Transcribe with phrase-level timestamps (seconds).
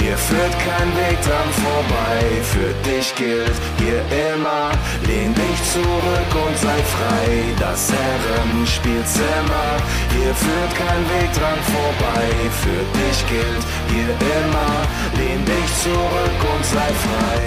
[0.00, 2.20] hier führt kein Weg dran vorbei.
[2.42, 4.00] Für dich gilt hier
[4.32, 4.70] immer,
[5.06, 7.54] lehn dich zurück und sei frei.
[7.58, 9.68] Das Herrenspielzimmer,
[10.14, 12.26] hier führt kein Weg dran vorbei.
[12.62, 14.72] Für dich gilt hier immer,
[15.18, 17.40] lehn dich zurück und sei frei.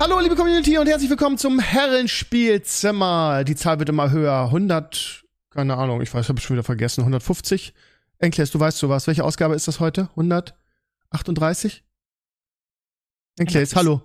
[0.00, 3.44] Hallo, liebe Community und herzlich willkommen zum Herrenspielzimmer.
[3.44, 4.44] Die Zahl wird immer höher.
[4.46, 7.02] 100, keine Ahnung, ich weiß, habe ich schon wieder vergessen.
[7.02, 7.74] 150.
[8.18, 9.06] Enkles, du weißt sowas.
[9.06, 10.08] Welche Ausgabe ist das heute?
[11.10, 11.82] 138?
[13.38, 14.02] Enkles, hallo.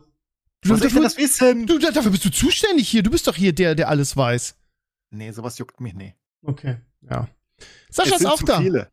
[0.62, 1.68] Du, Was denn das wissen?
[1.68, 3.04] du, dafür bist du zuständig hier.
[3.04, 4.56] Du bist doch hier der, der alles weiß.
[5.12, 6.16] Nee, sowas juckt mich nicht.
[6.44, 7.28] Okay, ja.
[7.90, 8.60] Sascha ist sind auch zu da.
[8.60, 8.90] Viele.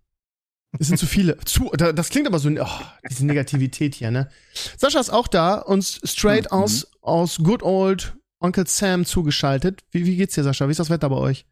[0.78, 1.38] Es sind zu viele.
[1.44, 2.66] Zu, da- das klingt aber so, oh,
[3.10, 4.28] diese Negativität hier, ne?
[4.76, 6.58] Sascha ist auch da, uns straight Mhm.
[6.58, 9.82] aus, aus Good Old Onkel Sam zugeschaltet.
[9.90, 10.66] Wie, wie geht's dir, Sascha?
[10.66, 11.46] Wie ist das Wetter bei euch?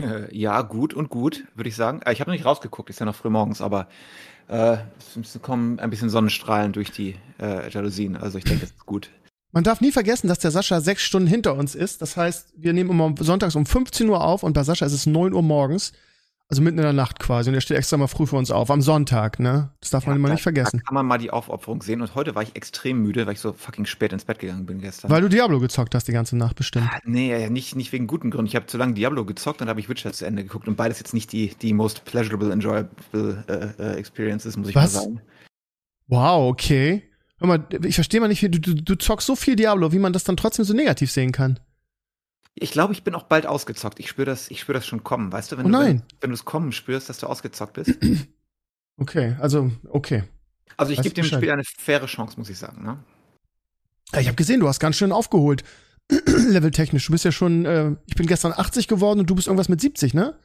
[0.00, 2.00] Äh, ja, gut und gut, würde ich sagen.
[2.02, 3.88] Äh, Ich habe noch nicht rausgeguckt, ist ja noch früh morgens, aber
[4.48, 8.16] äh, es kommen ein bisschen Sonnenstrahlen durch die äh, Jalousien.
[8.16, 9.10] Also ich denke, es ist gut.
[9.52, 12.00] Man darf nie vergessen, dass der Sascha sechs Stunden hinter uns ist.
[12.00, 15.06] Das heißt, wir nehmen immer sonntags um 15 Uhr auf und bei Sascha ist es
[15.06, 15.92] 9 Uhr morgens.
[16.52, 17.48] Also mitten in der Nacht quasi.
[17.48, 18.70] Und er steht extra mal früh für uns auf.
[18.70, 19.70] Am Sonntag, ne?
[19.80, 20.80] Das darf man Ja, immer da, nicht vergessen.
[20.80, 22.02] Da kann man mal die Aufopferung sehen.
[22.02, 24.78] Und heute war ich extrem müde, weil ich so fucking spät ins Bett gegangen bin
[24.78, 25.10] gestern.
[25.10, 26.90] Weil du Diablo gezockt hast die ganze Nacht bestimmt.
[26.92, 28.48] Ah, nee, ja, nicht, nicht wegen guten Gründen.
[28.48, 30.68] Ich habe zu lange Diablo gezockt und habe ich Witcher zu Ende geguckt.
[30.68, 34.92] Und beides jetzt nicht die, die most pleasurable, enjoyable äh, äh, experiences, muss ich Was?
[34.92, 35.22] mal sagen.
[36.08, 37.02] Wow, okay.
[37.38, 39.98] Hör mal, ich verstehe mal nicht, wie du, du, du zockst so viel Diablo, wie
[39.98, 41.60] man das dann trotzdem so negativ sehen kann.
[42.54, 43.98] Ich glaube, ich bin auch bald ausgezockt.
[43.98, 45.32] Ich spüre das, ich spür das schon kommen.
[45.32, 47.92] Weißt du, wenn Oh du wenn du es kommen spürst, dass du ausgezockt bist?
[48.98, 50.22] Okay, also, okay.
[50.76, 51.38] Also ich gebe dem Bescheid.
[51.38, 52.84] Spiel eine faire Chance, muss ich sagen.
[52.84, 52.98] Ne?
[54.12, 55.64] Ja, Ich habe gesehen, du hast ganz schön aufgeholt.
[56.10, 57.06] Leveltechnisch.
[57.06, 59.80] Du bist ja schon, äh, ich bin gestern 80 geworden und du bist irgendwas mit
[59.80, 60.36] 70, ne?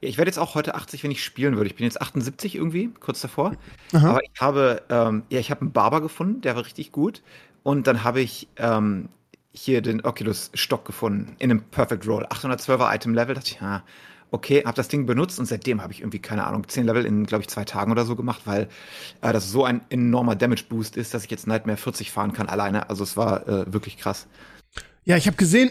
[0.00, 1.68] Ja, ich werde jetzt auch heute 80, wenn ich spielen würde.
[1.70, 3.56] Ich bin jetzt 78 irgendwie, kurz davor.
[3.92, 4.10] Aha.
[4.10, 7.22] Aber ich habe, ähm, ja, ich habe einen Barber gefunden, der war richtig gut.
[7.62, 9.08] Und dann habe ich ähm,
[9.52, 12.24] hier den Oculus-Stock gefunden in einem Perfect Roll.
[12.26, 13.34] 812er Item-Level.
[13.34, 13.82] Dachte ich, ja,
[14.30, 17.26] okay, habe das Ding benutzt und seitdem habe ich irgendwie, keine Ahnung, 10 Level in,
[17.26, 18.68] glaube ich, zwei Tagen oder so gemacht, weil
[19.20, 22.88] äh, das so ein enormer Damage-Boost ist, dass ich jetzt Nightmare 40 fahren kann alleine.
[22.88, 24.26] Also es war äh, wirklich krass.
[25.04, 25.70] Ja, ich habe gesehen,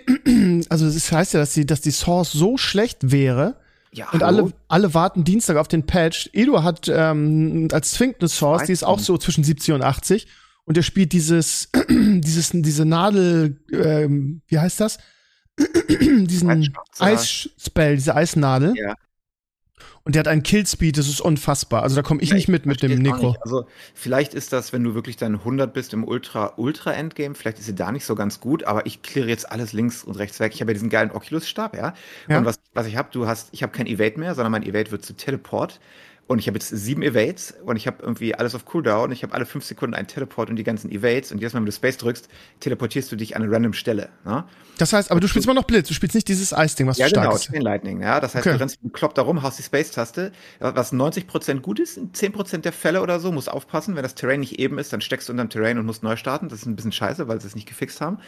[0.69, 3.55] also es heißt ja, dass die, dass die Source so schlecht wäre
[3.93, 4.43] Ja, und hallo?
[4.43, 6.29] alle, alle warten Dienstag auf den Patch.
[6.33, 10.27] Edu hat ähm, als Zwingt eine Source, die ist auch so zwischen 70 und 80
[10.65, 14.97] und er spielt dieses, dieses, diese Nadel, ähm, wie heißt das?
[15.89, 16.73] diesen.
[16.99, 18.73] Eisspell, diese Eisnadel.
[18.75, 18.95] Ja.
[20.03, 21.83] Und der hat einen Killspeed, das ist unfassbar.
[21.83, 23.35] Also da komme ich Ja, nicht mit mit dem Necro.
[23.41, 27.59] Also vielleicht ist das, wenn du wirklich dann 100 bist im Ultra Ultra Endgame, vielleicht
[27.59, 30.39] ist sie da nicht so ganz gut, aber ich kläre jetzt alles links und rechts
[30.39, 30.53] weg.
[30.55, 31.93] Ich habe ja diesen geilen Oculus Stab, ja.
[32.27, 32.39] Ja.
[32.39, 34.89] Und was, was ich habe, du hast, ich habe kein Evade mehr, sondern mein Evade
[34.89, 35.79] wird zu Teleport.
[36.31, 39.11] Und ich habe jetzt sieben Evades und ich habe irgendwie alles auf Cooldown.
[39.11, 41.33] Ich habe alle fünf Sekunden einen Teleport und die ganzen Evades.
[41.33, 42.29] Und jedes Mal, wenn du Space drückst,
[42.61, 44.07] teleportierst du dich an eine random Stelle.
[44.23, 44.45] Ne?
[44.77, 47.07] Das heißt, aber du spielst immer noch Blitz, du spielst nicht dieses Eisding, was Ja,
[47.07, 47.51] so stark genau, ist.
[47.51, 48.01] Chain Lightning.
[48.01, 48.55] Ja, das heißt, Okay.
[48.55, 52.71] du rennst Klopp da rum, haust die Space-Taste, was 90% gut ist, in 10% der
[52.71, 53.97] Fälle oder so, musst aufpassen.
[53.97, 56.47] Wenn das Terrain nicht eben ist, dann steckst du unterm Terrain und musst neu starten.
[56.47, 58.19] Das ist ein bisschen scheiße, weil sie es nicht gefixt haben.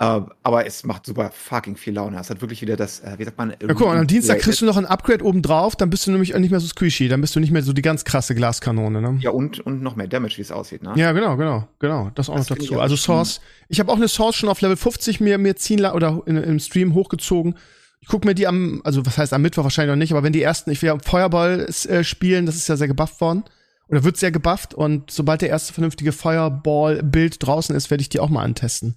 [0.00, 2.18] Äh, aber es macht super fucking viel Laune.
[2.18, 4.38] Es hat wirklich wieder das, äh, wie sagt man, Ja, guck mal, und am Dienstag
[4.38, 7.08] kriegst du noch ein Upgrade oben drauf, dann bist du nämlich nicht mehr so squishy,
[7.08, 9.18] dann bist du nicht mehr so die ganz krasse Glaskanone, ne?
[9.20, 10.94] Ja, und, und noch mehr Damage, wie es aussieht, ne?
[10.96, 12.10] Ja, genau, genau, genau.
[12.14, 12.76] Das auch Das noch dazu.
[12.76, 15.84] auch Also Source, ich habe auch eine Source schon auf Level 50 mir, mir ziehen
[15.84, 17.56] oder in, im Stream hochgezogen.
[18.00, 20.32] Ich guck mir die am, also was heißt am Mittwoch wahrscheinlich noch nicht, aber wenn
[20.32, 23.44] die ersten, ich will ja Feuerball äh, spielen, das ist ja sehr gebufft worden.
[23.90, 28.20] Oder wird sehr gebufft und sobald der erste vernünftige Feuerball-Bild draußen ist, werde ich die
[28.20, 28.94] auch mal antesten.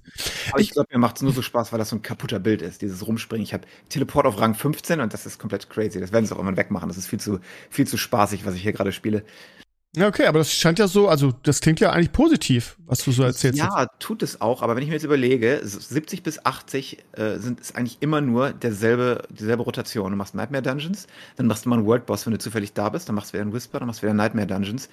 [0.51, 2.62] Aber ich glaube, mir macht es nur so Spaß, weil das so ein kaputter Bild
[2.62, 3.44] ist, dieses Rumspringen.
[3.44, 6.00] Ich habe Teleport auf Rang 15 und das ist komplett crazy.
[6.00, 6.90] Das werden sie auch immer wegmachen.
[6.90, 7.40] Das ist viel zu,
[7.72, 9.24] viel zu spaßig, was ich hier gerade spiele.
[9.95, 13.12] Ja, okay, aber das scheint ja so, also das klingt ja eigentlich positiv, was du
[13.12, 13.60] so erzählst.
[13.60, 13.68] jetzt.
[13.68, 17.38] Ja, tut es auch, aber wenn ich mir jetzt überlege, so 70 bis 80 äh,
[17.38, 20.10] sind ist eigentlich immer nur derselbe, dieselbe Rotation.
[20.10, 21.06] Du machst Nightmare Dungeons,
[21.36, 23.34] dann machst du mal einen World Boss, wenn du zufällig da bist, dann machst du
[23.34, 24.90] wieder einen Whisper, dann machst du wieder Nightmare Dungeons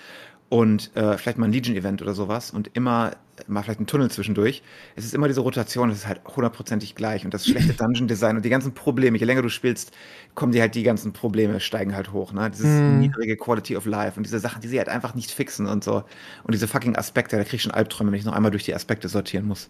[0.51, 3.13] und äh, vielleicht mal ein Legion-Event oder sowas und immer
[3.47, 4.63] mal vielleicht einen Tunnel zwischendurch.
[4.97, 8.45] Es ist immer diese Rotation, es ist halt hundertprozentig gleich und das schlechte Dungeon-Design und
[8.45, 9.93] die ganzen Probleme, je länger du spielst,
[10.35, 12.51] kommen dir halt die ganzen Probleme, steigen halt hoch, ne?
[12.51, 12.99] Dieses Mhm.
[12.99, 16.03] niedrige Quality of Life und diese Sachen, die sie halt einfach nicht fixen und so.
[16.43, 18.75] Und diese fucking Aspekte, da krieg ich schon Albträume, wenn ich noch einmal durch die
[18.75, 19.69] Aspekte sortieren muss.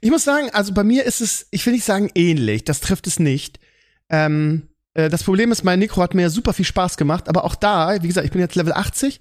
[0.00, 3.06] Ich muss sagen, also bei mir ist es, ich will nicht sagen ähnlich, das trifft
[3.06, 3.60] es nicht.
[4.08, 7.44] Ähm, äh, das Problem ist, mein Necro hat mir ja super viel Spaß gemacht, aber
[7.44, 9.20] auch da, wie gesagt, ich bin jetzt Level 80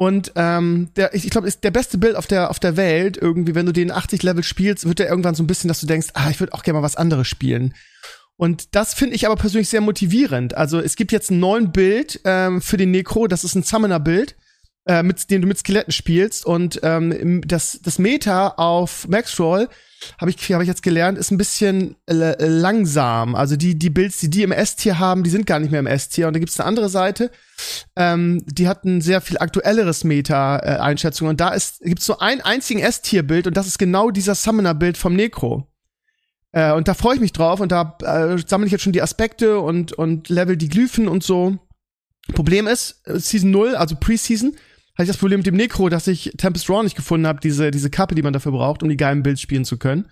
[0.00, 3.18] und ähm, der, ich, ich glaube, ist der beste Bild auf der auf der Welt
[3.18, 5.86] irgendwie, wenn du den 80 Level spielst, wird der irgendwann so ein bisschen, dass du
[5.86, 7.74] denkst, ah, ich würde auch gerne mal was anderes spielen.
[8.38, 10.56] Und das finde ich aber persönlich sehr motivierend.
[10.56, 14.36] Also es gibt jetzt einen neuen Bild ähm, für den Necro, das ist ein Summoner-Bild,
[14.86, 16.44] äh, mit dem du mit Skeletten spielst.
[16.46, 19.68] Und ähm, das, das Meta auf Maxroll
[20.18, 23.34] habe ich, hab ich jetzt gelernt, ist ein bisschen äh, langsam.
[23.34, 25.86] Also die, die Builds, die die im S-Tier haben, die sind gar nicht mehr im
[25.86, 26.26] S-Tier.
[26.26, 27.30] Und da gibt's eine andere Seite,
[27.96, 31.26] ähm, die hat ein sehr viel aktuelleres Meta-Einschätzung.
[31.26, 34.96] Äh, und da ist, gibt's so ein einzigen S-Tier-Bild und das ist genau dieser Summoner-Bild
[34.96, 35.70] vom Necro.
[36.52, 39.02] Äh, und da freue ich mich drauf und da äh, sammle ich jetzt schon die
[39.02, 41.58] Aspekte und, und level die Glyphen und so.
[42.34, 44.56] Problem ist, äh, Season 0, also Preseason,
[45.00, 47.70] hatte ich das Problem mit dem Necro, dass ich Tempest Raw nicht gefunden habe, diese,
[47.70, 50.04] diese Kappe, die man dafür braucht, um die geilen Builds spielen zu können.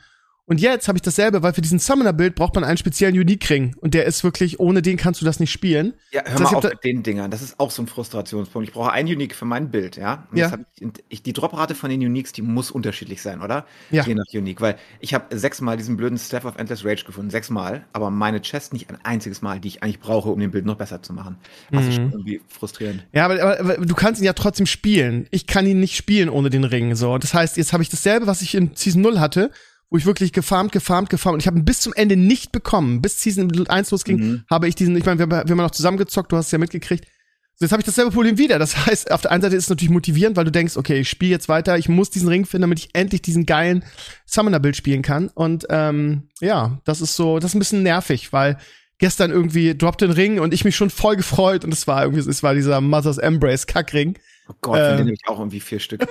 [0.48, 3.76] Und jetzt habe ich dasselbe, weil für diesen Summoner-Bild braucht man einen speziellen Unique-Ring.
[3.82, 5.92] Und der ist wirklich, ohne den kannst du das nicht spielen.
[6.10, 7.30] Ja, hör Das heißt, mal auf mit den Dingern.
[7.30, 8.66] Das ist auch so ein Frustrationspunkt.
[8.66, 10.26] Ich brauche ein Unique für mein Bild, ja?
[10.32, 10.58] Und Ja.
[10.80, 13.66] ich, ich, die Droprate von den Uniques, die muss unterschiedlich sein, oder?
[13.90, 14.04] Ja.
[14.04, 14.62] Je nach Unique.
[14.62, 17.28] Weil ich habe sechsmal diesen blöden Staff of Endless Rage gefunden.
[17.30, 17.84] Sechsmal.
[17.92, 20.76] Aber meine Chest nicht ein einziges Mal, die ich eigentlich brauche, um den Bild noch
[20.76, 21.36] besser zu machen.
[21.70, 21.94] Das ist Mhm.
[21.94, 23.04] schon irgendwie frustrierend.
[23.12, 25.26] Ja, aber, aber, aber du kannst ihn ja trotzdem spielen.
[25.30, 26.94] Ich kann ihn nicht spielen ohne den Ring.
[26.94, 29.50] So, das heißt, jetzt habe ich dasselbe, was ich in Season 0 hatte,
[29.90, 33.00] wo ich wirklich gefarmt, gefarmt, gefarmt und ich habe ihn bis zum Ende nicht bekommen.
[33.00, 34.44] Bis Season 1 losging, Mhm.
[34.50, 37.06] habe ich diesen, ich meine, wir, wir haben noch zusammengezockt, du hast es ja mitgekriegt.
[37.54, 38.58] So, jetzt habe ich dasselbe Problem wieder.
[38.58, 41.08] Das heißt, auf der einen Seite ist es natürlich motivierend, weil du denkst, okay, ich
[41.08, 43.82] spiele jetzt weiter, ich muss diesen Ring finden, damit ich endlich diesen geilen
[44.26, 45.28] Summoner-Bild spielen kann.
[45.28, 48.58] Und ähm, ja, das ist so, das ist ein bisschen nervig, weil
[48.98, 52.28] gestern irgendwie droppte ein Ring und ich mich schon voll gefreut und es war irgendwie,
[52.28, 54.18] es war dieser Mother's Embrace Kackring.
[54.48, 54.98] Oh Gott, Ähm.
[55.00, 56.06] habe ich auch irgendwie vier Stück.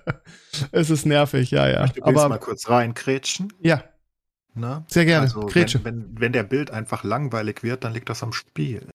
[0.72, 1.84] es ist nervig, ja, ja.
[1.84, 3.52] Ich will jetzt mal Aber kurz reinkrätschen.
[3.60, 3.82] ja,
[4.54, 4.84] Ne?
[4.88, 5.22] sehr gerne.
[5.22, 5.84] Also, Grätsche.
[5.84, 8.88] wenn, wenn, wenn der Bild einfach langweilig wird, dann liegt das am Spiel.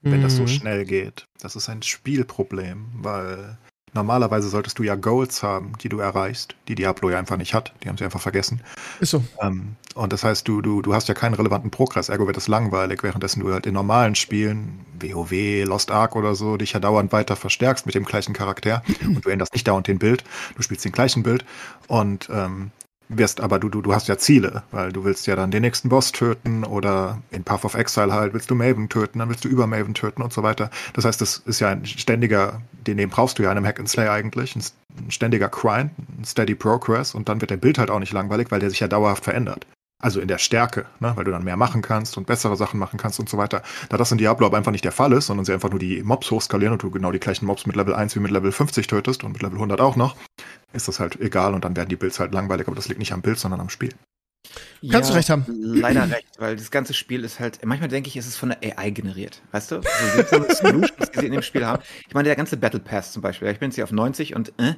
[0.00, 0.48] Wenn das so Mhm.
[0.48, 1.24] schnell geht.
[1.40, 3.58] Das ist ein Spielproblem, weil
[3.94, 7.72] normalerweise solltest du ja Goals haben, die du erreichst, die Diablo ja einfach nicht hat.
[7.82, 8.60] Die haben sie einfach vergessen.
[9.00, 9.22] Ist so.
[9.40, 12.46] Ähm, und das heißt, du, du, du hast ja keinen relevanten Progress, ergo wird es
[12.46, 17.10] langweilig, währenddessen du halt in normalen Spielen, WoW, Lost Ark oder so, dich ja dauernd
[17.12, 20.22] weiter verstärkst mit dem gleichen Charakter und du änderst nicht dauernd den Bild,
[20.56, 21.44] du spielst den gleichen Bild
[21.88, 22.70] und ähm,
[23.08, 25.88] wirst aber du, du, du hast ja Ziele, weil du willst ja dann den nächsten
[25.88, 29.48] Boss töten oder in Path of Exile halt willst du Maven töten, dann willst du
[29.48, 30.70] über Maven töten und so weiter.
[30.92, 33.78] Das heißt, das ist ja ein ständiger, den, den brauchst du ja in einem Hack
[33.78, 34.62] and Slay eigentlich, ein,
[34.98, 38.50] ein ständiger Grind, ein steady Progress und dann wird der Bild halt auch nicht langweilig,
[38.50, 39.66] weil der sich ja dauerhaft verändert.
[40.00, 41.12] Also in der Stärke, ne?
[41.16, 43.62] weil du dann mehr machen kannst und bessere Sachen machen kannst und so weiter.
[43.88, 46.04] Da das in Diablo aber einfach nicht der Fall ist, sondern sie einfach nur die
[46.04, 48.86] Mobs hochskalieren und du genau die gleichen Mobs mit Level 1 wie mit Level 50
[48.86, 50.14] tötest und mit Level 100 auch noch,
[50.72, 53.12] ist das halt egal und dann werden die Builds halt langweilig, aber das liegt nicht
[53.12, 53.90] am Bild, sondern am Spiel.
[54.90, 55.44] Kannst du recht haben.
[55.48, 58.78] Leider recht, weil das ganze Spiel ist halt, manchmal denke ich, es ist von der
[58.78, 59.42] AI generiert.
[59.50, 59.80] Weißt du?
[59.82, 61.82] So Solutions, die sie in dem Spiel haben.
[62.06, 64.52] Ich meine, der ganze Battle Pass zum Beispiel, ich bin jetzt hier auf 90 und
[64.58, 64.74] äh,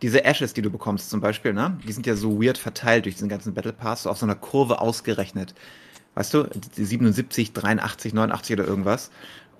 [0.00, 3.16] diese Ashes, die du bekommst zum Beispiel, ne, die sind ja so weird verteilt durch
[3.16, 5.54] diesen ganzen Battle Pass, so auf so einer Kurve ausgerechnet.
[6.14, 6.44] Weißt du,
[6.76, 9.10] die 77, 83, 89 oder irgendwas.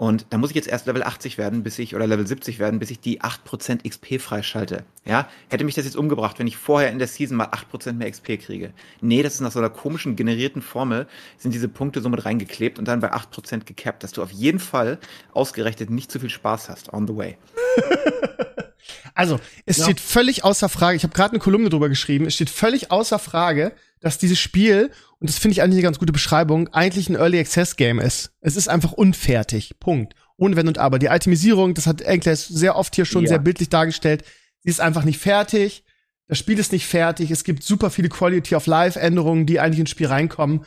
[0.02, 2.80] Und da muss ich jetzt erst Level 80 werden, bis ich, oder Level 70 werden,
[2.80, 4.84] bis ich die 8% XP freischalte.
[5.04, 8.10] Ja, hätte mich das jetzt umgebracht, wenn ich vorher in der Season mal 8% mehr
[8.10, 8.72] XP kriege.
[9.00, 11.06] Nee, das ist nach so einer komischen generierten Formel,
[11.38, 14.58] sind diese Punkte so mit reingeklebt und dann bei 8% gecapped, dass du auf jeden
[14.58, 14.98] Fall
[15.34, 17.38] ausgerechnet nicht zu viel Spaß hast on the way.
[19.14, 19.84] Also, es Ja.
[19.84, 23.18] steht völlig außer Frage, ich habe gerade eine Kolumne drüber geschrieben, es steht völlig außer
[23.18, 27.14] Frage, dass dieses Spiel, und das finde ich eigentlich eine ganz gute Beschreibung, eigentlich ein
[27.14, 28.32] Early Access Game ist.
[28.40, 29.78] Es ist einfach unfertig.
[29.78, 30.14] Punkt.
[30.36, 30.98] Ohne Wenn und Aber.
[30.98, 33.28] Die Itemisierung, das hat Enkles sehr oft hier schon Ja.
[33.28, 34.24] sehr bildlich dargestellt,
[34.60, 35.84] sie ist einfach nicht fertig.
[36.26, 37.30] Das Spiel ist nicht fertig.
[37.30, 40.64] Es gibt super viele Quality of Life Änderungen, die eigentlich ins Spiel reinkommen.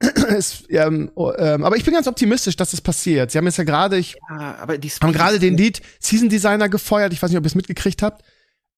[0.28, 3.30] es, ähm, oh, ähm, aber ich bin ganz optimistisch, dass das passiert.
[3.30, 6.68] Sie haben jetzt ja gerade, ich Ja, aber die haben gerade den Lead Season Designer
[6.68, 7.12] gefeuert.
[7.12, 8.22] Ich weiß nicht, ob ihr es mitgekriegt habt.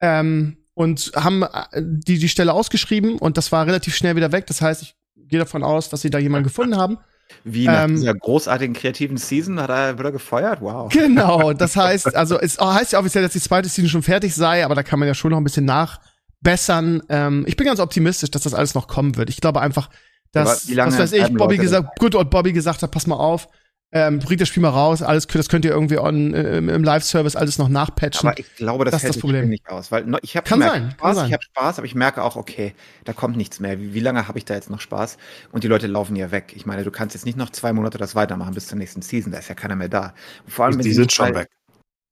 [0.00, 4.46] Ähm, und haben äh, die, die Stelle ausgeschrieben und das war relativ schnell wieder weg.
[4.46, 6.98] Das heißt, ich gehe davon aus, dass sie da jemanden gefunden haben.
[7.42, 10.60] Wie nach ähm, dieser großartigen kreativen Season hat er wieder gefeuert?
[10.60, 10.92] Wow.
[10.92, 14.34] Genau, das heißt, also es oh, heißt ja offiziell, dass die zweite Season schon fertig
[14.34, 17.02] sei, aber da kann man ja schon noch ein bisschen nachbessern.
[17.08, 19.30] Ähm, ich bin ganz optimistisch, dass das alles noch kommen wird.
[19.30, 19.90] Ich glaube einfach,
[20.32, 23.16] dass, lange was weiß ich, Bobby Leute gesagt, Good Old Bobby gesagt hat, pass mal
[23.16, 23.48] auf,
[23.90, 26.84] ähm, bringt das Spiel mal raus, alles, das könnt ihr irgendwie on, äh, im, im
[26.84, 28.28] Live-Service alles noch nachpatchen.
[28.28, 29.48] Aber ich glaube, das, Das ist hält das Problem.
[29.48, 31.26] Nicht aus, weil ich habe Kann sein, Spaß, sein.
[31.28, 33.80] ich habe Spaß, aber ich merke auch, okay, da kommt nichts mehr.
[33.80, 35.16] Wie, wie lange habe ich da jetzt noch Spaß?
[35.52, 36.52] Und die Leute laufen ja weg.
[36.54, 39.32] Ich meine, du kannst jetzt nicht noch zwei Monate das weitermachen bis zur nächsten Season.
[39.32, 40.12] Da ist ja keiner mehr da.
[40.44, 41.48] Und vor allem, die sie sind schon weg.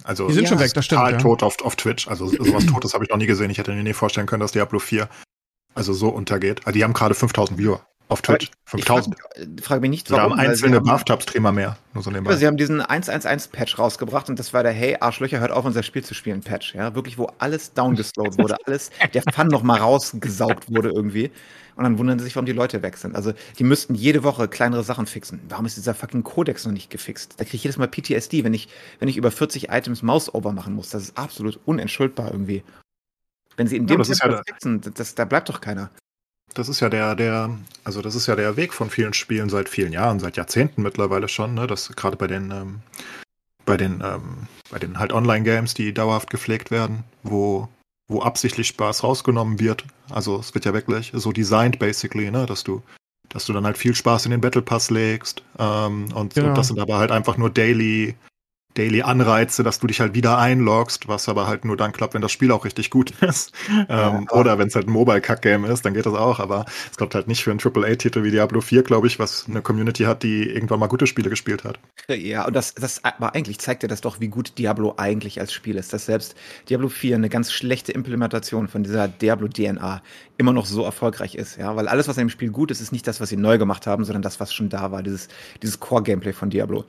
[0.05, 1.01] Also Die sind Ja, schon weg, das stimmt.
[1.01, 1.19] total Ja.
[1.19, 2.09] tot auf, auf Twitch.
[2.09, 3.51] Also sowas Totes habe ich noch nie gesehen.
[3.51, 5.11] Ich hätte mir nie vorstellen können, dass Diablo 4
[5.75, 6.61] also so untergeht.
[6.67, 8.51] Also die haben gerade 5000 Viewer auf Twitch.
[8.67, 9.17] 5000.
[9.59, 10.31] Ich frage mich nicht, warum.
[10.31, 11.77] Da haben einzelne Bathtub-Streamer mehr.
[11.93, 15.51] Nur so ja, sie haben diesen 111-Patch rausgebracht und das war der Hey, Arschlöcher, hört
[15.51, 16.75] auf, unser Spiel zu spielen Patch.
[16.75, 21.31] Ja, wirklich, wo alles downgeslowt wurde, alles, der Fun noch mal rausgesaugt wurde irgendwie.
[21.75, 23.15] Und dann wundern sie sich, warum die Leute weg sind.
[23.15, 25.41] Also, die müssten jede Woche kleinere Sachen fixen.
[25.49, 27.35] Warum ist dieser fucking Codex noch nicht gefixt?
[27.37, 30.75] Da kriege ich jedes Mal PTSD, wenn ich, wenn ich über 40 Items Mouse-Over machen
[30.75, 30.89] muss.
[30.89, 32.63] Das ist absolut unentschuldbar irgendwie.
[33.57, 35.91] Wenn sie in dem ja, das Tempo fixen, das, da bleibt doch keiner.
[36.55, 37.51] Das ist ja der, der,
[37.85, 41.29] also das ist ja der Weg von vielen Spielen seit vielen Jahren, seit Jahrzehnten mittlerweile
[41.29, 41.67] schon, ne?
[41.67, 42.81] Das gerade bei den, ähm,
[43.67, 47.69] bei den, ähm, bei den halt Online-Games, die dauerhaft gepflegt werden, wo,
[48.09, 49.85] wo absichtlich Spaß rausgenommen wird.
[50.09, 52.83] Also es wird ja wirklich so designed basically, ne, dass du,
[53.29, 55.43] dass du dann halt viel Spaß in den Battle Pass legst.
[55.59, 56.49] Ähm, und, Genau.
[56.49, 58.15] und das sind aber halt einfach nur Daily,
[58.77, 62.23] Daily Anreize, dass du dich halt wieder einloggst, was aber halt nur dann klappt, wenn
[62.23, 63.53] das Spiel auch richtig gut ist.
[63.89, 67.15] ähm, oder wenn es halt ein Mobile-Kack-Game ist, dann geht das auch, aber es klappt
[67.15, 70.49] halt nicht für einen AAA-Titel wie Diablo 4, glaube ich, was eine Community hat, die
[70.49, 71.79] irgendwann mal gute Spiele gespielt hat.
[72.09, 75.53] Ja, und das, das, aber eigentlich zeigt ja das doch, wie gut Diablo eigentlich als
[75.53, 75.93] Spiel ist.
[75.93, 76.37] Dass selbst
[76.69, 80.03] Diablo 4 eine ganz schlechte Implementation von dieser Diablo-DNA
[80.39, 81.75] immer noch so erfolgreich ist, ja.
[81.77, 83.87] Weil alles, was in dem Spiel gut ist, ist nicht das, was sie neu gemacht
[83.87, 85.29] haben, sondern das, was schon da war, dieses,
[85.63, 86.85] dieses Core-Gameplay von Diablo.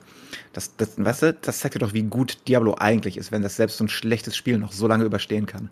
[0.52, 3.56] Das, das, weißt du, das zeigt ja doch, wie gut Diablo eigentlich ist, wenn das
[3.56, 5.70] selbst so ein schlechtes Spiel noch so lange überstehen kann.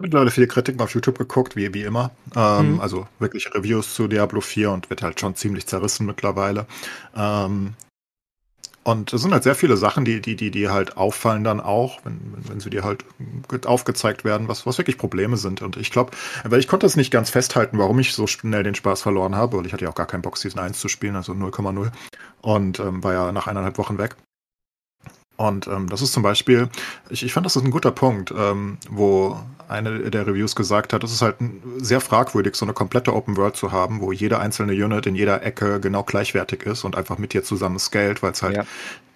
[0.00, 2.10] mittlerweile viele Kritiken auf YouTube geguckt, wie, wie immer.
[2.34, 2.80] Ähm, Mhm.
[2.80, 6.66] Also wirklich Reviews zu Diablo 4 und wird halt schon ziemlich zerrissen mittlerweile.
[7.14, 7.74] Ähm,
[8.84, 12.04] und es sind halt sehr viele Sachen, die, die, die, die halt auffallen dann auch,
[12.04, 13.04] wenn, wenn, wenn sie dir halt
[13.64, 15.62] aufgezeigt werden, was, was wirklich Probleme sind.
[15.62, 16.10] Und ich glaube,
[16.42, 19.56] weil ich konnte es nicht ganz festhalten, warum ich so schnell den Spaß verloren habe,
[19.56, 21.92] weil ich hatte ja auch gar keinen Bock, Season 1 zu spielen, also 0,0.
[22.40, 24.16] Und ähm, war ja nach eineinhalb Wochen weg.
[25.36, 26.68] Und ähm, das ist zum Beispiel,
[27.10, 29.38] ich, ich fand, das ist ein guter Punkt, ähm, wo
[29.72, 31.36] eine der Reviews gesagt hat, es ist halt
[31.78, 35.42] sehr fragwürdig, so eine komplette Open World zu haben, wo jede einzelne Unit in jeder
[35.42, 38.64] Ecke genau gleichwertig ist und einfach mit dir zusammen scaled, weil es halt Ja.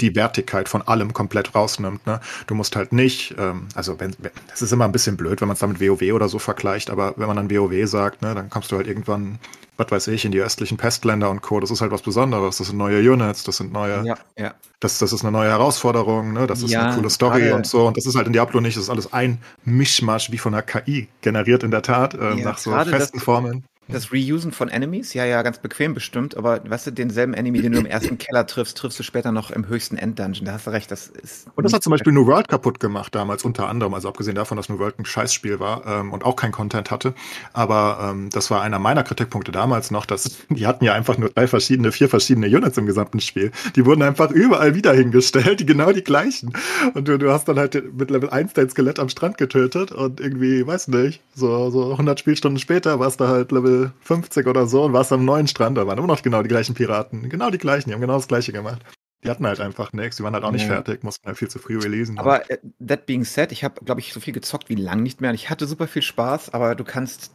[0.00, 2.06] die Wertigkeit von allem komplett rausnimmt.
[2.06, 2.20] Ne?
[2.46, 4.14] Du musst halt nicht, ähm, also wenn,
[4.48, 6.90] das ist immer ein bisschen blöd, wenn man es dann mit WoW oder so vergleicht,
[6.90, 9.38] aber wenn man dann WoW sagt, ne, dann kommst du halt irgendwann,
[9.78, 11.60] was weiß ich, in die östlichen Pestländer und Co.
[11.60, 12.56] Das ist halt was Besonderes.
[12.56, 14.54] Das sind neue Units, das sind neue Ja, ja.
[14.80, 16.46] das, das ist eine neue Herausforderung, ne?
[16.46, 17.86] das ist Ja, eine coole Story gerade- und so.
[17.86, 20.62] Und das ist halt in Diablo nicht, das ist alles ein Mischmasch wie von der
[20.62, 23.64] KI generiert in der Tat, ähm, Ja, nach so festen Formeln.
[23.88, 27.73] Das Reusen von Enemies, ja, ja, ganz bequem bestimmt, aber weißt du, denselben Enemy, den
[27.73, 30.45] du im ersten Keller triffst, triffst du später noch im höchsten Enddungeon.
[30.45, 31.47] Da hast du recht, das ist.
[31.55, 33.95] Und das hat zum Beispiel New World kaputt gemacht damals, unter anderem.
[33.95, 37.14] Also abgesehen davon, dass New World ein Scheißspiel war ähm, und auch kein Content hatte.
[37.52, 41.31] Aber ähm, das war einer meiner Kritikpunkte damals noch, dass die hatten ja einfach nur
[41.31, 43.52] drei verschiedene, vier verschiedene Units im gesamten Spiel.
[43.76, 46.52] Die wurden einfach überall wieder hingestellt, die genau die gleichen.
[46.95, 50.21] Und du, du hast dann halt mit Level 1 dein Skelett am Strand getötet und
[50.21, 54.85] irgendwie, weiß nicht, so, so 100 Spielstunden später warst du halt Level 50 oder so
[54.85, 55.76] und warst am neuen Strand.
[55.78, 57.28] Da waren immer noch genau die gleichen Piraten.
[57.28, 58.83] Genau die gleichen, die haben genau das gleiche gemacht.
[59.25, 60.75] Die hatten halt einfach nichts, die waren halt auch nicht Ja.
[60.75, 62.18] fertig, mussten halt viel zu früh releasen.
[62.18, 65.21] Aber äh, that being said, ich habe, glaube ich, so viel gezockt wie lang nicht
[65.21, 65.30] mehr.
[65.30, 67.33] Und ich hatte super viel Spaß, aber du kannst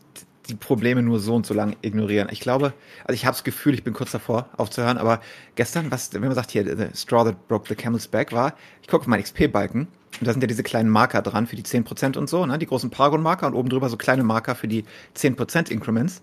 [0.47, 2.27] die Probleme nur so und so lang ignorieren.
[2.31, 2.73] Ich glaube,
[3.05, 5.21] also ich habe das Gefühl, ich bin kurz davor aufzuhören, aber
[5.55, 8.87] gestern, was, wenn man sagt hier, the straw that broke the camel's back war, ich
[8.87, 9.87] gucke auf meinen XP-Balken
[10.19, 12.65] und da sind ja diese kleinen Marker dran für die 10% und so, ne, die
[12.65, 14.83] großen Paragon-Marker und oben drüber so kleine Marker für die
[15.15, 16.21] 10%-Increments.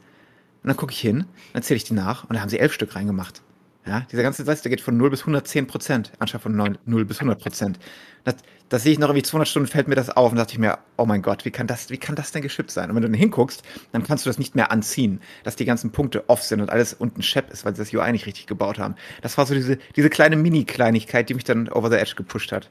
[0.69, 2.75] Und dann gucke ich hin, dann zähle ich die nach und da haben sie elf
[2.75, 3.41] Stück reingemacht.
[3.87, 7.07] Ja, dieser ganze Satz, der geht von 0 bis 110 Prozent, anstatt von 9, 0
[7.07, 7.79] bis 100 Prozent.
[8.25, 8.35] Das,
[8.69, 10.79] das sehe ich noch irgendwie 200 Stunden, fällt mir das auf und dachte ich mir,
[10.99, 12.91] oh mein Gott, wie kann das, wie kann das denn geschippt sein?
[12.91, 15.91] Und wenn du dann hinguckst, dann kannst du das nicht mehr anziehen, dass die ganzen
[15.91, 18.79] Punkte off sind und alles unten Shep ist, weil sie das UI nicht richtig gebaut
[18.79, 18.95] haben.
[19.23, 22.71] Das war so diese, diese kleine Mini-Kleinigkeit, die mich dann over the edge gepusht hat.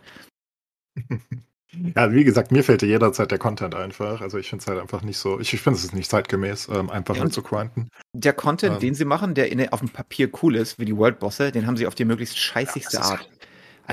[1.71, 4.21] Ja, wie gesagt, mir fehlte jederzeit der Content einfach.
[4.21, 6.69] Also ich finde es halt einfach nicht so, ich, ich finde es ist nicht zeitgemäß,
[6.69, 7.89] ähm, einfach Ja, zu grinden.
[8.13, 8.81] Der Content, Ähm.
[8.83, 11.77] den sie machen, der in, auf dem Papier cool ist, wie die World-Bosse, den haben
[11.77, 13.29] sie auf die möglichst scheißigste Ja, Art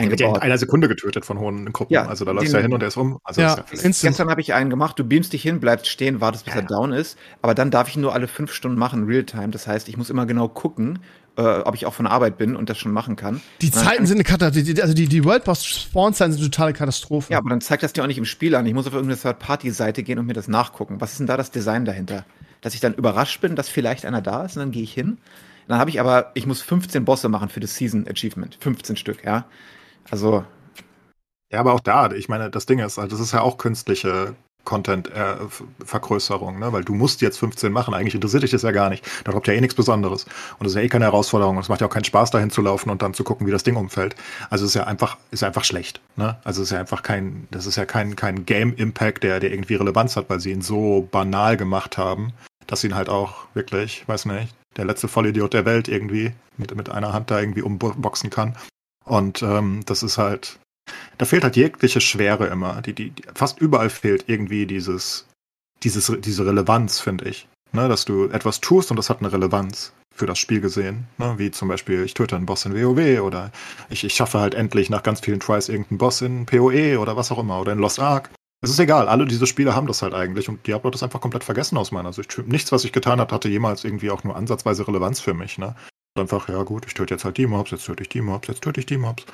[0.00, 0.38] Der wird ja in eingebaut.
[0.38, 1.94] einer Sekunde getötet von hohen Gruppen.
[1.94, 3.18] Ja, also da läuft ja hin und er ist um.
[3.24, 4.10] Also Ja, ist ja.
[4.10, 6.62] Gestern habe ich einen gemacht, du beamst dich hin, bleibst stehen, wartest, bis Ja, er
[6.62, 7.18] down ist.
[7.42, 9.50] Aber dann darf ich ihn nur alle fünf Stunden machen, Realtime.
[9.50, 11.00] Das heißt, ich muss immer genau gucken,
[11.36, 13.40] äh, ob ich auch von Arbeit bin und das schon machen kann.
[13.60, 14.82] Die Zeiten sind eine Katastrophe.
[14.82, 17.32] Also die, die World Boss Spawn-Zeiten sind eine totale Katastrophe.
[17.32, 18.66] Ja, aber dann zeigt das dir auch nicht im Spiel an.
[18.66, 21.00] Ich muss auf irgendeine Third-Party-Seite gehen und mir das nachgucken.
[21.00, 22.24] Was ist denn da das Design dahinter?
[22.60, 25.18] Dass ich dann überrascht bin, dass vielleicht einer da ist und dann gehe ich hin.
[25.66, 28.56] Dann habe ich aber, ich muss 15 Bosse machen für das Season Achievement.
[28.60, 29.46] 15 Stück, ja.
[30.10, 30.44] Also,
[31.50, 34.34] Ja, aber auch da, ich meine, das Ding ist, halt, das ist ja auch künstliche
[34.64, 36.72] Content-Vergrößerung, ne?
[36.72, 39.04] weil du musst jetzt 15 machen, eigentlich interessiert dich das ja gar nicht.
[39.24, 40.24] Da kommt ja eh nichts Besonderes.
[40.58, 41.56] Und das ist ja eh keine Herausforderung.
[41.56, 43.50] Und es macht ja auch keinen Spaß, dahin zu laufen und dann zu gucken, wie
[43.50, 44.16] das Ding umfällt.
[44.50, 46.00] Also es ist ja einfach, ist einfach schlecht.
[46.16, 46.36] Ne?
[46.44, 49.74] Also es ist ja einfach kein, das ist ja kein, kein Game-Impact, der, der irgendwie
[49.74, 52.32] Relevanz hat, weil sie ihn so banal gemacht haben,
[52.66, 56.90] dass ihn halt auch wirklich, weiß nicht, der letzte Vollidiot der Welt irgendwie mit, mit
[56.90, 58.56] einer Hand da irgendwie umboxen kann.
[59.04, 60.58] Und ähm, das ist halt,
[61.18, 62.82] da fehlt halt jegliche Schwere immer.
[62.82, 65.26] Die, die, die fast überall fehlt irgendwie dieses,
[65.82, 67.48] dieses, diese Relevanz, finde ich.
[67.72, 71.08] Ne, dass du etwas tust und das hat eine Relevanz für das Spiel gesehen.
[71.18, 71.34] Ne?
[71.38, 73.50] Wie zum Beispiel, ich töte einen Boss in WoW oder
[73.90, 77.32] ich, ich schaffe halt endlich nach ganz vielen Tries irgendeinen Boss in PoE oder was
[77.32, 78.30] auch immer oder in Lost Ark.
[78.62, 81.20] Es ist egal, alle diese Spiele haben das halt eigentlich und Diablo hat das einfach
[81.20, 82.38] komplett vergessen aus meiner Sicht.
[82.46, 85.58] Nichts, was ich getan habe, hatte jemals irgendwie auch nur ansatzweise Relevanz für mich.
[85.58, 85.74] Ne?
[86.16, 88.62] Einfach, ja gut, ich töte jetzt halt die Mobs, jetzt töte ich die Mobs, jetzt
[88.62, 89.26] töte ich die Mobs.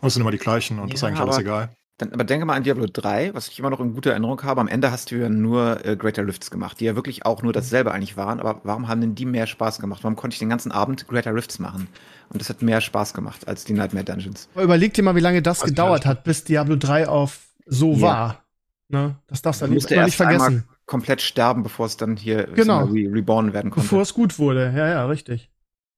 [0.00, 1.70] Und es sind immer die gleichen und ja, das ist eigentlich alles egal.
[1.98, 4.60] Dann, aber denke mal an Diablo 3, was ich immer noch in guter Erinnerung habe.
[4.60, 7.52] Am Ende hast du ja nur äh, Greater Rifts gemacht, die ja wirklich auch nur
[7.52, 8.38] dasselbe eigentlich waren.
[8.38, 10.04] Aber warum haben denn die mehr Spaß gemacht?
[10.04, 11.88] Warum konnte ich den ganzen Abend Greater Rifts machen?
[12.30, 14.48] Und das hat mehr Spaß gemacht als die Nightmare Dungeons.
[14.54, 18.00] Überleg dir mal, wie lange das was gedauert hat, bis Diablo 3 auf so ja.
[18.00, 18.44] war.
[18.88, 19.16] Ne?
[19.26, 20.68] Das darfst du nicht, nicht vergessen.
[20.86, 22.84] komplett sterben, bevor es dann hier genau.
[22.84, 23.88] re reborn werden konnte.
[23.88, 25.50] Bevor es gut wurde, ja, ja, richtig.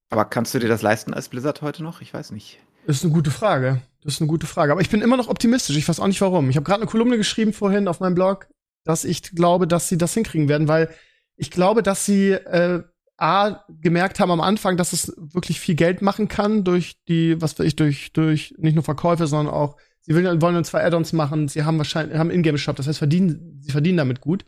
[0.08, 2.00] Aber kannst du dir das leisten als Blizzard heute noch?
[2.00, 2.58] Ich weiß nicht.
[2.86, 3.82] Ist eine gute Frage.
[4.02, 4.72] Das ist eine gute Frage.
[4.72, 5.76] Aber ich bin immer noch optimistisch.
[5.76, 6.48] Ich weiß auch nicht warum.
[6.50, 8.48] Ich habe gerade eine Kolumne geschrieben vorhin auf meinem Blog,
[8.84, 10.88] dass ich glaube, dass sie das hinkriegen werden, weil
[11.36, 12.82] ich glaube, dass sie äh,
[13.18, 17.58] A gemerkt haben am Anfang, dass es wirklich viel Geld machen kann durch die, was
[17.58, 21.46] weiß ich, durch, durch nicht nur Verkäufe, sondern auch, sie wollen, wollen zwei Add-ons machen,
[21.48, 24.46] sie haben wahrscheinlich, haben Ingame-Shop, das heißt, verdienen, sie verdienen damit gut.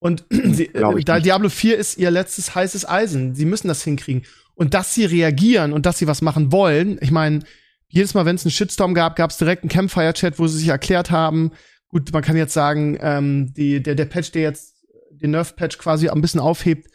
[0.00, 3.34] Und sie, äh, da Diablo 4 ist ihr letztes heißes Eisen.
[3.34, 4.24] Sie müssen das hinkriegen.
[4.54, 7.40] Und dass sie reagieren und dass sie was machen wollen, ich meine,
[7.88, 10.68] jedes Mal, wenn es einen Shitstorm gab, gab es direkt einen Campfire-Chat, wo sie sich
[10.68, 11.52] erklärt haben.
[11.88, 14.74] Gut, man kann jetzt sagen, ähm, die, der, der Patch, der jetzt
[15.10, 16.88] den Nerf-Patch quasi ein bisschen aufhebt,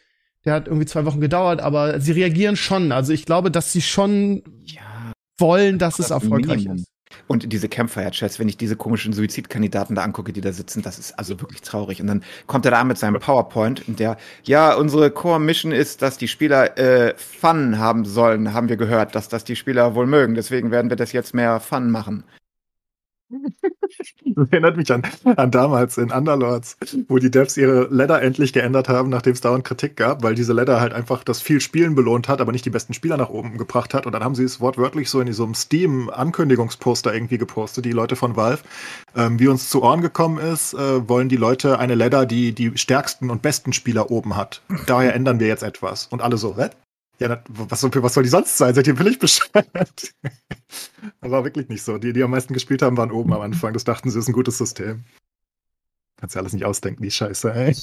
[0.46, 2.92] der hat irgendwie zwei Wochen gedauert, aber sie reagieren schon.
[2.92, 6.78] Also ich glaube, dass sie schon ja, wollen, dass es erfolgreich Minimum.
[6.78, 6.93] ist.
[7.28, 11.18] Und diese Campfire-Chats, wenn ich diese komischen Suizidkandidaten da angucke, die da sitzen, das ist
[11.20, 12.02] also wirklich traurig.
[12.02, 16.18] Und dann kommt er da mit seinem PowerPoint und der, ja, unsere Core-Mission ist, dass
[16.18, 20.36] die Spieler äh, Fun haben sollen, haben wir gehört, dass das die Spieler wohl mögen.
[20.36, 22.24] Deswegen werden wir das jetzt mehr Fun machen.
[24.26, 25.04] Das erinnert mich an,
[25.36, 26.78] an damals in Underlords,
[27.08, 30.54] wo die Devs ihre Ladder endlich geändert haben, nachdem es dauernd Kritik gab, weil diese
[30.54, 33.58] Ladder halt einfach das viel Spielen belohnt hat, aber nicht die besten Spieler nach oben
[33.58, 34.06] gebracht hat.
[34.06, 38.16] Und dann haben sie es wortwörtlich so in so einem Steam-Ankündigungsposter irgendwie gepostet, die Leute
[38.16, 38.64] von Valve.
[39.16, 42.78] Ähm, wie uns zu Ohren gekommen ist, äh, wollen die Leute eine Ladder, die die
[42.78, 44.62] stärksten und besten Spieler oben hat.
[44.88, 46.08] Daher ändern wir jetzt etwas.
[46.08, 46.72] Und alle so, was?
[47.24, 48.76] Ja, was soll, was soll die sonst sein?
[48.76, 50.14] Seid ihr völlig bescheuert?
[51.22, 51.98] war wirklich nicht so.
[51.98, 53.72] Die, die am meisten gespielt haben, waren oben am Anfang.
[53.72, 55.06] Das dachten sie, ist ein gutes System.
[56.18, 57.74] Kannst ja alles nicht ausdenken, die Scheiße, ey.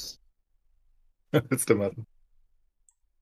[1.48, 2.07] Willst du machen?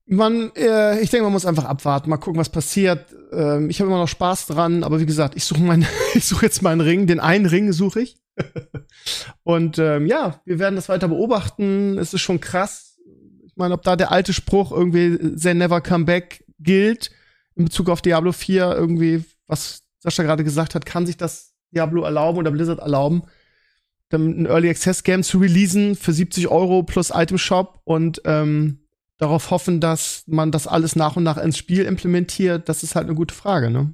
[0.07, 3.15] Man, äh, ich denke, man muss einfach abwarten, mal gucken, was passiert.
[3.31, 5.87] Ähm, ich habe immer noch Spaß dran, aber wie gesagt, ich suche
[6.21, 8.17] suche jetzt meinen Ring, den einen Ring suche ich.
[9.45, 11.97] Und ähm, ja, wir werden das weiter beobachten.
[11.97, 12.88] Es ist schon krass,
[13.59, 17.11] meine, ob da der alte Spruch irgendwie They Never Come Back gilt
[17.55, 22.05] in Bezug auf Diablo 4 irgendwie, was Sascha gerade gesagt hat, kann sich das Diablo
[22.05, 23.25] erlauben oder Blizzard erlauben,
[24.09, 28.87] dann ein Early Access Game zu releasen für 70 Euro plus Item Shop und ähm,
[29.19, 33.07] darauf hoffen, dass man das alles nach und nach ins Spiel implementiert, das ist halt
[33.07, 33.93] eine gute Frage, ne?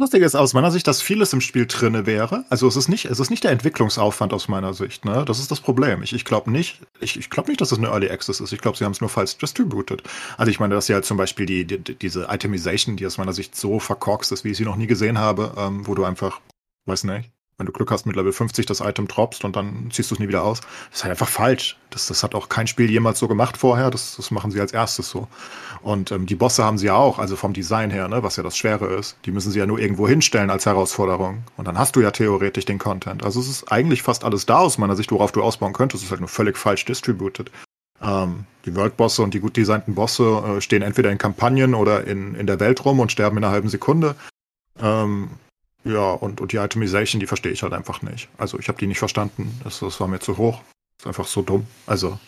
[0.00, 2.44] Lustige ist aus meiner Sicht, dass vieles im Spiel drinne wäre.
[2.50, 5.04] Also es ist nicht, es ist nicht der Entwicklungsaufwand aus meiner Sicht.
[5.04, 5.24] Ne?
[5.24, 6.04] Das ist das Problem.
[6.04, 8.52] Ich, ich glaube nicht, ich, ich glaube nicht, dass es eine Early Access ist.
[8.52, 10.04] Ich glaube, sie haben es nur falsch distributed.
[10.36, 13.32] Also ich meine, dass sie halt zum Beispiel die, die, diese Itemization, die aus meiner
[13.32, 16.40] Sicht so verkorkst ist, wie ich sie noch nie gesehen habe, ähm, wo du einfach,
[16.86, 20.12] weiß nicht, wenn du Glück hast, mit Level 50 das Item droppst und dann ziehst
[20.12, 20.60] du es nie wieder aus.
[20.60, 21.76] Das ist halt einfach falsch.
[21.90, 23.90] Das, das hat auch kein Spiel jemals so gemacht vorher.
[23.90, 25.26] Das, das machen sie als erstes so.
[25.82, 28.42] Und ähm, die Bosse haben sie ja auch, also vom Design her, ne, was ja
[28.42, 29.16] das Schwere ist.
[29.24, 31.44] Die müssen sie ja nur irgendwo hinstellen als Herausforderung.
[31.56, 33.22] Und dann hast du ja theoretisch den Content.
[33.24, 36.02] Also es ist eigentlich fast alles da aus meiner Sicht, worauf du ausbauen könntest.
[36.02, 37.50] Es ist halt nur völlig falsch distributed.
[38.00, 42.34] Ähm, die World-Bosse und die gut designten Bosse äh, stehen entweder in Kampagnen oder in,
[42.34, 44.14] in der Welt rum und sterben in einer halben Sekunde.
[44.80, 45.30] Ähm,
[45.84, 48.28] ja, und, und die Itemization, die verstehe ich halt einfach nicht.
[48.36, 49.58] Also ich habe die nicht verstanden.
[49.64, 50.60] Das, das war mir zu hoch.
[50.98, 51.66] Das ist einfach so dumm.
[51.86, 52.18] Also.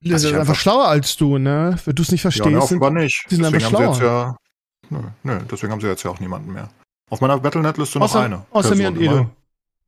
[0.00, 1.78] Die sind einfach, einfach schlauer als du, ne?
[1.84, 2.46] Wenn du es nicht verstehst.
[2.46, 3.24] Ja, ne, offenbar nicht.
[3.30, 3.86] Die sind deswegen einfach schlauer.
[3.86, 6.68] Haben sie jetzt ja, nö, nö, deswegen haben sie jetzt ja auch niemanden mehr.
[7.10, 8.44] Auf meiner Battlenet-Liste noch eine.
[8.50, 9.30] Außer mir und Edo.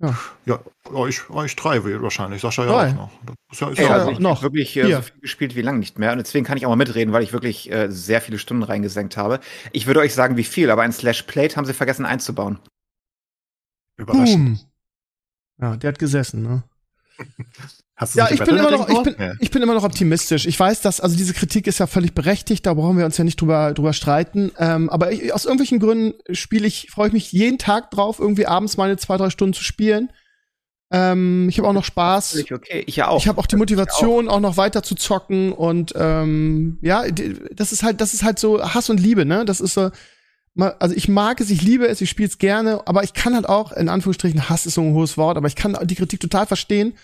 [0.02, 0.18] Ja.
[0.46, 0.58] ja,
[0.94, 2.40] euch, euch drei wahrscheinlich.
[2.40, 3.10] Sascha ja auch noch.
[3.26, 4.42] Das ist ja, ist Ey, ja also ich noch.
[4.42, 6.12] wirklich äh, so viel gespielt wie lange nicht mehr.
[6.12, 9.18] Und deswegen kann ich auch mal mitreden, weil ich wirklich äh, sehr viele Stunden reingesenkt
[9.18, 9.40] habe.
[9.72, 12.58] Ich würde euch sagen, wie viel, aber ein Slash Plate haben sie vergessen einzubauen.
[13.98, 14.60] Überraschend.
[15.58, 15.68] Boom.
[15.68, 16.62] Ja, der hat gesessen, ne?
[18.00, 19.34] Hast du ja, ich bin, immer noch, ich, bin, ja.
[19.40, 20.46] ich bin immer noch optimistisch.
[20.46, 23.24] Ich weiß, dass, also diese Kritik ist ja völlig berechtigt, da brauchen wir uns ja
[23.24, 24.52] nicht drüber, drüber streiten.
[24.56, 28.46] Ähm, aber ich, aus irgendwelchen Gründen spiele ich, freue ich mich jeden Tag drauf, irgendwie
[28.46, 30.08] abends meine zwei, drei Stunden zu spielen.
[30.90, 32.42] Ähm, ich habe auch noch Spaß.
[32.50, 32.84] Okay.
[32.86, 33.20] Ich ja auch.
[33.20, 34.36] Ich habe auch die Motivation, auch.
[34.36, 34.40] auch.
[34.40, 37.04] noch weiter zu zocken und ähm, ja,
[37.52, 39.44] das ist halt, das ist halt so Hass und Liebe, ne?
[39.44, 39.90] Das ist so,
[40.56, 43.46] also ich mag es, ich liebe es, ich spiele es gerne, aber ich kann halt
[43.46, 46.46] auch, in Anführungsstrichen, Hass ist so ein hohes Wort, aber ich kann die Kritik total
[46.46, 46.94] verstehen.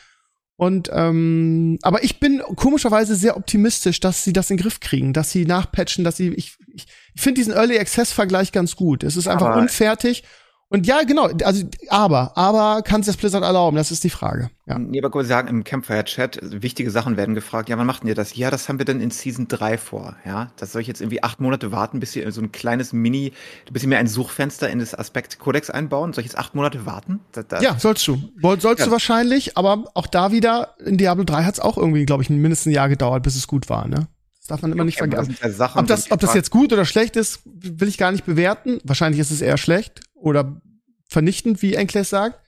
[0.57, 5.13] Und ähm, aber ich bin komischerweise sehr optimistisch, dass sie das in den Griff kriegen,
[5.13, 6.29] dass sie nachpatchen, dass sie.
[6.31, 9.03] Ich, ich, ich finde diesen Early Access Vergleich ganz gut.
[9.03, 10.25] Es ist einfach aber unfertig
[10.69, 13.77] und ja, genau, also aber, aber kann es das Blizzard erlauben?
[13.77, 14.51] Das ist die Frage.
[14.67, 14.81] Ja.
[14.81, 17.69] Nee, aber Sie sagen im Campfire-Chat, wichtige Sachen werden gefragt.
[17.69, 18.35] Ja, wann macht ihr das?
[18.35, 20.17] Ja, das haben wir dann in Season 3 vor.
[20.25, 23.33] Ja, das soll ich jetzt irgendwie acht Monate warten, bis sie so ein kleines Mini,
[23.71, 26.13] bis sie mir ein Suchfenster in das Aspekt-Kodex einbauen?
[26.13, 27.21] Soll ich jetzt acht Monate warten?
[27.31, 28.19] Da, da ja, sollst du.
[28.43, 28.87] Sollst ja.
[28.87, 32.31] du wahrscheinlich, aber auch da wieder, in Diablo 3 hat es auch irgendwie, glaube ich,
[32.31, 34.09] mindestens ein Jahr gedauert, bis es gut war, ne?
[34.41, 35.37] Das darf man immer okay, nicht vergessen.
[35.41, 38.25] Das Sachen, ob das, ob das jetzt gut oder schlecht ist, will ich gar nicht
[38.25, 38.79] bewerten.
[38.85, 40.61] Wahrscheinlich ist es eher schlecht oder
[41.09, 42.41] vernichtend, wie Enkles sagt.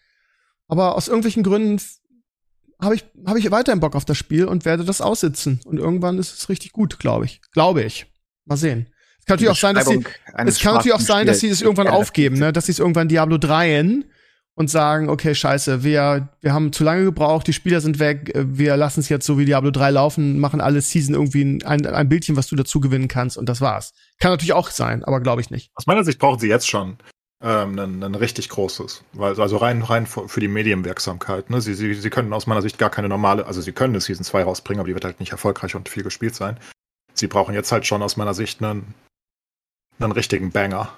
[0.67, 1.81] Aber aus irgendwelchen Gründen
[2.81, 5.61] habe ich, hab ich weiterhin Bock auf das Spiel und werde das aussitzen.
[5.65, 7.41] Und irgendwann ist es richtig gut, glaube ich.
[7.53, 8.07] Glaube ich.
[8.45, 8.89] Mal sehen.
[9.21, 10.05] Es kann natürlich auch sein, dass sie,
[10.47, 12.53] es kann natürlich auch sein, dass sie es irgendwann aufgeben, ne?
[12.53, 14.05] dass sie es irgendwann Diablo 3
[14.55, 18.77] und sagen, okay, scheiße, wir, wir haben zu lange gebraucht, die Spieler sind weg, wir
[18.77, 22.37] lassen es jetzt so wie Diablo 3 laufen, machen alle Season irgendwie ein, ein Bildchen,
[22.37, 23.93] was du dazu gewinnen kannst und das war's.
[24.19, 25.71] Kann natürlich auch sein, aber glaube ich nicht.
[25.75, 26.97] Aus meiner Sicht brauchen sie jetzt schon
[27.43, 29.05] ähm, ein, ein richtig großes.
[29.13, 31.51] Weil, also rein, rein für die Medienwirksamkeit.
[31.51, 31.61] Ne?
[31.61, 34.25] Sie, sie, sie können aus meiner Sicht gar keine normale, also sie können eine Season
[34.25, 36.59] 2 rausbringen, aber die wird halt nicht erfolgreich und viel gespielt sein.
[37.15, 38.95] Sie brauchen jetzt halt schon aus meiner Sicht einen,
[39.99, 40.93] einen richtigen Banger.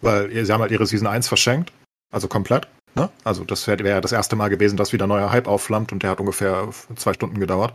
[0.00, 1.72] Weil sie haben halt ihre Season 1 verschenkt,
[2.12, 2.68] also komplett.
[2.94, 3.10] Ne?
[3.24, 6.10] Also das wäre wär das erste Mal gewesen, dass wieder neuer Hype aufflammt und der
[6.10, 7.74] hat ungefähr zwei Stunden gedauert.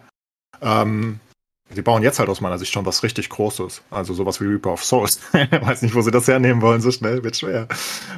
[0.61, 1.19] Ähm,
[1.71, 3.83] Sie bauen jetzt halt aus meiner Sicht schon was richtig Großes.
[3.91, 5.19] Also sowas wie Reaper of Souls.
[5.31, 7.67] Weiß nicht, wo sie das hernehmen wollen, so schnell, wird schwer.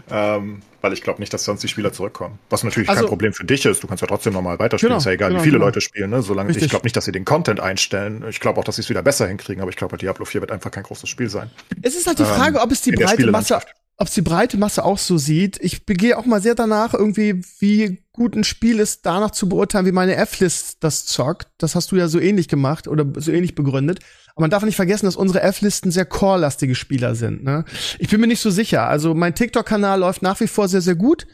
[0.10, 2.40] Ähm, weil ich glaube nicht, dass sonst die Spieler zurückkommen.
[2.50, 3.84] Was natürlich also, kein Problem für dich ist.
[3.84, 4.92] Du kannst ja trotzdem nochmal weiterspielen.
[4.92, 5.66] Genau, ist ja egal, genau, wie viele genau.
[5.66, 6.10] Leute spielen.
[6.10, 6.22] Ne?
[6.22, 6.64] Solange richtig.
[6.64, 8.24] ich glaube nicht, dass sie den Content einstellen.
[8.30, 9.62] Ich glaube auch, dass sie es wieder besser hinkriegen.
[9.62, 11.52] Aber ich glaube, Diablo 4 wird einfach kein großes Spiel sein.
[11.82, 13.60] Es ist halt die Frage, ähm, ob es die breite Masse
[14.02, 15.60] ob es die breite Masse auch so sieht.
[15.62, 19.86] Ich begehe auch mal sehr danach, irgendwie, wie gut ein Spiel ist, danach zu beurteilen,
[19.86, 21.50] wie meine F-List das zockt.
[21.60, 24.00] Das hast du ja so ähnlich gemacht oder so ähnlich begründet.
[24.34, 27.44] Aber man darf nicht vergessen, dass unsere F-Listen sehr core-lastige Spieler sind.
[27.44, 27.64] Ne?
[28.00, 28.88] Ich bin mir nicht so sicher.
[28.88, 31.28] Also mein TikTok-Kanal läuft nach wie vor sehr, sehr gut.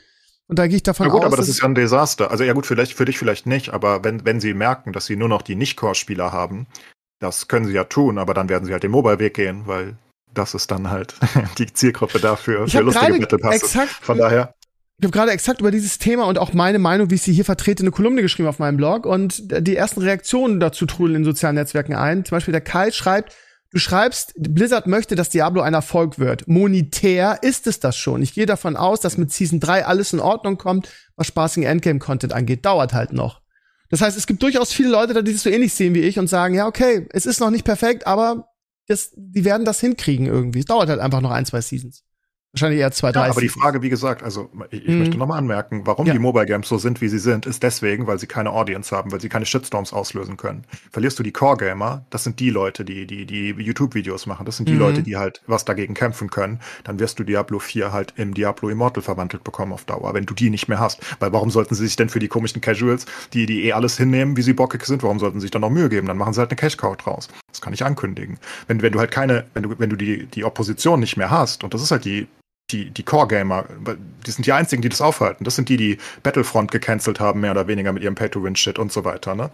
[0.48, 1.14] Und da gehe ich davon aus.
[1.14, 2.32] Ja gut, aus, aber das ist ja ein Desaster.
[2.32, 5.16] Also ja gut, vielleicht für dich vielleicht nicht, aber wenn, wenn sie merken, dass sie
[5.16, 6.68] nur noch die Nicht-Core-Spieler haben,
[7.20, 9.96] das können sie ja tun, aber dann werden sie halt den Mobile-Weg gehen, weil
[10.38, 11.16] das ist dann halt
[11.58, 14.54] die Zielgruppe dafür ich für lustige Battle Von daher.
[15.00, 17.46] Ich habe gerade exakt über dieses Thema und auch meine Meinung, wie ich sie hier
[17.46, 21.56] vertrete, eine Kolumne geschrieben auf meinem Blog und die ersten Reaktionen dazu trudeln in sozialen
[21.56, 22.26] Netzwerken ein.
[22.26, 23.36] Zum Beispiel der Kai schreibt,
[23.72, 26.48] du schreibst, Blizzard möchte, dass Diablo ein Erfolg wird.
[26.48, 28.24] Monetär ist es das schon.
[28.24, 32.34] Ich gehe davon aus, dass mit Season 3 alles in Ordnung kommt, was spaßigen Endgame-Content
[32.34, 32.66] angeht.
[32.66, 33.42] Dauert halt noch.
[33.90, 36.28] Das heißt, es gibt durchaus viele Leute, die das so ähnlich sehen wie ich und
[36.28, 38.50] sagen, ja, okay, es ist noch nicht perfekt, aber
[38.88, 40.60] das, die werden das hinkriegen irgendwie.
[40.60, 42.04] Es dauert halt einfach noch ein, zwei Seasons.
[42.54, 43.26] Wahrscheinlich eher zwei, drei.
[43.26, 45.00] Ja, aber die Frage, wie gesagt, also ich, ich mhm.
[45.00, 46.14] möchte nochmal anmerken, warum ja.
[46.14, 49.12] die Mobile Games so sind, wie sie sind, ist deswegen, weil sie keine Audience haben,
[49.12, 50.64] weil sie keine Shitstorms auslösen können.
[50.90, 54.58] Verlierst du die Core Gamer, das sind die Leute, die die, die YouTube-Videos machen, das
[54.58, 54.80] sind die mhm.
[54.80, 58.70] Leute, die halt was dagegen kämpfen können, dann wirst du Diablo 4 halt im Diablo
[58.70, 61.00] Immortal verwandelt bekommen auf Dauer, wenn du die nicht mehr hast.
[61.20, 64.38] Weil warum sollten sie sich denn für die komischen Casuals, die, die eh alles hinnehmen,
[64.38, 66.08] wie sie bockig sind, warum sollten sie sich dann noch Mühe geben?
[66.08, 67.28] Dann machen sie halt eine Cash-Cow draus.
[67.52, 68.40] Das kann ich ankündigen.
[68.68, 71.64] Wenn, wenn du halt keine, wenn du, wenn du die, die Opposition nicht mehr hast,
[71.64, 72.28] und das ist halt die
[72.72, 73.66] die, die Core-Gamer,
[74.26, 75.44] die sind die einzigen, die das aufhalten.
[75.44, 79.06] Das sind die, die Battlefront gecancelt haben, mehr oder weniger mit ihrem Pay-to-Win-Shit und so
[79.06, 79.52] weiter, ne?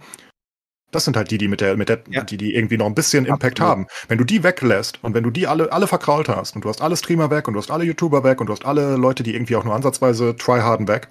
[0.90, 2.22] Das sind halt die, die mit der, mit der, ja.
[2.22, 3.70] die, die irgendwie noch ein bisschen Impact Absolut.
[3.70, 3.86] haben.
[4.06, 6.80] Wenn du die weglässt und wenn du die alle, alle verkrault hast und du hast
[6.80, 9.34] alle Streamer weg und du hast alle YouTuber weg und du hast alle Leute, die
[9.34, 11.08] irgendwie auch nur ansatzweise tryharden weg,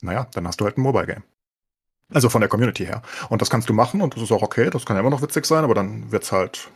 [0.00, 1.24] naja, dann hast du halt ein Mobile Game.
[2.12, 3.02] Also von der Community her.
[3.30, 5.22] Und das kannst du machen und das ist auch okay, das kann ja immer noch
[5.22, 6.70] witzig sein, aber dann wird's halt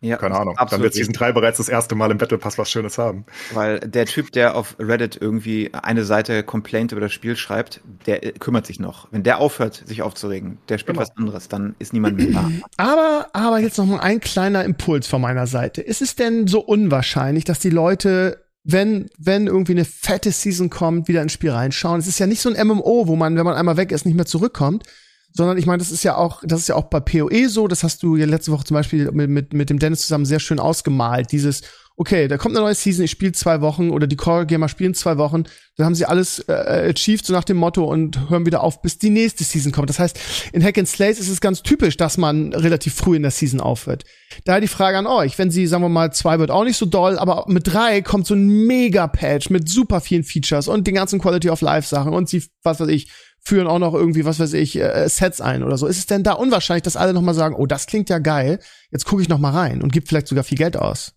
[0.00, 0.56] ja, Keine Ahnung.
[0.70, 3.24] Dann wird Season 3 bereits das erste Mal im Battle Pass was Schönes haben.
[3.52, 8.24] Weil der Typ, der auf Reddit irgendwie eine Seite Complaint über das Spiel schreibt, der
[8.24, 9.08] äh, kümmert sich noch.
[9.10, 11.08] Wenn der aufhört, sich aufzuregen, der spielt genau.
[11.08, 12.50] was anderes, dann ist niemand mehr da.
[12.76, 15.80] Aber, aber jetzt noch mal ein kleiner Impuls von meiner Seite.
[15.80, 21.08] Ist es denn so unwahrscheinlich, dass die Leute wenn, wenn irgendwie eine fette Season kommt,
[21.08, 22.00] wieder ins Spiel reinschauen.
[22.00, 24.14] Es ist ja nicht so ein MMO, wo man, wenn man einmal weg ist, nicht
[24.14, 24.84] mehr zurückkommt,
[25.32, 27.84] sondern ich meine, das ist ja auch, das ist ja auch bei PoE so, das
[27.84, 30.58] hast du ja letzte Woche zum Beispiel mit, mit, mit dem Dennis zusammen sehr schön
[30.58, 31.62] ausgemalt, dieses,
[31.98, 34.94] okay, da kommt eine neue Season, ich spiele zwei Wochen oder die Core Gamer spielen
[34.94, 35.44] zwei Wochen,
[35.76, 38.98] dann haben sie alles äh, achieved, so nach dem Motto und hören wieder auf, bis
[38.98, 39.90] die nächste Season kommt.
[39.90, 40.18] Das heißt,
[40.52, 43.60] in Hack and Slays ist es ganz typisch, dass man relativ früh in der Season
[43.60, 44.04] aufhört.
[44.44, 46.86] Daher die Frage an euch, wenn sie, sagen wir mal, zwei wird auch nicht so
[46.86, 51.20] doll, aber mit drei kommt so ein Mega-Patch mit super vielen Features und den ganzen
[51.20, 54.52] Quality of Life Sachen und sie, was weiß ich, führen auch noch irgendwie, was weiß
[54.54, 55.86] ich, äh, Sets ein oder so.
[55.86, 59.06] Ist es denn da unwahrscheinlich, dass alle nochmal sagen, oh, das klingt ja geil, jetzt
[59.06, 61.14] gucke ich nochmal rein und gibt vielleicht sogar viel Geld aus?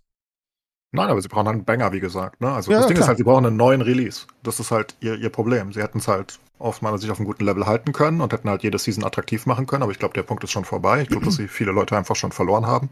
[0.94, 2.42] Nein, aber sie brauchen einen Banger, wie gesagt.
[2.42, 2.52] Ne?
[2.52, 3.06] Also Ja, das Ding klar.
[3.06, 4.26] ist halt, sie brauchen einen neuen Release.
[4.44, 5.72] Das ist halt ihr, ihr Problem.
[5.72, 8.50] Sie hätten es halt aus meiner Sicht auf einem guten Level halten können und hätten
[8.50, 11.02] halt jede Season attraktiv machen können, aber ich glaube, der Punkt ist schon vorbei.
[11.02, 12.90] Ich glaube, dass sie viele Leute einfach schon verloren haben.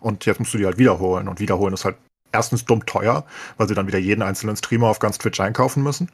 [0.00, 1.28] Und jetzt musst du die halt wiederholen.
[1.28, 1.96] Und wiederholen ist halt
[2.30, 3.24] erstens dumm teuer,
[3.56, 6.10] weil sie dann wieder jeden einzelnen Streamer auf ganz Twitch einkaufen müssen.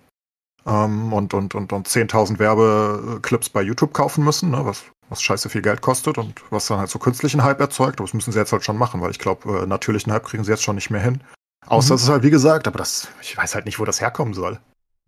[0.67, 4.65] Ähm, und, und, und, und 10.000 Werbeclips bei YouTube kaufen müssen, ne?
[4.65, 8.01] was, was scheiße viel Geld kostet und was dann halt so künstlichen Hype erzeugt.
[8.01, 10.45] Aber das müssen sie jetzt halt schon machen, weil ich glaube, äh, natürlichen Hype kriegen
[10.45, 11.23] sie jetzt schon nicht mehr hin.
[11.67, 11.97] Außer Mhm.
[11.97, 14.59] es ist halt, wie gesagt, aber das, ich weiß halt nicht, wo das herkommen soll.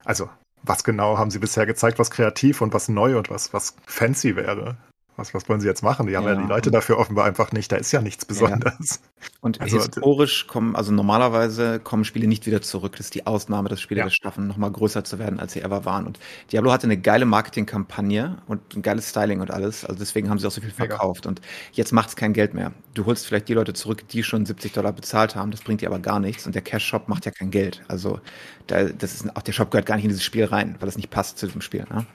[0.05, 0.29] Also,
[0.63, 4.37] was genau haben sie bisher gezeigt, was kreativ und was neu und was, was fancy
[4.37, 4.77] wäre?
[5.19, 6.07] Was, was wollen sie jetzt machen?
[6.07, 6.41] Die haben ja, Ja.
[6.41, 7.71] die Leute dafür offenbar einfach nicht.
[7.73, 9.01] Da ist ja nichts Besonderes.
[9.41, 12.93] Und Also, historisch kommen, also normalerweise kommen Spiele nicht wieder zurück.
[12.97, 14.05] Das ist die Ausnahme, dass Spiele Ja.
[14.05, 16.07] das schaffen, nochmal größer zu werden, als sie ever waren.
[16.07, 16.21] Und
[16.53, 19.85] Diablo hatte eine geile Marketingkampagne und ein geiles Styling und alles.
[19.85, 21.27] Also deswegen haben sie auch so viel verkauft.
[21.27, 21.41] Und
[21.73, 22.73] jetzt macht es kein Geld mehr.
[22.95, 25.51] Du holst vielleicht die Leute zurück, die schon 70 Dollar bezahlt haben.
[25.51, 26.47] Das bringt dir aber gar nichts.
[26.47, 27.83] Und der Cash-Shop macht ja kein Geld.
[27.89, 28.21] Also
[28.69, 30.97] da, das ist, auch der Shop gehört gar nicht in dieses Spiel rein, weil das
[30.97, 31.85] nicht passt zu diesem Spiel.
[31.93, 32.07] Ne?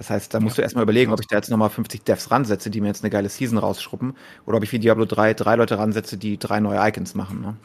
[0.00, 2.70] Das heißt, da musst du erstmal überlegen, ob ich da jetzt nochmal 50 Devs ransetze,
[2.70, 5.76] die mir jetzt eine geile Season rausschruppen, oder ob ich wie Diablo 3 drei Leute
[5.76, 7.42] ransetze, die drei neue Icons machen.
[7.42, 7.58] Ne?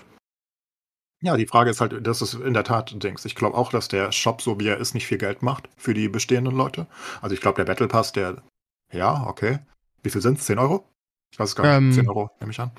[1.22, 3.24] Ja, die Frage ist halt, das ist in der Tat ein Dings.
[3.24, 5.94] Ich glaube auch, dass der Shop, so wie er ist, nicht viel Geld macht für
[5.94, 6.88] die bestehenden Leute.
[7.22, 8.44] Also ich glaube, der Battle Pass, der,
[8.92, 9.60] ja, okay.
[10.04, 10.44] Wie viel sind es?
[10.46, 10.84] 10 Euro?
[11.32, 11.96] Ich weiß es gar Ähm, nicht.
[11.96, 12.72] 10 Euro, nehme ich an.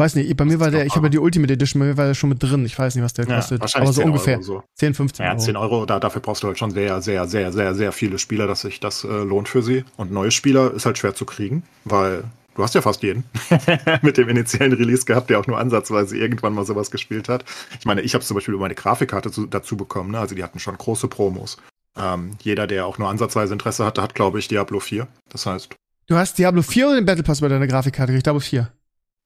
[0.00, 2.06] Weiß nicht, bei mir war der, ich habe ja die Ultimate Edition, bei mir war
[2.06, 2.64] der schon mit drin.
[2.64, 3.60] Ich weiß nicht, was der kostet.
[3.76, 4.34] aber so 10 ungefähr.
[4.36, 4.62] Euro, so.
[4.76, 5.40] 10, 15 Ja, Euro.
[5.40, 8.46] 10 Euro, da, dafür brauchst du halt schon sehr, sehr, sehr, sehr, sehr viele Spieler,
[8.46, 9.84] dass sich das äh, lohnt für sie.
[9.98, 13.24] Und neue Spieler ist halt schwer zu kriegen, weil du hast ja fast jeden
[14.02, 17.44] mit dem initialen Release gehabt, der auch nur ansatzweise irgendwann mal sowas gespielt hat.
[17.78, 20.18] Ich meine, ich habe zum Beispiel über meine Grafikkarte zu, dazu bekommen, ne?
[20.18, 21.58] also die hatten schon große Promos.
[21.98, 25.06] Ähm, jeder, der auch nur ansatzweise Interesse hatte, hat, glaube ich, Diablo 4.
[25.28, 25.74] Das heißt,
[26.06, 28.12] Du hast Diablo 4 oder den Battle Pass bei deiner Grafikkarte?
[28.14, 28.68] Ich Diablo 4.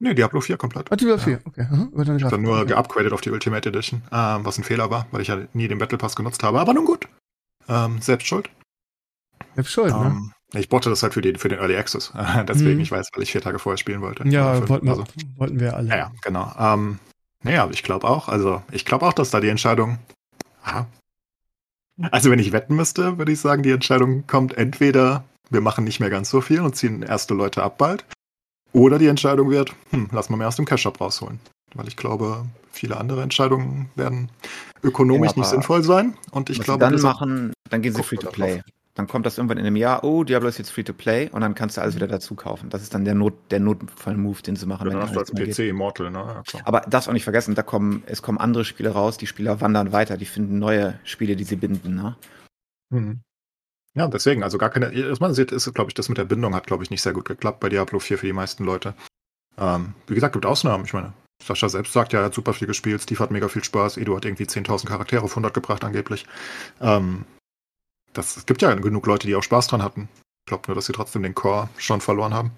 [0.04, 0.90] nee, Diablo 4 komplett.
[0.92, 1.22] Ah, Diablo Ja.
[1.22, 1.66] 4, okay.
[1.70, 2.66] Aha, über deine Ich habe dann nur okay.
[2.68, 5.78] geupgradet auf die Ultimate Edition, ähm, was ein Fehler war, weil ich ja nie den
[5.78, 6.60] Battle Pass genutzt habe.
[6.60, 7.08] Aber nun gut.
[7.68, 8.48] Ähm, selbst schuld.
[9.54, 10.06] Selbst schuld, ne?
[10.06, 12.12] Ähm, ich brauchte das halt für den, für den Early Access.
[12.48, 12.80] Deswegen, Mhm.
[12.80, 14.26] ich weiß, weil ich vier Tage vorher spielen wollte.
[14.28, 15.04] Ja, fünf, wollten wir, also,
[15.36, 15.88] wollten wir alle.
[15.88, 16.52] ja, ja, genau.
[16.58, 16.98] Ähm,
[17.42, 18.28] naja, ich glaube auch.
[18.28, 19.98] Also, ich glaube auch, dass da die Entscheidung.
[20.62, 20.86] Aha.
[22.10, 26.00] Also, wenn ich wetten müsste, würde ich sagen, die Entscheidung kommt entweder, wir machen nicht
[26.00, 28.04] mehr ganz so viel und ziehen erste Leute ab bald.
[28.74, 31.38] Oder die Entscheidung wird, hm, lass mal mehr aus dem Cash-Up rausholen.
[31.74, 34.30] Weil ich glaube, viele andere Entscheidungen werden
[34.82, 36.14] ökonomisch Ja, nicht aber sinnvoll sein.
[36.32, 38.62] Und ich glaube, dann machen, dann gehen sie free to play.
[38.94, 41.40] Dann kommt das irgendwann in einem Jahr, oh, Diablo ist jetzt free to play und
[41.40, 42.70] dann kannst du alles wieder dazu kaufen.
[42.70, 45.32] Das ist dann der Not, der Notfall-Move, den sie machen, dann wenn hast du als.
[45.32, 46.42] PC Immortal, ne?
[46.52, 46.60] Ja.
[46.64, 49.90] Aber das auch nicht vergessen, da kommen, es kommen andere Spiele raus, die Spieler wandern
[49.90, 51.96] weiter, die finden neue Spiele, die sie binden.
[51.96, 52.16] Ne?
[52.90, 53.20] Mhm.
[53.96, 56.54] Ja, deswegen, also gar keine, was man sieht, ist, glaube ich, das mit der Bindung
[56.54, 58.94] hat, glaube ich, nicht sehr gut geklappt bei Diablo 4 für die meisten Leute.
[59.56, 60.84] Ähm, wie gesagt, gibt Ausnahmen.
[60.84, 63.62] Ich meine, Sascha selbst sagt ja, er hat super viel gespielt, Steve hat mega viel
[63.62, 66.26] Spaß, Edu hat irgendwie 10.000 Charaktere auf 100 gebracht angeblich.
[66.80, 67.24] Ähm,
[68.12, 70.08] das, es gibt ja genug Leute, die auch Spaß dran hatten.
[70.44, 72.52] Ich glaube nur, dass sie trotzdem den Core schon verloren haben.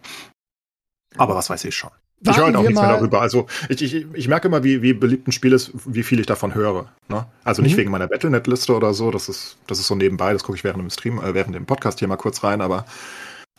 [1.17, 1.91] Aber was weiß ich schon.
[2.21, 3.21] Ich höre halt auch nichts mehr darüber.
[3.21, 6.27] Also ich, ich, ich merke immer, wie, wie beliebt ein Spiel ist, wie viel ich
[6.27, 6.91] davon höre.
[7.09, 7.27] Ne?
[7.45, 7.79] Also nicht Mhm.
[7.79, 10.81] wegen meiner Battlenet-Liste oder so, das ist, das ist so nebenbei, das gucke ich während
[10.83, 12.87] dem Stream, äh, während dem Podcast hier mal kurz rein, aber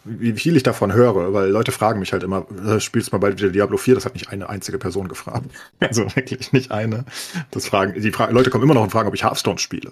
[0.10, 3.38] wie viel ich davon höre, weil Leute fragen mich halt immer, äh, spielst du mal
[3.38, 3.96] wieder Diablo 4?
[3.96, 5.46] Das hat nicht eine einzige Person gefragt.
[5.80, 7.04] Also wirklich nicht eine.
[7.52, 9.92] Das fragen, die Fra Leute kommen immer noch und fragen, ob ich Hearthstone spiele.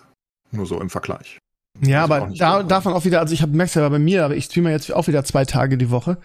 [0.52, 1.40] Nur so im Vergleich.
[1.82, 4.24] Ja, auch aber da darf man auch wieder, also ich habe merkst ja bei mir,
[4.24, 6.18] aber ich streame jetzt auch wieder zwei Tage die Woche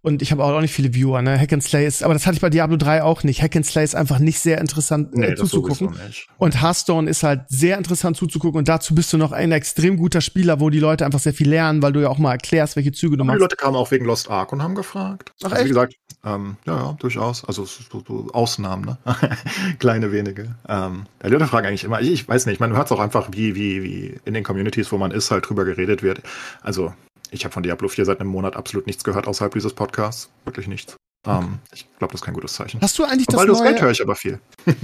[0.00, 1.38] und ich habe auch nicht viele Viewer, ne?
[1.38, 3.42] Hack and Slay ist, aber das hatte ich bei Diablo 3 auch nicht.
[3.42, 5.94] Hack and Slay ist einfach nicht sehr interessant äh, Nee, zuzugucken.
[6.38, 10.20] Und Hearthstone ist halt sehr interessant zuzugucken und dazu bist du noch ein extrem guter
[10.20, 12.92] Spieler, wo die Leute einfach sehr viel lernen, weil du ja auch mal erklärst, welche
[12.92, 13.40] Züge du Aber die machst.
[13.40, 15.32] Leute kamen auch wegen Lost Ark und haben gefragt.
[15.40, 15.64] Ach, also, echt?
[15.64, 17.44] wie gesagt, ähm, ja, ja, durchaus.
[17.44, 18.98] Also so, so Ausnahmen, ne?
[19.78, 20.54] Kleine wenige.
[20.68, 23.28] Ähm, die Leute fragen eigentlich immer, ich, ich weiß nicht, man hört es auch einfach,
[23.32, 26.22] wie, wie, wie in den Communities, wo man ist, halt drüber geredet wird.
[26.62, 26.92] Also,
[27.30, 30.30] ich habe von Diablo 4 seit einem Monat absolut nichts gehört außerhalb dieses Podcasts.
[30.44, 30.96] Wirklich nichts.
[31.26, 32.80] Ähm, ich glaube, das ist kein gutes Zeichen.
[32.80, 33.82] Hast du eigentlich das Baldur's Gate neue?
[33.82, 34.40] höre ich aber viel.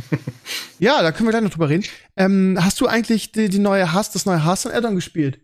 [0.78, 1.84] Ja, da können wir gleich noch drüber reden.
[2.16, 5.38] Ähm, hast du eigentlich die, die neue Hass, das neue Hearthstone Addon gespielt?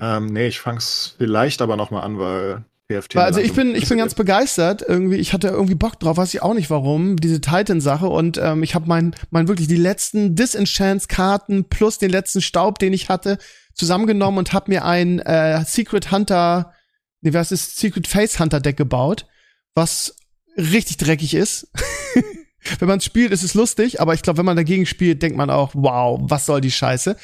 [0.00, 3.16] Ähm, nee, ich fang's vielleicht aber nochmal an, weil TFT.
[3.16, 4.82] Weil, also ich bin, ich bin ganz begeistert.
[4.86, 8.06] Irgendwie, ich hatte irgendwie Bock drauf, weiß ich auch nicht warum, diese Titan-Sache.
[8.06, 12.92] Und ähm, ich habe mein, mein wirklich die letzten Disenchants-Karten plus den letzten Staub, den
[12.92, 13.38] ich hatte,
[13.76, 16.72] zusammengenommen und habe mir ein äh, Secret Hunter,
[17.20, 19.26] nee, was ist Secret Face Hunter Deck gebaut,
[19.74, 20.16] was
[20.56, 21.70] richtig dreckig ist.
[22.78, 25.50] wenn man spielt, ist es lustig, aber ich glaube, wenn man dagegen spielt, denkt man
[25.50, 27.16] auch, wow, was soll die Scheiße?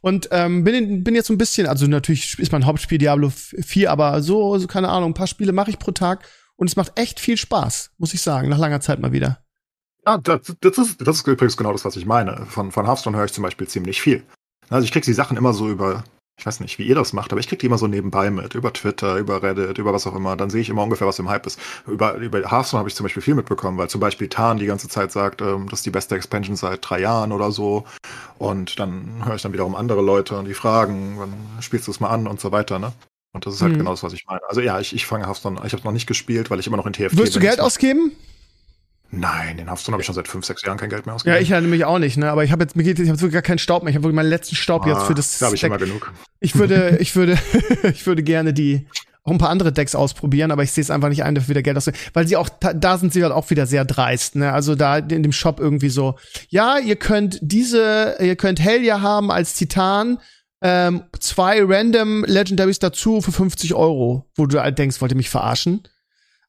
[0.00, 3.90] Und ähm, bin, bin jetzt so ein bisschen, also natürlich ist mein Hauptspiel Diablo 4,
[3.90, 6.98] aber so, so keine Ahnung, ein paar Spiele mache ich pro Tag und es macht
[6.98, 9.42] echt viel Spaß, muss ich sagen, nach langer Zeit mal wieder.
[10.04, 12.46] Ah, das, das, ist, das ist übrigens genau das, was ich meine.
[12.46, 14.24] Von, von Hearthstone höre ich zum Beispiel ziemlich viel.
[14.70, 16.04] Also ich krieg die Sachen immer so über,
[16.38, 18.54] ich weiß nicht, wie ihr das macht, aber ich krieg die immer so nebenbei mit,
[18.54, 20.36] über Twitter, über Reddit, über was auch immer.
[20.36, 21.58] Dann sehe ich immer ungefähr, was im Hype ist.
[21.86, 24.88] Über, über Hearthstone habe ich zum Beispiel viel mitbekommen, weil zum Beispiel Tarn die ganze
[24.88, 27.84] Zeit sagt, ähm, das ist die beste Expansion seit drei Jahren oder so.
[28.38, 32.00] Und dann höre ich dann wiederum andere Leute und die fragen, wann spielst du es
[32.00, 32.92] mal an und so weiter, ne?
[33.32, 33.78] Und das ist halt Mhm.
[33.78, 34.40] genau das, was ich meine.
[34.48, 36.86] Also ja, ich, ich fange Hearthstone, ich habe noch nicht gespielt, weil ich immer noch
[36.86, 37.48] in TFT Würdest du bin.
[37.48, 38.12] Geld ausgeben?
[39.12, 41.36] Nein, in Hearthstone habe ich schon seit fünf, sechs Jahren kein Geld mehr ausgegeben.
[41.36, 42.30] Ja, ich ja nämlich auch nicht, ne?
[42.30, 43.90] Aber ich habe jetzt, mir geht, ich habe wirklich gar keinen Staub mehr.
[43.90, 45.68] Ich habe wirklich meinen letzten Staub jetzt für das Ah, Da habe ich Deck.
[45.68, 46.12] immer genug.
[46.38, 47.38] Ich würde, ich würde,
[47.92, 48.86] ich würde gerne die
[49.22, 51.62] auch ein paar andere Decks ausprobieren, aber ich sehe es einfach nicht ein, dafür wieder
[51.62, 52.02] Geld auszugeben.
[52.14, 54.52] Weil sie auch, da, sind sie halt auch wieder sehr dreist, ne?
[54.52, 56.16] Also da in dem Shop irgendwie so,
[56.48, 60.18] ja, ihr könnt diese, ihr könnt Helja haben als Titan,
[60.62, 65.30] ähm, zwei random Legendaries dazu für 50 Euro, wo du halt denkst, wollt ihr mich
[65.30, 65.82] verarschen?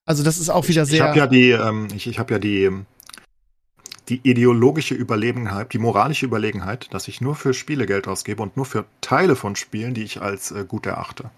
[0.05, 1.03] Also das ist auch wieder Ich sehr.
[1.07, 2.85] habe ja die, ähm, ich, ich habe ja die, ähm,
[4.09, 8.65] die ideologische Überlegenheit, die moralische Überlegenheit, dass ich nur für Spiele Geld ausgebe und nur
[8.65, 11.29] für Teile von Spielen, die ich als äh, gut erachte.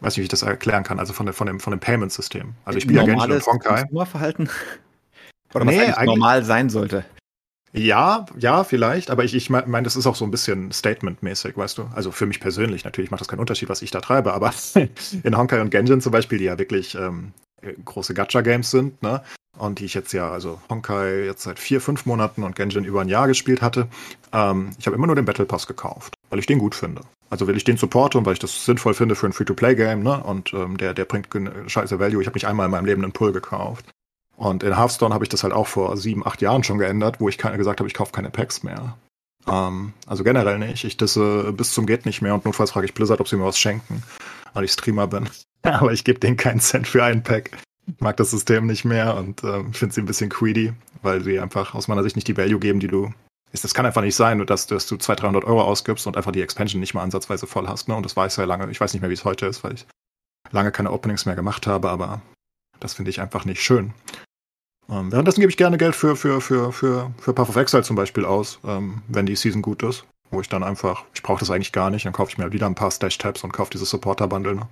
[0.00, 2.54] Weiß nicht, wie ich das erklären kann, also von, der, von dem, von dem Payment-System.
[2.64, 3.80] Also ich spiele ja Genshin und Normales Honkai.
[3.82, 4.48] Konsumerverhalten?
[5.54, 7.04] Oder was Nee, eigentlich eigentlich- normal sein sollte.
[7.74, 11.54] Ja, ja, vielleicht, aber ich, ich meine, mein, das ist auch so ein bisschen Statement-mäßig,
[11.54, 11.90] weißt du?
[11.94, 14.54] Also für mich persönlich, natürlich macht das keinen Unterschied, was ich da treibe, aber
[15.22, 17.47] in Honkai und Genshin zum Beispiel, die ja wirklich ähm, äh,
[17.84, 19.22] große Gacha-Games sind, ne?
[19.56, 23.00] Und die ich jetzt ja, also Honkai jetzt seit vier, fünf Monaten und Genshin über
[23.00, 23.88] ein Jahr gespielt hatte,
[24.32, 27.02] ähm, ich habe immer nur den Battle Pass gekauft, weil ich den gut finde.
[27.30, 30.22] Also weil ich den supporte und weil ich das sinnvoll finde für ein Free-to-Play-Game, ne?
[30.22, 31.28] Und ähm, der, der bringt
[31.66, 32.20] scheiße Value.
[32.22, 33.84] Ich habe nicht einmal in meinem Leben einen Pull gekauft.
[34.36, 37.28] Und in Hearthstone habe ich das halt auch vor sieben, acht Jahren schon geändert, wo
[37.28, 38.96] ich keine, gesagt habe, ich kaufe keine Packs mehr.
[39.48, 40.84] Ähm, also generell nicht.
[40.84, 43.44] Ich disse bis zum geht nicht mehr und notfalls frage ich Blizzard, ob sie mir
[43.44, 44.02] was schenken,
[44.54, 45.28] weil ich Streamer bin.
[45.62, 47.50] Aber ich gebe denen keinen Cent für einen Pack.
[47.86, 51.40] Ich mag das System nicht mehr und ähm, finde sie ein bisschen greedy, weil sie
[51.40, 53.12] einfach aus meiner Sicht nicht die Value geben, die du.
[53.50, 56.32] Ist, das kann einfach nicht sein, dass, dass du 200, 300 Euro ausgibst und einfach
[56.32, 57.88] die Expansion nicht mal ansatzweise voll hast.
[57.88, 57.96] Ne?
[57.96, 58.70] Und das weiß ja lange.
[58.70, 59.86] Ich weiß nicht mehr, wie es heute ist, weil ich
[60.50, 62.20] lange keine Openings mehr gemacht habe, aber
[62.78, 63.94] das finde ich einfach nicht schön.
[64.90, 67.96] Ähm, währenddessen gebe ich gerne Geld für, für, für, für, für Path of Exile zum
[67.96, 70.04] Beispiel aus, ähm, wenn die Season gut ist.
[70.30, 72.52] Wo ich dann einfach, ich brauche das eigentlich gar nicht, dann kaufe ich mir halt
[72.52, 74.56] wieder ein paar Stash-Tabs und kaufe dieses Supporter-Bundle.
[74.56, 74.68] Ne?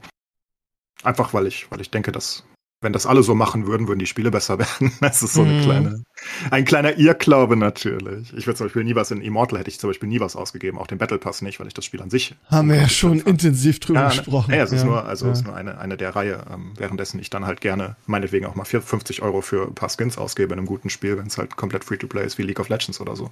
[1.02, 2.44] Einfach weil ich, weil ich denke, dass,
[2.82, 4.92] wenn das alle so machen würden, würden die Spiele besser werden.
[5.00, 5.60] Das ist so eine Mhm.
[5.62, 6.04] kleine,
[6.50, 8.34] ein kleiner Irrglaube natürlich.
[8.34, 10.78] Ich würde zum Beispiel nie was in Immortal hätte ich zum Beispiel nie was ausgegeben,
[10.78, 13.16] auch den Battle Pass nicht, weil ich das Spiel an sich haben wir ja schon
[13.20, 13.28] fand.
[13.28, 14.14] intensiv drüber Ja, ne?
[14.14, 14.52] gesprochen.
[14.54, 14.86] Ja, es ist Ja.
[14.88, 15.32] nur, also ja.
[15.32, 18.54] es ist nur eine, eine der Reihe, ähm, währenddessen ich dann halt gerne meinetwegen auch
[18.56, 21.38] mal 4, 50 Euro für ein paar Skins ausgebe in einem guten Spiel, wenn es
[21.38, 23.30] halt komplett Free-to-Play ist wie League of Legends oder so.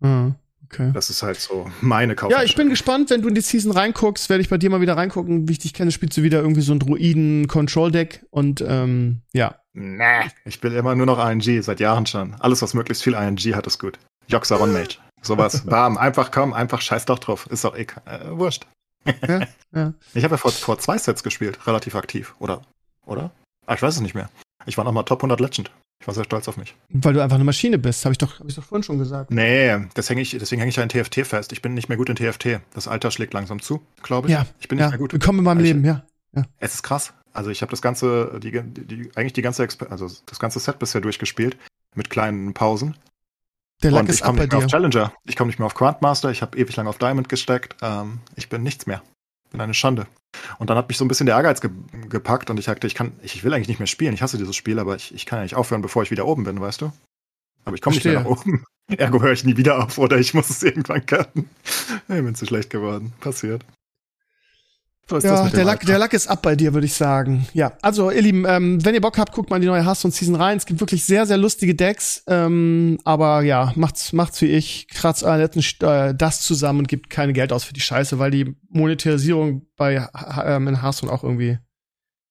[0.00, 0.34] Mhm.
[0.64, 0.90] Okay.
[0.94, 2.30] Das ist halt so meine Kauf.
[2.30, 4.80] Ja, ich bin gespannt, wenn du in die Season reinguckst, werde ich bei dir mal
[4.80, 5.48] wieder reingucken.
[5.48, 9.56] Wie ich dich kenne, spielst du wieder irgendwie so ein Druiden-Control-Deck und ähm, ja.
[9.74, 12.34] Nee, ich bin immer nur noch ING, seit Jahren schon.
[12.40, 13.98] Alles, was möglichst viel ING hat, ist gut.
[14.28, 14.98] Joxaron Mage.
[15.22, 15.62] Sowas.
[15.66, 17.46] Bam, einfach komm, einfach scheiß doch drauf.
[17.50, 18.66] Ist doch eh, äh, wurscht.
[19.06, 19.94] Ja, ja.
[20.14, 22.34] Ich habe ja vor, vor zwei Sets gespielt, relativ aktiv.
[22.38, 22.62] Oder?
[23.06, 23.30] Oder?
[23.66, 24.30] Ah, ich weiß es nicht mehr.
[24.66, 25.70] Ich war noch mal Top 100 Legend.
[26.02, 26.74] Ich war sehr stolz auf mich.
[26.88, 29.30] Weil du einfach eine Maschine bist, habe ich doch, hab ich doch vorhin schon gesagt.
[29.30, 31.52] Nee, das häng ich, deswegen hänge ich ja in TFT fest.
[31.52, 32.60] Ich bin nicht mehr gut in TFT.
[32.74, 34.34] Das Alter schlägt langsam zu, glaube ich.
[34.34, 34.90] Ja, ich bin nicht ja.
[34.90, 35.12] mehr gut.
[35.12, 36.04] Willkommen in meinem Ich- Leben, ja.
[36.58, 37.12] Es ist krass.
[37.32, 40.80] Also ich habe das ganze, die, die, eigentlich die ganze, Exper also das ganze Set
[40.80, 41.56] bisher durchgespielt
[41.94, 42.96] mit kleinen Pausen.
[43.84, 44.64] Der Lack ist ich ab komme nicht mehr dir.
[44.66, 45.12] auf Challenger.
[45.24, 46.30] Ich komme nicht mehr auf Grandmaster.
[46.32, 47.76] Ich habe ewig lang auf Diamond gesteckt.
[47.80, 49.02] Ähm, ich bin nichts mehr.
[49.52, 50.08] Bin eine Schande.
[50.58, 51.70] Und dann hat mich so ein bisschen der Ehrgeiz ge
[52.08, 54.14] gepackt und ich sagte, ich kann, ich, ich will eigentlich nicht mehr spielen.
[54.14, 56.44] Ich hasse dieses Spiel, aber ich, ich kann ja nicht aufhören, bevor ich wieder oben
[56.44, 56.92] bin, weißt du?
[57.64, 58.64] Aber ich komme nicht mehr nach oben.
[58.96, 61.48] Ergo höre ich nie wieder auf oder ich muss es irgendwann cutten.
[61.64, 63.12] Ich bin zu schlecht geworden.
[63.20, 63.64] Passiert.
[65.10, 66.86] So ist das Ja, mit dem der Lack, der Lack ist ab bei dir, würde
[66.86, 67.46] ich sagen.
[67.52, 70.36] Ja, also ihr Lieben, ähm, wenn ihr Bock habt, guckt mal in die neue Hearthstone-Season
[70.36, 70.56] rein.
[70.56, 72.22] Es gibt wirklich sehr, sehr lustige Decks.
[72.28, 74.86] Ähm, aber ja, macht's, macht's wie ich.
[74.88, 78.18] Kratzt euren letzten St- äh, das zusammen und gibt keine Geld aus für die Scheiße,
[78.18, 81.58] weil die Monetarisierung bei H- ähm, in Hearthstone auch irgendwie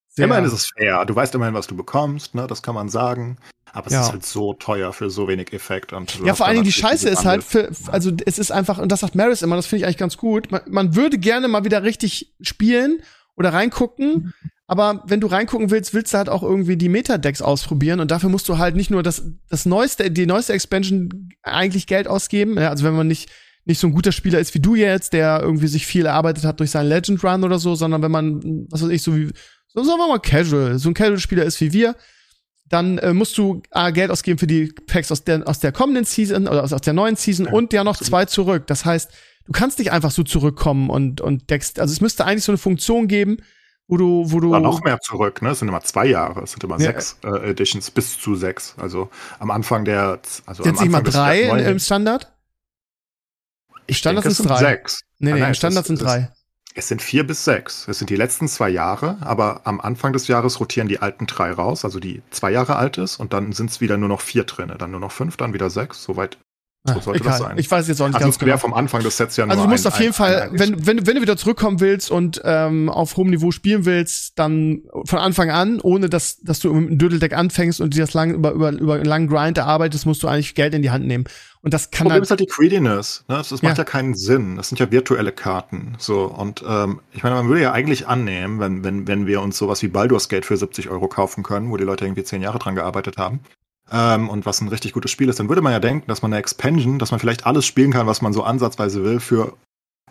[0.08, 0.26] sehr...
[0.26, 1.06] Immerhin ist es fair.
[1.06, 2.48] Du weißt immerhin, was du bekommst, ne?
[2.48, 3.38] Das kann man sagen.
[3.74, 4.02] Aber es Ja.
[4.04, 5.94] ist halt so teuer für so wenig Effekt.
[5.94, 8.92] Und Ja, vor allen Dingen die Scheiße ist halt, für, also es ist einfach, und
[8.92, 10.52] das sagt Maris immer, das finde ich eigentlich ganz gut.
[10.52, 13.02] Man, man würde gerne mal wieder richtig spielen
[13.38, 14.34] oder reingucken,
[14.68, 18.30] aber wenn du reingucken willst, willst du halt auch irgendwie die Meta-Decks ausprobieren und dafür
[18.30, 22.58] musst du halt nicht nur das, das neueste, die neueste Expansion eigentlich Geld ausgeben.
[22.58, 23.30] Ja, also wenn man nicht,
[23.66, 26.60] nicht so ein guter Spieler ist wie du jetzt, der irgendwie sich viel erarbeitet hat
[26.60, 29.30] durch seinen Legend Run oder so, sondern wenn man, was weiß ich, so wie,
[29.68, 31.96] so sagen wir mal casual, so ein Casual-Spieler ist wie wir,
[32.72, 36.06] dann äh, musst du A, Geld ausgeben für die Packs aus der, aus der kommenden
[36.06, 38.66] Season oder aus, aus der neuen Season Ja, und ja noch zwei zurück.
[38.68, 39.12] Das heißt,
[39.46, 41.80] du kannst nicht einfach so zurückkommen und, und deckst.
[41.80, 43.38] Also es müsste eigentlich so eine Funktion geben,
[43.88, 44.52] wo du, wo du.
[44.52, 45.50] War noch mehr zurück, ne?
[45.50, 46.88] Es sind immer zwei Jahre, es sind immer Ja.
[46.94, 48.76] sechs äh, Editions, bis zu sechs.
[48.78, 49.10] Also
[49.40, 51.42] am Anfang der, also Jetzt am mal Anfang des drei
[51.72, 52.32] im Standard?
[53.88, 54.60] Ich Standard denke, es sind drei.
[54.60, 55.02] sechs.
[55.20, 56.32] Nee, Ah, nee, nein, im es Standard sind es drei.
[56.74, 57.88] Es sind vier bis sechs.
[57.88, 61.52] Es sind die letzten zwei Jahre, aber am Anfang des Jahres rotieren die alten drei
[61.52, 64.46] raus, also die zwei Jahre alt ist, und dann sind es wieder nur noch vier
[64.46, 64.78] drinne.
[64.78, 66.04] Dann nur noch fünf, dann wieder sechs.
[66.04, 66.38] Soweit.
[66.84, 67.60] So Ah, sollte das sein.
[67.60, 68.58] Ich weiß jetzt auch nicht Also ganz genau.
[68.58, 70.60] vom Anfang des Sets ja nur Also du musst ein, auf jeden ein, Fall, ein
[70.60, 74.82] wenn, wenn, wenn du wieder zurückkommen willst und ähm, auf hohem Niveau spielen willst, dann
[75.06, 78.34] von Anfang an, ohne dass, dass du mit einem Dödeldeck anfängst und dir das lang
[78.34, 81.26] über, über, über einen langen Grind erarbeitest, musst du eigentlich Geld in die Hand nehmen.
[81.62, 83.26] Und das kann Problem halt, ist halt die Greediness.
[83.28, 83.36] Ne?
[83.36, 83.84] Das, das macht Ja.
[83.84, 84.56] ja keinen Sinn.
[84.56, 85.94] Das sind ja virtuelle Karten.
[86.00, 89.56] So und ähm, ich meine, man würde ja eigentlich annehmen, wenn wenn wenn wir uns
[89.56, 92.58] sowas wie Baldur's Gate für 70 Euro kaufen können, wo die Leute irgendwie zehn Jahre
[92.58, 93.42] dran gearbeitet haben.
[93.92, 96.32] Ähm, und was ein richtig gutes Spiel ist, dann würde man ja denken, dass man
[96.32, 99.54] eine Expansion, dass man vielleicht alles spielen kann, was man so ansatzweise will, für,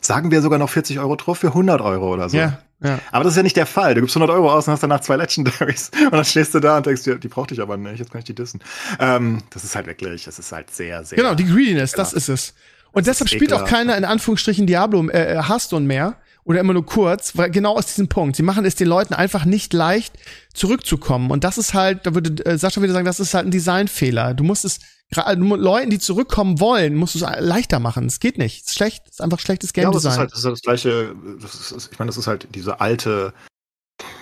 [0.01, 2.37] sagen wir sogar noch 40 Euro drauf, für 100 Euro oder so.
[2.37, 2.99] ja, ja.
[3.13, 3.95] Aber das ist ja nicht der Fall.
[3.95, 5.91] Du gibst 100 Euro aus und hast danach zwei Legendaries.
[6.05, 8.21] Und dann stehst du da und denkst dir, die brauchte ich aber nicht, jetzt kann
[8.21, 8.61] ich die dissen.
[8.99, 11.17] Ähm, das ist halt wirklich, das ist halt sehr, sehr.
[11.17, 12.17] Genau, die Greediness, das Genau.
[12.19, 12.55] ist es.
[12.93, 16.61] Und Das deshalb ist spielt auch keiner in Anführungsstrichen Diablo äh, äh, Hearthstone mehr oder
[16.61, 18.37] immer nur kurz, weil genau aus diesem Punkt.
[18.37, 20.15] Sie machen es den Leuten einfach nicht leicht,
[20.55, 21.31] zurückzukommen.
[21.31, 24.35] Und das ist halt, da würde äh, Sascha wieder sagen, das ist halt ein Designfehler.
[24.35, 24.81] Du musst es
[25.11, 28.07] gerade Leuten, die zurückkommen wollen, musst du es leichter machen.
[28.07, 28.63] Es geht nicht.
[28.63, 30.13] Es ist schlecht, es ist einfach schlechtes Game Ja, aber es Design.
[30.13, 32.81] ist halt das, ist halt das gleiche, das ist, ich meine, das ist halt diese
[32.81, 33.33] alte,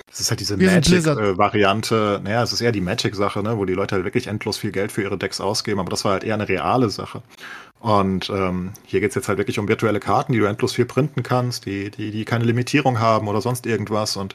[0.07, 0.57] das ist halt diese.
[0.57, 4.73] Magic-Variante, naja, es ist eher die Magic-Sache, ne, wo die Leute halt wirklich endlos viel
[4.73, 7.23] Geld für ihre Decks ausgeben, aber das war halt eher eine reale Sache.
[7.81, 11.23] Und ähm, hier geht's jetzt halt wirklich um virtuelle Karten, die du endlos viel printen
[11.23, 14.17] kannst, die, die, die keine Limitierung haben oder sonst irgendwas.
[14.17, 14.35] Und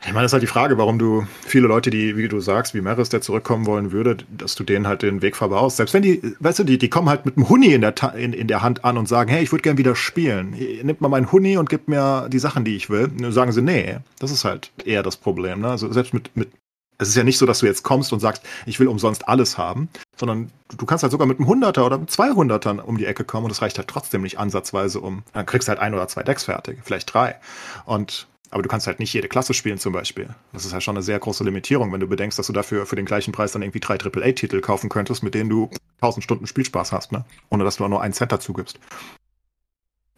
[0.00, 2.74] ich meine, das ist halt die Frage, warum du viele Leute, die, wie du sagst,
[2.74, 5.78] wie Maris, der zurückkommen wollen würde, dass du denen halt den Weg verbaust.
[5.78, 8.32] Selbst wenn die, weißt du, die, die kommen halt mit einem Huni in der, in,
[8.32, 10.50] in der Hand an und sagen, hey, ich würde gern wieder spielen.
[10.82, 13.06] Nimmt mal meinen Huni und gibt mir die Sachen, die ich will.
[13.06, 15.60] Und dann sagen sie, nee, das ist halt eher das Problem.
[15.60, 15.68] Ne?
[15.68, 16.50] Also selbst mit, mit,
[16.98, 19.58] es ist ja nicht so, dass du jetzt kommst und sagst, ich will umsonst alles
[19.58, 23.24] haben, sondern du, kannst halt sogar mit einem Hunderter oder mit 200ern um die Ecke
[23.24, 25.22] kommen und das reicht halt trotzdem nicht ansatzweise um.
[25.32, 27.36] Dann kriegst du halt ein oder zwei Decks fertig, vielleicht drei.
[27.84, 30.28] Und aber du kannst halt nicht jede Klasse spielen zum Beispiel.
[30.52, 32.96] Das ist halt schon eine sehr große Limitierung, wenn du bedenkst, dass du dafür für
[32.96, 35.68] den gleichen Preis dann irgendwie drei AAA-Titel kaufen könntest, mit denen du
[36.00, 37.24] 1000 Stunden Spielspaß hast, ne?
[37.50, 38.78] Ohne dass du auch nur ein Set dazu gibst.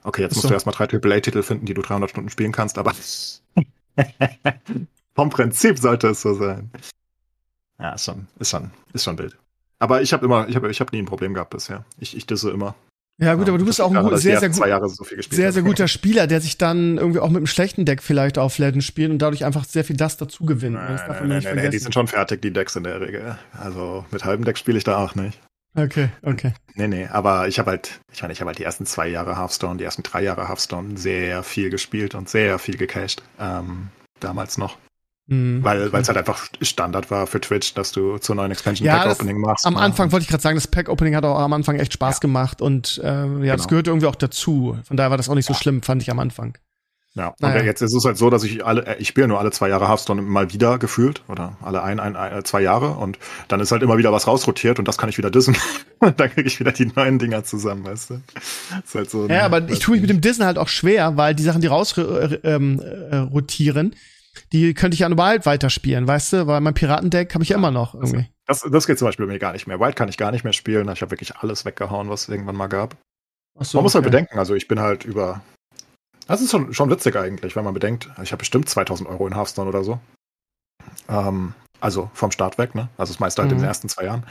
[0.04, 0.48] Okay, jetzt Ach musst so.
[0.48, 2.92] du erstmal drei AAA-Titel finden, die du 300 Stunden spielen kannst, aber
[5.18, 6.70] vom Prinzip sollte es so sein.
[7.80, 9.36] Ja, ist schon, ist schon, ist schon wild.
[9.80, 11.84] Aber ich habe immer, ich habe, ich habe nie ein Problem gehabt bisher.
[11.98, 12.76] Ich, ich disse immer.
[13.20, 14.68] ja, gut, aber du bist auch ein sehr, sehr zwei gut.
[14.68, 18.00] Jahre so Sehr, sehr guter Spieler, der sich dann irgendwie auch mit einem schlechten Deck
[18.00, 20.76] vielleicht auf Legend spielt und dadurch einfach sehr viel das dazu gewinnt.
[20.76, 21.82] Nein, das darf nein, man nein, nicht nein, nein, die vergessen.
[21.82, 23.36] sind schon fertig, die Decks in der Regel.
[23.60, 25.40] Also mit halbem Deck spiele ich da auch nicht.
[25.74, 26.54] Okay, okay.
[26.76, 29.36] Nee, nee, aber ich habe halt, ich meine, ich habe halt die ersten zwei Jahre
[29.36, 33.20] Hearthstone, die ersten drei Jahre Hearthstone sehr viel gespielt und sehr viel gecached.
[33.40, 33.88] Ähm,
[34.20, 34.78] damals noch.
[35.28, 35.62] Hm.
[35.62, 39.04] Weil es halt einfach Standard war für Twitch, dass du zur neuen Expansion Ja, Pack
[39.04, 39.66] das- Opening machst.
[39.66, 39.80] Am ne?
[39.80, 42.20] Anfang wollte ich gerade sagen, das Pack-Opening hat auch am Anfang echt Spaß Ja.
[42.20, 43.22] gemacht und äh, ja,
[43.54, 43.68] das Genau.
[43.68, 44.78] gehört irgendwie auch dazu.
[44.84, 46.56] Von daher war das auch nicht so schlimm, fand ich am Anfang.
[47.14, 47.62] Ja, und Naja.
[47.62, 49.88] jetzt ist es halt so, dass ich alle, äh, ich spiele nur alle zwei Jahre
[49.88, 53.18] Hearthstone mal wieder gefühlt oder alle ein, ein, ein zwei Jahre und
[53.48, 55.56] dann ist halt immer wieder was rausrotiert und das kann ich wieder dissen.
[55.98, 58.20] und dann kriege ich wieder die neuen Dinger zusammen, weißt du?
[58.84, 59.26] Ist halt so.
[59.26, 61.66] Ja, aber ich tue mich mit dem Disney halt auch schwer, weil die Sachen, die
[61.66, 62.02] raus äh,
[62.44, 63.94] ähm, äh, rotieren,
[64.52, 66.46] die könnte ich ja nur Wild weiterspielen, weißt du?
[66.46, 68.26] Weil mein Piratendeck habe ich ja immer noch irgendwie.
[68.46, 69.78] Das, das geht zum Beispiel bei mir gar nicht mehr.
[69.80, 70.88] Wild kann ich gar nicht mehr spielen.
[70.90, 72.96] Ich habe wirklich alles weggehauen, was es irgendwann mal gab.
[73.58, 75.42] Ach so, man muss halt bedenken, also ich bin halt über.
[76.26, 79.34] Das ist schon, schon witzig eigentlich, wenn man bedenkt, ich habe bestimmt 2000 Euro in
[79.34, 79.98] Hearthstone oder so.
[81.08, 82.88] Ähm, also vom Start weg, ne?
[82.98, 83.62] Also das meiste halt in Mhm.
[83.62, 84.24] den ersten zwei Jahren.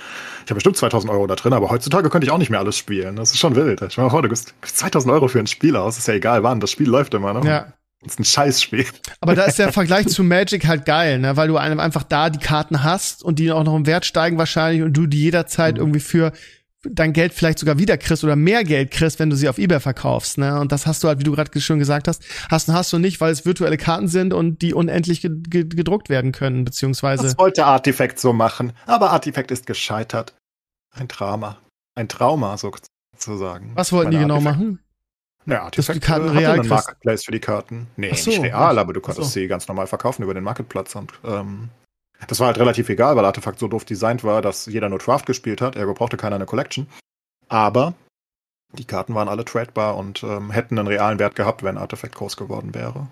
[0.46, 2.78] Ich habe bestimmt 2000 Euro da drin, aber heutzutage könnte ich auch nicht mehr alles
[2.78, 3.16] spielen.
[3.16, 3.82] Das ist schon wild.
[3.82, 6.60] Ich meine, vor, du gibst 2000 Euro für ein Spiel aus, ist ja egal wann,
[6.60, 7.48] das Spiel läuft immer, ne?
[7.50, 7.74] Ja,
[8.04, 8.86] Das ist ein Scheißspiel.
[9.22, 11.36] aber da ist der Vergleich zu Magic halt geil, ne?
[11.36, 14.38] Weil du einem einfach da die Karten hast und die auch noch im Wert steigen
[14.38, 15.80] wahrscheinlich und du die jederzeit Mhm.
[15.82, 16.32] irgendwie für
[16.90, 19.80] dein Geld vielleicht sogar wieder kriegst oder mehr Geld kriegst, wenn du sie auf eBay
[19.80, 20.60] verkaufst, ne?
[20.60, 23.20] Und das hast du halt, wie du gerade schon gesagt hast, hast hast du nicht,
[23.20, 27.38] weil es virtuelle Karten sind und die unendlich ge ge gedruckt werden können, beziehungsweise Das
[27.40, 30.36] wollte Artifact so machen, aber Artifact ist gescheitert.
[30.96, 31.58] Ein Drama.
[31.96, 33.72] Ein Trauma, sozusagen.
[33.76, 34.80] was wollten die genau Artifact- machen?
[35.48, 36.68] Ja, Dass du die Artifact Karten äh, einen.
[36.68, 37.88] Marketplace für die Karten.
[37.96, 38.80] Nee, so, nicht real, echt?
[38.80, 39.34] aber du konntest so.
[39.40, 40.94] sie ganz normal verkaufen über den Marketplatz.
[40.96, 41.70] Und ähm,
[42.28, 45.26] das war halt relativ egal, weil Artifact so doof designt war, dass jeder nur Draft
[45.26, 45.78] gespielt hat.
[45.78, 46.88] Ergo brauchte keiner eine Collection.
[47.48, 47.94] Aber
[48.74, 52.36] die Karten waren alle tradebar und ähm, hätten einen realen Wert gehabt, wenn Artifact groß
[52.36, 53.08] geworden wäre.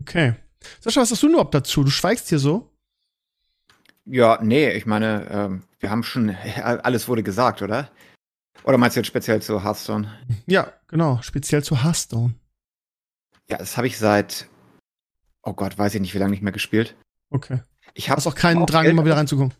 [0.00, 0.34] Okay.
[0.80, 1.84] Sascha, was hast du überhaupt dazu?
[1.84, 2.70] Du schweigst hier so?
[4.06, 6.30] Ja, nee, ich meine, ähm, wir haben schon,
[6.62, 7.90] alles wurde gesagt, oder?
[8.64, 10.12] Oder meinst du jetzt speziell zu Hearthstone?
[10.46, 12.34] Ja, genau, speziell zu Hearthstone.
[13.48, 14.48] Ja, das habe ich seit,
[15.42, 16.96] oh Gott, weiß ich nicht, wie lange nicht mehr gespielt.
[17.30, 17.60] Okay.
[17.94, 19.54] Ich habe Hast auch keinen Drang, Geld immer wieder reinzugucken.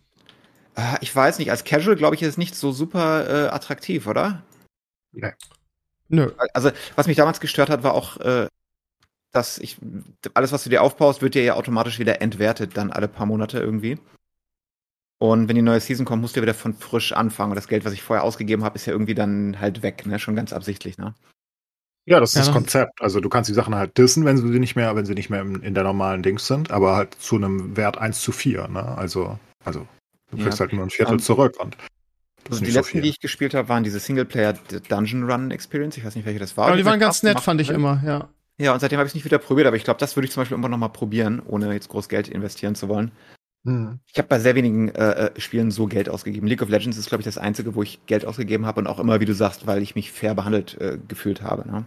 [0.75, 4.07] Äh, Ich weiß nicht, als Casual glaube ich, ist es nicht so super äh, attraktiv,
[4.07, 4.43] oder?
[6.09, 6.33] Nö.
[6.53, 8.49] Also, was mich damals gestört hat, war auch, äh,
[9.33, 9.79] dass ich,
[10.35, 13.59] alles, was du dir aufbaust, wird dir ja automatisch wieder entwertet, dann alle paar Monate
[13.59, 13.99] irgendwie.
[15.19, 17.53] Und wenn die neue Season kommt, musst du wieder von frisch anfangen.
[17.53, 20.19] Und das Geld, was ich vorher ausgegeben habe, ist ja irgendwie dann halt weg, ne?
[20.19, 21.15] Schon ganz absichtlich, ne?
[22.09, 23.01] Ja, das ist Ja, das noch- Konzept.
[23.01, 25.41] Also du kannst die Sachen halt dissen, wenn sie nicht mehr, wenn sie nicht mehr
[25.41, 28.83] in, in der normalen Dings sind, aber halt zu einem Wert 1 zu 4, ne?
[28.97, 29.87] Also, also
[30.31, 30.65] du kriegst Ja.
[30.67, 31.77] halt nur ein Viertel Ähm, zurück und
[32.51, 33.03] Also die so letzten, viel.
[33.03, 34.53] die ich gespielt habe, waren diese Singleplayer
[34.89, 35.97] Dungeon Run Experience.
[35.97, 36.69] Ich weiß nicht, welche das war.
[36.69, 38.29] Aber die waren ganz nett, fand ich immer, ja.
[38.59, 40.33] Ja, und seitdem habe ich es nicht wieder probiert, aber ich glaube, das würde ich
[40.33, 43.11] zum Beispiel irgendwann nochmal probieren, ohne jetzt groß Geld investieren zu wollen.
[43.67, 43.99] Hm.
[44.13, 46.47] Ich habe bei sehr wenigen äh, äh, Spielen so Geld ausgegeben.
[46.47, 49.01] League of Legends ist, glaube ich, das einzige, wo ich Geld ausgegeben habe und auch
[49.01, 51.69] immer, wie du sagst, weil ich mich fair behandelt äh, gefühlt habe.
[51.69, 51.85] Ne?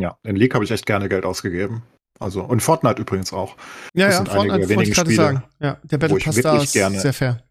[0.00, 1.82] Ja, in League habe ich echt gerne Geld ausgegeben.
[2.18, 3.56] Also, und Fortnite übrigens auch.
[3.94, 5.42] Ja, Das ja, sind Fortnite einige wollte ich Spiele, sagen.
[5.60, 7.42] Ja, der Battle ich Pass da wirklich ist gerne- sehr fair.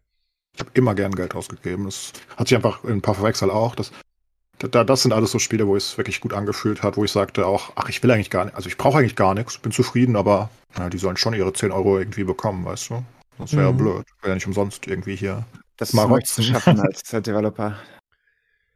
[0.54, 1.84] Ich habe immer gern Geld ausgegeben.
[1.84, 3.74] Das hat sich einfach in Path of Exile auch.
[3.74, 3.92] Das,
[4.58, 7.46] da, das sind alles so Spiele, wo es wirklich gut angefühlt hat, wo ich sagte
[7.46, 10.16] auch, ach, ich will eigentlich gar nicht, also ich brauche eigentlich gar nichts, bin zufrieden,
[10.16, 10.48] aber
[10.78, 13.04] na, die sollen schon ihre 10 Euro irgendwie bekommen, weißt du?
[13.38, 13.78] Das wäre Mhm.
[13.78, 14.06] ja blöd.
[14.20, 15.44] Wäre ja nicht umsonst irgendwie hier.
[15.76, 16.54] Das Mal möchtest du rotzen.
[16.54, 17.76] schaffen als Developer.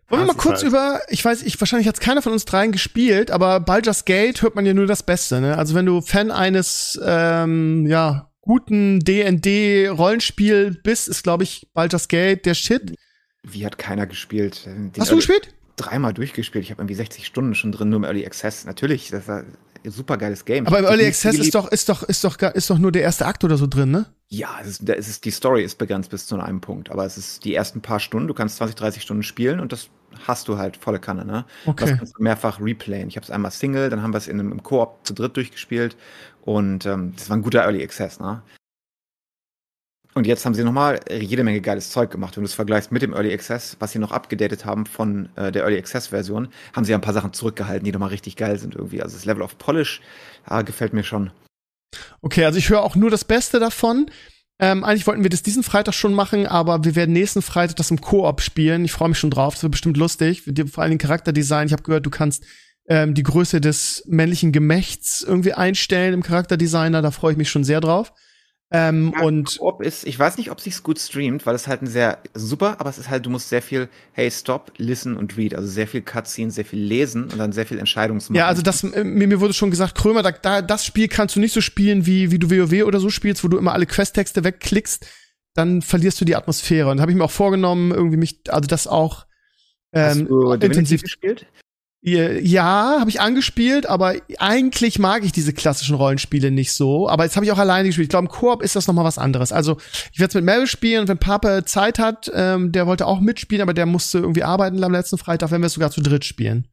[0.08, 2.72] Wollen wir mal kurz halt- über, ich weiß, ich wahrscheinlich hat keiner von uns dreien
[2.72, 5.56] gespielt, aber Baldur's Gate hört man ja nur das Beste, ne?
[5.56, 12.44] Also wenn du Fan eines ähm, ja, guten D&D-Rollenspiel bist, ist glaube ich Baldur's Gate
[12.46, 12.94] der Shit.
[13.42, 14.66] Wie hat keiner gespielt?
[14.66, 15.54] Den Hast du gespielt?
[15.76, 16.64] Dreimal durchgespielt.
[16.64, 18.64] Ich habe irgendwie 60 Stunden schon drin, nur im Early Access.
[18.66, 19.44] Natürlich, das war
[19.84, 20.66] super geiles Game.
[20.66, 23.26] Aber im Early Access ist doch, ist doch, ist doch, ist doch nur der erste
[23.26, 24.06] Akt oder so drin, ne?
[24.28, 26.90] Ja, es ist, da ist es, die Story ist begrenzt bis zu einem Punkt.
[26.90, 28.28] Aber es ist die ersten paar Stunden.
[28.28, 29.88] Du kannst 20, 30 Stunden spielen und das
[30.26, 31.44] hast du halt volle Kanne, ne?
[31.66, 31.86] Okay.
[31.86, 33.08] Das kannst du mehrfach replayen.
[33.08, 35.36] Ich habe es einmal Single, dann haben wir es in einem im Koop zu dritt
[35.36, 35.96] durchgespielt
[36.42, 38.42] und ähm, das war ein guter Early Access, ne?
[40.20, 42.36] Und jetzt haben sie nochmal jede Menge geiles Zeug gemacht.
[42.36, 45.50] Wenn du es vergleichst mit dem Early Access, was sie noch abgedatet haben von äh,
[45.50, 48.58] der Early Access Version, haben sie ja ein paar Sachen zurückgehalten, die nochmal richtig geil
[48.58, 49.00] sind irgendwie.
[49.00, 50.02] Also das Level of Polish
[50.44, 51.30] ah, gefällt mir schon.
[52.20, 54.10] Okay, also ich höre auch nur das Beste davon.
[54.58, 57.90] Ähm, eigentlich wollten wir das diesen Freitag schon machen, aber wir werden nächsten Freitag das
[57.90, 58.84] im Koop spielen.
[58.84, 59.54] Ich freue mich schon drauf.
[59.54, 60.42] Das wird bestimmt lustig.
[60.70, 61.68] Vor allem Charakterdesign.
[61.68, 62.44] Ich habe gehört, du kannst
[62.90, 67.00] ähm, die Größe des männlichen Gemächts irgendwie einstellen im Charakterdesigner.
[67.00, 68.12] Da freue ich mich schon sehr drauf.
[68.72, 71.82] Ähm, Ja, und Koop ist, ich weiß nicht, ob sich's gut streamt, weil es halt
[71.82, 75.36] ein sehr super, aber es ist halt, du musst sehr viel, hey, stop, listen und
[75.36, 78.36] read, also sehr viel Cutscene, sehr viel lesen und dann sehr viel Entscheidungsmachen.
[78.36, 81.34] ja, also das äh, mir, mir wurde schon gesagt, Krömer, da, da, das Spiel kannst
[81.34, 83.86] du nicht so spielen, wie, wie du WoW oder so spielst, wo du immer alle
[83.86, 85.04] Questtexte wegklickst,
[85.54, 86.90] dann verlierst du die Atmosphäre.
[86.90, 89.26] Und habe ich mir auch vorgenommen, irgendwie mich, also das auch
[89.92, 90.28] ähm,
[90.60, 91.46] intensiv gespielt?
[92.02, 97.08] Ja, habe ich angespielt, aber eigentlich mag ich diese klassischen Rollenspiele nicht so.
[97.10, 98.06] Aber jetzt habe ich auch alleine gespielt.
[98.06, 99.52] Ich glaube, im Koop ist das noch mal was anderes.
[99.52, 99.76] Also
[100.10, 103.20] ich werde es mit Mary spielen und wenn Papa Zeit hat, ähm, der wollte auch
[103.20, 106.68] mitspielen, aber der musste irgendwie arbeiten am letzten Freitag, wenn wir sogar zu dritt spielen.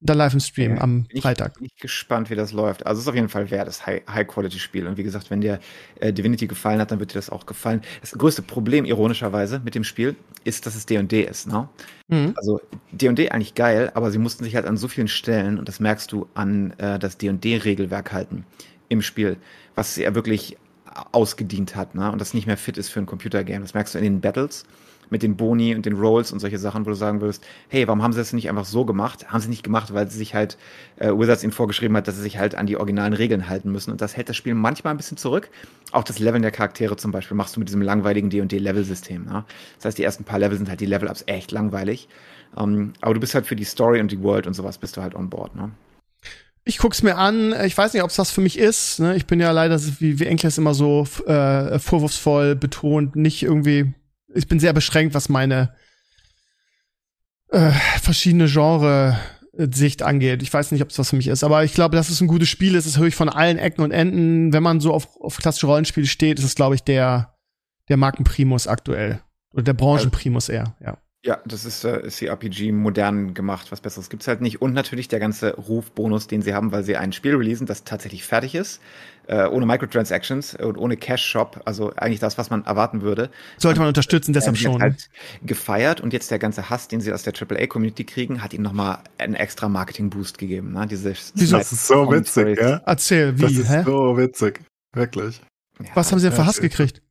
[0.00, 1.54] Dann live im Stream Ja, am Bin ich, Freitag.
[1.54, 2.86] Bin ich gespannt, wie das läuft.
[2.86, 4.86] Also es ist auf jeden Fall wert, das High- High-Quality-Spiel.
[4.86, 5.58] und wie gesagt, wenn dir
[6.00, 7.80] äh, Divinity gefallen hat, dann wird dir das auch gefallen.
[8.02, 11.46] Das größte Problem, ironischerweise, mit dem Spiel ist, dass es D&D ist.
[11.48, 11.68] Ne?
[12.08, 12.34] Mhm.
[12.36, 12.60] Also
[12.92, 16.12] D&D eigentlich geil, aber sie mussten sich halt an so vielen Stellen, und das merkst
[16.12, 18.44] du an äh, das D&D-Regelwerk halten
[18.88, 19.38] im Spiel,
[19.74, 20.56] was ja wirklich
[21.12, 22.10] ausgedient hat ne?
[22.10, 23.60] und das nicht mehr fit ist für ein Computergame.
[23.60, 24.64] Das merkst du in den Battles
[25.10, 28.02] mit den Boni und den Rolls und solche Sachen, wo du sagen würdest, hey, warum
[28.02, 29.28] haben sie das nicht einfach so gemacht?
[29.28, 30.56] Haben sie nicht gemacht, weil sie sich halt,
[30.96, 33.90] äh, Wizards ihnen vorgeschrieben hat, dass sie sich halt an die originalen Regeln halten müssen.
[33.90, 35.48] Und das hält das Spiel manchmal ein bisschen zurück.
[35.92, 39.24] Auch das Leveln der Charaktere zum Beispiel machst du mit diesem langweiligen D&D-Level-System.
[39.24, 39.44] Ne?
[39.76, 42.08] Das heißt, die ersten paar Level sind halt die Level-Ups echt langweilig.
[42.56, 45.02] Ähm, aber du bist halt für die Story und die World und sowas bist du
[45.02, 45.54] halt on board.
[45.54, 45.70] Ne?
[46.68, 47.54] Ich guck's mir an.
[47.64, 48.98] Ich weiß nicht, ob es was für mich ist.
[48.98, 49.14] Ne?
[49.14, 53.94] Ich bin ja leider, wie, wie Enkles immer so äh, vorwurfsvoll betont, nicht irgendwie.
[54.36, 55.74] Ich bin sehr beschränkt, was meine
[57.48, 59.18] äh, verschiedene Genre
[59.58, 60.42] Sicht angeht.
[60.42, 62.26] Ich weiß nicht, ob es was für mich ist, aber ich glaube, dass es ein
[62.26, 62.86] gutes Spiel ist.
[62.86, 64.52] Das höre ich von allen Ecken und Enden.
[64.52, 67.34] Wenn man so auf, auf klassische Rollenspiele steht, ist es, glaube ich, der,
[67.88, 69.20] der Markenprimus aktuell.
[69.52, 70.98] Oder der Branchenprimus eher, ja.
[71.24, 73.72] Ja, das ist äh, CRPG modern gemacht.
[73.72, 74.62] Was Besseres gibt's halt nicht.
[74.62, 78.22] Und natürlich der ganze Rufbonus, den sie haben, weil sie ein Spiel releasen, das tatsächlich
[78.24, 78.80] fertig ist.
[79.28, 81.60] Äh, ohne Microtransactions und ohne Cash-Shop.
[81.64, 83.30] Also eigentlich das, was man erwarten würde.
[83.58, 84.80] Sollte man unterstützen, deshalb Ähm, jetzt schon.
[84.82, 85.10] Halt
[85.42, 88.98] gefeiert und jetzt der ganze Hass, den sie aus der AAA-Community kriegen, hat ihnen nochmal
[89.18, 90.72] einen extra Marketing-Boost gegeben.
[90.72, 90.86] Ne?
[90.86, 91.56] Diese Wieso?
[91.58, 92.80] Das ist so witzig, ja?
[92.86, 93.82] Erzähl, Das wie, ist hä?
[93.84, 94.60] so witzig.
[94.94, 95.40] Wirklich.
[95.80, 97.02] Ja, Was haben sie denn für Hass gekriegt?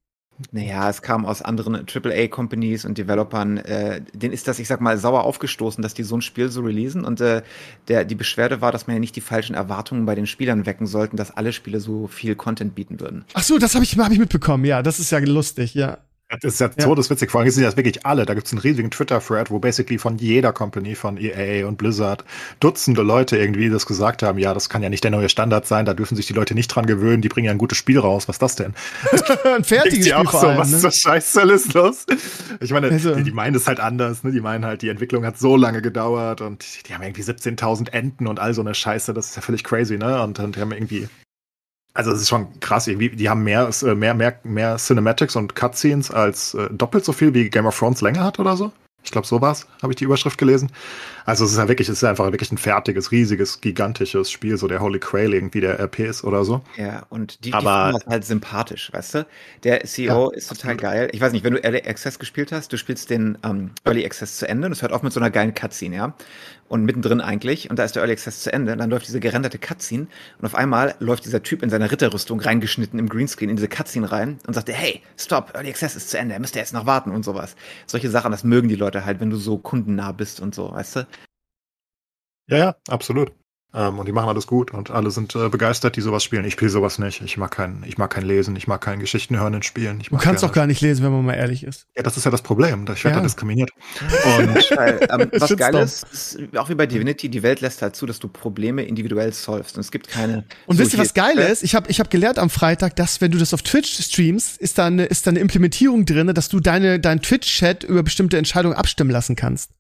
[0.51, 3.57] Naja, es kam aus anderen AAA-Companies und Developern.
[3.57, 6.61] Äh, denen ist das, ich sag mal, sauer aufgestoßen, dass die so ein Spiel so
[6.61, 7.05] releasen.
[7.05, 7.41] Und äh,
[7.88, 10.88] der, die Beschwerde war, dass man ja nicht die falschen Erwartungen bei den Spielern wecken
[10.88, 13.23] sollten, dass alle Spiele so viel Content bieten würden.
[13.33, 14.65] Ach so, das habe ich, hab ich mitbekommen.
[14.65, 15.99] Ja, das ist ja lustig, ja.
[16.30, 16.84] Das ist ja, ja.
[16.84, 17.30] todeswitzig.
[17.30, 18.26] Vor allem sind das wirklich alle.
[18.26, 22.26] Da gibt es einen riesigen Twitter-Thread, wo basically von jeder Company, von EA und Blizzard,
[22.59, 25.86] Dutzende Leute irgendwie das gesagt haben, ja, das kann ja nicht der neue Standard sein,
[25.86, 28.28] da dürfen sich die Leute nicht dran gewöhnen, die bringen ja ein gutes Spiel raus.
[28.28, 28.73] Was ist das denn?
[29.55, 30.88] ein fertiges Spiel auch so, allem, was ne?
[30.88, 32.05] ist Scheiße ist los?
[32.59, 33.13] Ich meine, also.
[33.13, 34.32] die, die, meinen es halt anders, ne?
[34.32, 38.26] Die meinen halt, die Entwicklung hat so lange gedauert und die haben irgendwie 17.000 Enden
[38.28, 40.23] und all so eine Scheiße, das ist ja völlig crazy, ne?
[40.23, 41.07] Und, und die haben irgendwie
[41.95, 45.55] also es ist schon krass, irgendwie, die haben mehr, äh, mehr, mehr, mehr Cinematics und
[45.55, 48.71] Cutscenes als äh, doppelt so viel wie Game of Thrones länger hat oder so.
[49.03, 50.71] Ich glaube, so war's, habe ich die Überschrift gelesen.
[51.26, 54.67] Also es ist ja wirklich, es ist einfach wirklich ein fertiges, riesiges, gigantisches Spiel, so
[54.67, 56.61] der Holy Grail irgendwie der RPs oder so.
[56.78, 59.28] Ja, und die, Aber, die das halt sympathisch, weißt du?
[59.63, 60.82] Der CEO ja, ist total absolut.
[60.82, 61.09] geil.
[61.13, 64.38] Ich weiß nicht, wenn du Early Access gespielt hast, du spielst den ähm, Early Access
[64.38, 66.15] zu Ende und es hört auf mit so einer geilen Cutscene, ja?
[66.67, 69.59] und mittendrin eigentlich und da ist der Early Access zu Ende, dann läuft diese gerenderte
[69.59, 70.07] Cutscene
[70.39, 74.11] und auf einmal läuft dieser Typ in seiner Ritterrüstung reingeschnitten im Greenscreen in diese Cutscene
[74.11, 77.11] rein und sagt, hey, stop, Early Access ist zu Ende, müsst ihr jetzt noch warten
[77.11, 77.55] und sowas.
[77.86, 80.97] Solche Sachen, das mögen die Leute halt, wenn du so kundennah bist und so, weißt
[80.97, 81.07] du?
[82.47, 83.31] Ja, ja, absolut.
[83.75, 86.45] Ähm, und die machen alles gut und alle sind äh, begeistert, die sowas spielen.
[86.45, 87.21] Ich spiele sowas nicht.
[87.21, 89.99] Ich mag kein, ich mag kein Lesen, ich mag kein Geschichten hören in Spielen.
[89.99, 91.85] du kannst doch gar nicht lesen, wenn man mal ehrlich ist.
[91.93, 92.85] Ja, das ist ja das Problem.
[92.93, 93.21] Ich werde ja.
[93.21, 93.71] da diskriminiert.
[94.37, 98.05] Und ähm, was geil ist, ist, auch wie bei Divinity, die Welt lässt halt zu,
[98.05, 99.75] dass du Probleme individuell solvest.
[99.75, 100.45] Und es gibt keine.
[100.67, 101.61] Und wisst ihr, was geil ist?
[101.61, 104.77] Ich habe ich hab gelernt am Freitag, dass wenn du das auf Twitch streamst, ist
[104.77, 108.77] da eine, ist da eine Implementierung drin, dass du deine, dein Twitch-Chat über bestimmte Entscheidungen
[108.77, 109.71] abstimmen lassen kannst.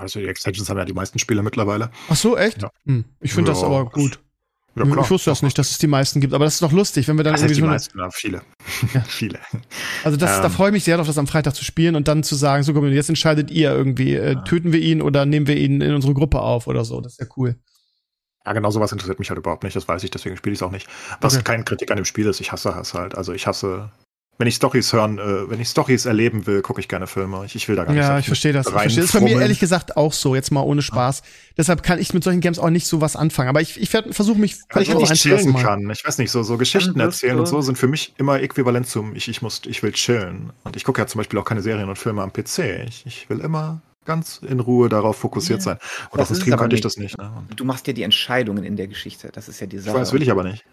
[0.00, 1.90] Also die Extensions haben ja die meisten Spiele mittlerweile.
[2.08, 2.62] Ach so, echt?
[2.62, 2.70] Ja.
[2.86, 3.04] Hm.
[3.20, 4.18] Ich finde ja, das aber gut.
[4.76, 4.98] Ja, hm.
[4.98, 7.16] Ich wusste das nicht, dass es die meisten gibt, aber das ist doch lustig, wenn
[7.16, 8.42] wir dann das irgendwie die meisten, ja, viele.
[8.94, 9.00] Ja.
[9.06, 9.38] viele.
[10.04, 10.42] Also das, ähm.
[10.42, 12.62] da freue ich mich sehr darauf, das am Freitag zu spielen und dann zu sagen,
[12.62, 15.94] so komm, jetzt entscheidet ihr irgendwie, äh, töten wir ihn oder nehmen wir ihn in
[15.94, 17.00] unsere Gruppe auf oder so.
[17.00, 17.56] Das ist ja cool.
[18.46, 20.62] Ja, genau sowas interessiert mich halt überhaupt nicht, das weiß ich, deswegen spiele ich es
[20.62, 20.88] auch nicht.
[21.20, 21.44] Was okay.
[21.44, 23.16] keine Kritik an dem Spiel ist, ich hasse es halt.
[23.16, 23.90] Also ich hasse
[24.40, 27.44] wenn ich Stories hören, äh, wenn ich Stories erleben will, gucke ich gerne Filme.
[27.44, 28.00] Ich, ich will da gar nicht.
[28.00, 28.68] Ja, ich verstehe das.
[28.68, 28.96] Ich verstehe.
[28.96, 31.22] Das ist bei mir ehrlich gesagt auch so, jetzt mal ohne Spaß.
[31.58, 33.50] Deshalb kann ich mit solchen Games auch nicht so was anfangen.
[33.50, 35.90] Aber ich, ich versuche mich Weil ich nicht chillen kann.
[35.90, 39.14] Ich weiß nicht, so, so Geschichten erzählen und so sind für mich immer äquivalent zum
[39.14, 40.54] ich, ich muss, ich will chillen.
[40.64, 42.86] Und ich gucke ja zum Beispiel auch keine Serien und Filme am PC.
[42.88, 45.76] Ich, ich will immer ganz in Ruhe darauf fokussiert sein.
[46.10, 47.18] Und das auf dem Stream könnte ich das nicht.
[47.18, 47.30] Ne?
[47.54, 49.28] Du machst ja die Entscheidungen in der Geschichte.
[49.34, 49.96] Das ist ja die Sache.
[49.96, 50.64] Ich weiß, will ich aber nicht.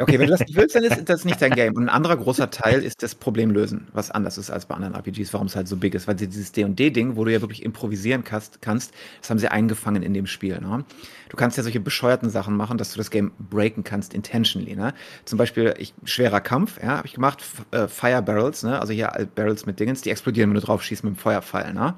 [0.00, 1.74] Okay, wenn du das nicht willst, dann ist das nicht dein Game.
[1.74, 4.94] Und ein anderer großer Teil ist das Problem lösen, was anders ist als bei anderen
[4.94, 6.06] RPGs, warum es halt so big ist.
[6.06, 10.26] Weil dieses D&D-Ding, wo du ja wirklich improvisieren kannst, das haben sie eingefangen in dem
[10.26, 10.60] Spiel.
[10.60, 10.84] Ne?
[11.28, 14.76] Du kannst ja solche bescheuerten Sachen machen, dass du das Game breaken kannst, intentionally.
[14.76, 14.94] Ne?
[15.24, 17.42] Zum Beispiel ich, schwerer Kampf, ja, habe ich gemacht,
[17.72, 18.80] äh, Fire Barrels, ne?
[18.80, 21.74] also hier Barrels mit Dingens, die explodieren, wenn du drauf schießt mit dem Feuerpfeil.
[21.74, 21.94] Ne?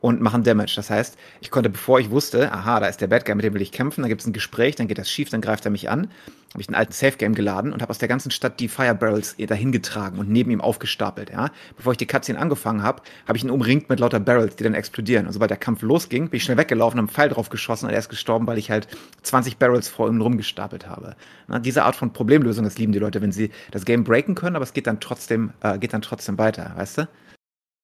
[0.00, 0.72] Und machen Damage.
[0.76, 3.54] Das heißt, ich konnte, bevor ich wusste, aha, da ist der Bad Guy, mit dem
[3.54, 5.70] will ich kämpfen, dann gibt es ein Gespräch, dann geht das schief, dann greift er
[5.70, 6.08] mich an,
[6.52, 8.94] habe ich einen alten Safe Game geladen und habe aus der ganzen Stadt die Fire
[8.94, 11.30] Barrels dahin getragen und neben ihm aufgestapelt.
[11.30, 11.50] Ja?
[11.76, 14.74] Bevor ich die Cutscene angefangen habe, habe ich ihn umringt mit lauter Barrels, die dann
[14.74, 15.26] explodieren.
[15.26, 17.92] Und sobald der Kampf losging, bin ich schnell weggelaufen, habe einen Pfeil drauf geschossen und
[17.92, 18.88] er ist gestorben, weil ich halt
[19.22, 21.14] 20 Barrels vor ihm rumgestapelt habe.
[21.46, 24.56] Na, diese Art von Problemlösung, das lieben die Leute, wenn sie das Game breaken können,
[24.56, 27.08] aber es geht dann trotzdem, äh, geht dann trotzdem weiter, weißt du?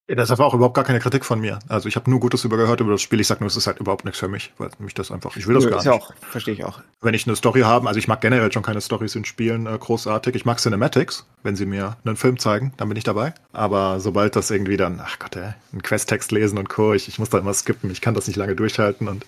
[0.08, 1.58] Das war auch überhaupt gar keine Kritik von mir.
[1.66, 3.20] Also ich habe nur Gutes über gehört über das Spiel.
[3.20, 5.48] Ich sag nur, es ist halt überhaupt nichts für mich, weil mich das einfach, ich
[5.48, 5.86] will das Nö, gar nicht.
[5.86, 6.80] Ja auch, verstehe ich auch.
[7.00, 9.76] Wenn ich eine Story habe, also ich mag generell schon keine Stories in Spielen äh,
[9.76, 10.36] großartig.
[10.36, 13.34] Ich mag Cinematics, wenn sie mir einen Film zeigen, dann bin ich dabei.
[13.52, 17.18] Aber sobald das irgendwie dann, ach Gott, ey, einen Questtext lesen und Co., ich, ich
[17.18, 19.26] muss da immer skippen, ich kann das nicht lange durchhalten und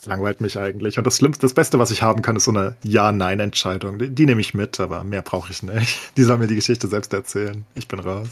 [0.00, 0.96] es langweilt mich eigentlich.
[0.96, 3.98] Und das Schlimmste, das Beste, was ich haben kann, ist so eine Ja-Nein-Entscheidung.
[3.98, 5.98] Die, die nehme ich mit, aber mehr brauche ich nicht.
[6.16, 7.64] Die soll mir die Geschichte selbst erzählen.
[7.74, 8.28] Ich bin raus.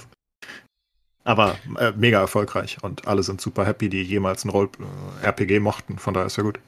[1.25, 5.99] Aber äh, mega erfolgreich und alle sind super happy, die jemals ein Roll-RPG mochten.
[5.99, 6.59] Von daher ist ja gut.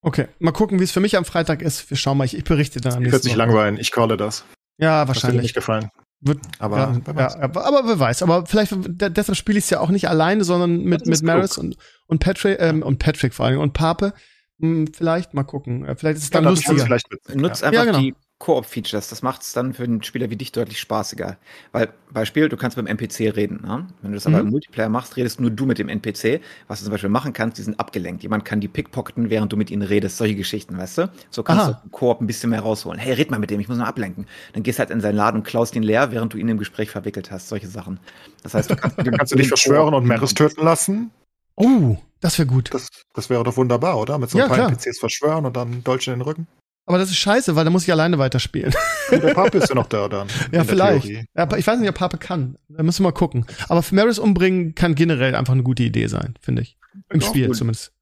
[0.00, 1.88] Okay, mal gucken, wie es für mich am Freitag ist.
[1.90, 4.44] Wir schauen mal, ich, ich berichte dann am nächsten Wird sich langweilen, ich calle das.
[4.78, 5.22] Ja, wahrscheinlich.
[5.22, 5.90] Das wird nicht gefallen.
[6.20, 7.34] Wird, aber, ja, wer weiß.
[7.34, 8.22] Ja, aber wer weiß.
[8.22, 11.76] Aber vielleicht, deshalb spiele ich es ja auch nicht alleine, sondern mit, mit Maris und,
[12.06, 14.14] und Patrick, ähm, und Patrick vor allem und Pape.
[14.60, 15.84] Hm, vielleicht mal gucken.
[15.96, 16.98] Vielleicht ist es dann ja, lustiger.
[17.34, 17.98] Nutzt einfach ja, genau.
[17.98, 21.38] die Koop-Features, das macht es dann für einen Spieler wie dich deutlich spaßiger.
[21.72, 23.62] Weil, Beispiel, du kannst mit dem NPC reden.
[23.64, 23.86] Ne?
[24.02, 24.34] Wenn du das mhm.
[24.34, 26.40] aber im Multiplayer machst, redest nur du mit dem NPC.
[26.66, 28.22] Was du zum Beispiel machen kannst, die sind abgelenkt.
[28.22, 30.18] Jemand kann die pickpocketen, während du mit ihnen redest.
[30.18, 31.10] Solche Geschichten, weißt du?
[31.30, 31.80] So kannst Aha.
[31.84, 32.98] du Koop ein bisschen mehr rausholen.
[32.98, 34.26] Hey, red mal mit dem, ich muss mal ablenken.
[34.52, 36.90] Dann gehst halt in seinen Laden und klaust ihn leer, während du ihn im Gespräch
[36.90, 37.48] verwickelt hast.
[37.48, 38.00] Solche Sachen.
[38.42, 41.12] Das heißt, du kannst, dann kannst du dich verschwören und Meris töten lassen.
[41.56, 42.74] Oh, das wäre gut.
[42.74, 44.18] Das, das wäre doch wunderbar, oder?
[44.18, 44.68] Mit so ein ja, paar klar.
[44.70, 46.46] NPCs verschwören und dann Dolch in den Rücken.
[46.86, 48.74] Aber das ist scheiße, weil da muss ich alleine weiterspielen.
[49.10, 50.28] Der Pape ist ja noch da dann.
[50.52, 51.06] ja, vielleicht.
[51.34, 52.58] Ja, ich weiß nicht, ob Pape kann.
[52.68, 53.46] Da müssen wir mal gucken.
[53.68, 56.76] Aber Maris umbringen kann generell einfach eine gute Idee sein, finde ich.
[57.10, 57.56] Im Ja, Spiel gut.
[57.56, 57.92] zumindest.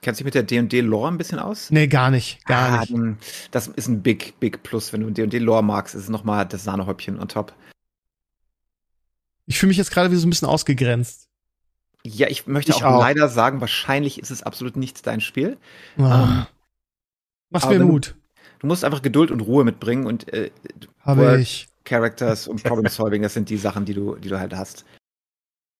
[0.00, 1.70] Kennst du dich mit der D&D-Lore ein bisschen aus?
[1.70, 2.44] Nee, gar nicht.
[2.46, 2.92] Gar Ah, nicht.
[2.92, 3.18] dann-
[3.52, 4.92] Das ist ein big, big Plus.
[4.92, 7.54] Wenn du D&D-Lore magst, ist es nochmal das Sahnehäubchen on top.
[9.46, 11.28] Ich fühle mich jetzt gerade wie so ein bisschen ausgegrenzt.
[12.04, 13.00] Ja, ich möchte Ich auch, auch.
[13.00, 15.56] leider sagen, wahrscheinlich ist es absolut nichts dein Spiel.
[15.98, 16.46] Ah.
[17.50, 18.16] Machst aber mir Mut.
[18.62, 20.50] Du musst einfach Geduld und Ruhe mitbringen und äh,
[21.00, 21.68] Habe World- ich.
[21.84, 24.84] Characters und Problem Solving, das sind die Sachen, die du, die du halt hast.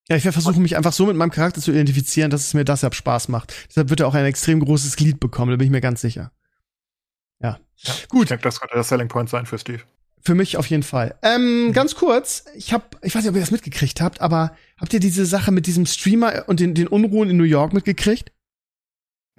[0.08, 2.64] Ja, ich werde versuchen, mich einfach so mit meinem Charakter zu identifizieren, dass es mir
[2.64, 3.54] deshalb Spaß macht.
[3.68, 6.32] Deshalb wird er auch ein extrem großes Glied bekommen, da bin ich mir ganz sicher.
[7.40, 7.60] Ja.
[7.76, 9.82] Ich Gut, denke, das könnte der Selling Point sein für Steve.
[10.20, 11.14] für mich auf jeden Fall.
[11.22, 14.92] Ähm, ganz kurz, ich habe, ich weiß nicht, ob ihr das mitgekriegt habt, aber habt
[14.92, 18.32] ihr diese Sache mit diesem Streamer und den, den Unruhen in New York mitgekriegt?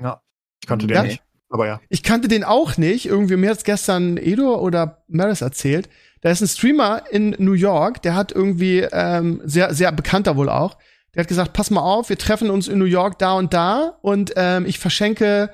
[0.02, 0.22] Ja.
[0.62, 1.04] Ich kannte den Ja?
[1.04, 1.22] nicht.
[1.54, 1.80] Aber ja.
[1.90, 3.06] Ich kannte den auch nicht.
[3.06, 5.88] Irgendwie, mir hat's gestern Edo oder Maris erzählt.
[6.22, 10.50] Da ist ein Streamer in New York, der hat irgendwie, ähm, sehr, sehr bekannter wohl
[10.50, 10.78] auch,
[11.14, 14.00] der hat gesagt, pass mal auf, wir treffen uns in New York da und da
[14.02, 15.52] und ähm, ich verschenke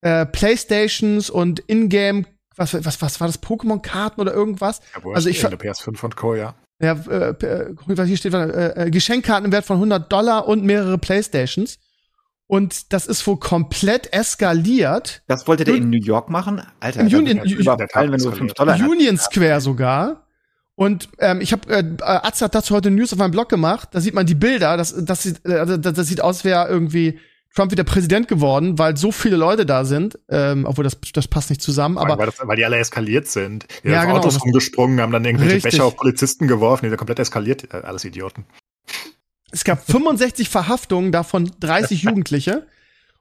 [0.00, 2.24] äh, Playstations und Ingame,
[2.56, 4.80] was, was, was war das, Pokémon-Karten oder irgendwas?
[4.94, 6.54] ja Also ich eine PS5 und Co., ja.
[6.80, 10.64] Ja, äh, äh, was hier steht, äh, äh, Geschenkkarten im Wert von 100 Dollar und
[10.64, 11.78] mehrere Playstations.
[12.52, 15.22] Und das ist wohl komplett eskaliert.
[15.26, 16.60] Das wollte der in New York machen?
[16.80, 20.26] Alter, Im Union- überfallen, wenn du Ju- 5 Dollar Union Square sogar.
[20.74, 23.88] Und ähm, ich habe, äh, Atze hat dazu heute News auf meinem Blog gemacht.
[23.92, 24.76] Da sieht man die Bilder.
[24.76, 27.18] Das, das, sieht, äh, das, das sieht aus, als wäre irgendwie
[27.54, 30.18] Trump wieder Präsident geworden, weil so viele Leute da sind.
[30.28, 31.96] Ähm, obwohl das, das passt nicht zusammen.
[31.96, 33.66] Aber weil, das, weil die alle eskaliert sind.
[33.82, 34.18] Die Ja, auf genau.
[34.18, 35.72] Autos rumgesprungen, haben dann irgendwelche Richtig.
[35.72, 37.72] Becher auf Polizisten geworfen, die sind komplett eskaliert.
[37.72, 38.44] Äh, Alles Idioten.
[39.52, 42.66] Es gab 65 Verhaftungen, davon 30 Jugendliche.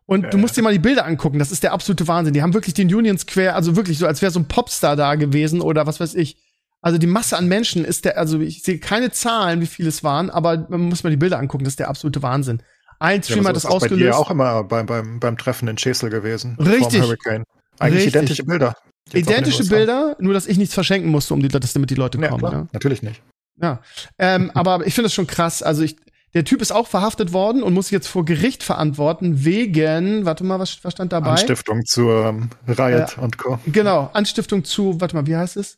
[0.07, 1.39] Und du musst dir mal die Bilder angucken.
[1.39, 2.34] Das ist der absolute Wahnsinn.
[2.34, 5.15] Die haben wirklich den Union Square, also wirklich so, als wäre so ein Popstar da
[5.15, 6.38] gewesen oder was weiß ich.
[6.82, 10.03] Also die Masse an Menschen ist der, also ich sehe keine Zahlen, wie viele es
[10.03, 11.63] waren, aber man muss mal die Bilder angucken.
[11.63, 12.61] Das ist der absolute Wahnsinn.
[12.99, 14.17] Ein Streamer Ja, hat das so ist bei dir ausgelöst.
[14.17, 16.57] auch immer beim, beim, beim Treffen in Chesel gewesen.
[16.59, 17.01] Richtig.
[17.01, 17.43] Hurricane.
[17.79, 18.15] Eigentlich Richtig.
[18.15, 18.75] identische Bilder.
[19.13, 19.63] Identische.
[19.65, 22.39] Bilder, nur dass ich nichts verschenken musste, um die, dass damit die Leute Ja, kommen.
[22.39, 22.67] klar, Ja.
[22.73, 23.21] natürlich nicht.
[23.61, 23.82] Ja,
[24.17, 25.61] ähm, aber ich finde das schon krass.
[25.63, 25.95] Also ich,
[26.34, 30.59] der Typ ist auch verhaftet worden und muss jetzt vor Gericht verantworten wegen, warte mal,
[30.59, 31.32] was, was stand dabei?
[31.32, 33.59] Anstiftung zur ähm, Riot und Co.
[33.67, 35.77] Genau, Anstiftung zu, warte mal, wie heißt es?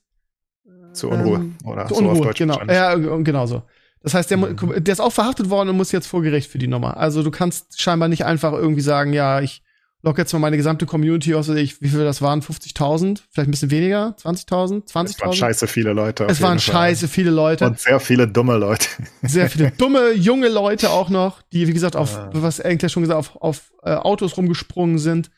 [0.93, 1.38] Zur Unruhe.
[1.38, 2.62] Ähm, oder Zu so auf Unruhe, genau.
[2.68, 3.64] Ja, äh, genau so.
[4.04, 4.84] Das heißt, der, Mhm.
[4.84, 6.97] der ist auch verhaftet worden und muss jetzt vor Gericht für die Nummer.
[6.97, 9.64] Also du kannst scheinbar nicht einfach irgendwie sagen, ja, ich
[10.04, 12.41] locke jetzt mal meine gesamte Community aus, ich, wie viel das waren?
[12.41, 13.22] 50.000?
[13.32, 14.16] Vielleicht ein bisschen weniger?
[14.22, 14.84] 20.000?
[14.86, 15.34] Es waren 20.000?
[15.34, 16.26] scheiße viele Leute.
[16.30, 17.66] Es waren scheiße viele Leute.
[17.66, 18.88] Und sehr viele dumme Leute.
[19.22, 22.30] sehr viele dumme, junge Leute auch noch, die, wie gesagt, auf, Ja.
[22.34, 25.32] was Enkler schon gesagt, auf, auf äh, Autos rumgesprungen sind.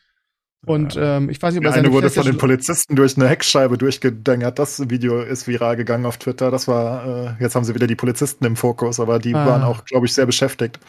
[0.64, 3.78] Und ähm, ich weiß nicht, ob er eine wurde von den Polizisten durch eine Heckscheibe
[3.78, 4.58] durchgedängert.
[4.58, 6.50] Das Video ist viral gegangen auf Twitter.
[6.50, 9.46] Das war, äh, jetzt haben sie wieder die Polizisten im Fokus, aber die Ah.
[9.46, 10.80] waren auch, glaube ich, sehr beschäftigt.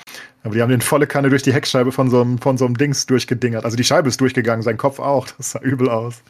[0.43, 2.77] Aber die haben den volle Kanne durch die Heckscheibe von so einem, von so einem
[2.77, 3.65] Dings durchgedingert.
[3.65, 5.27] Also die Scheibe ist durchgegangen, sein Kopf auch.
[5.37, 6.23] Das sah übel aus.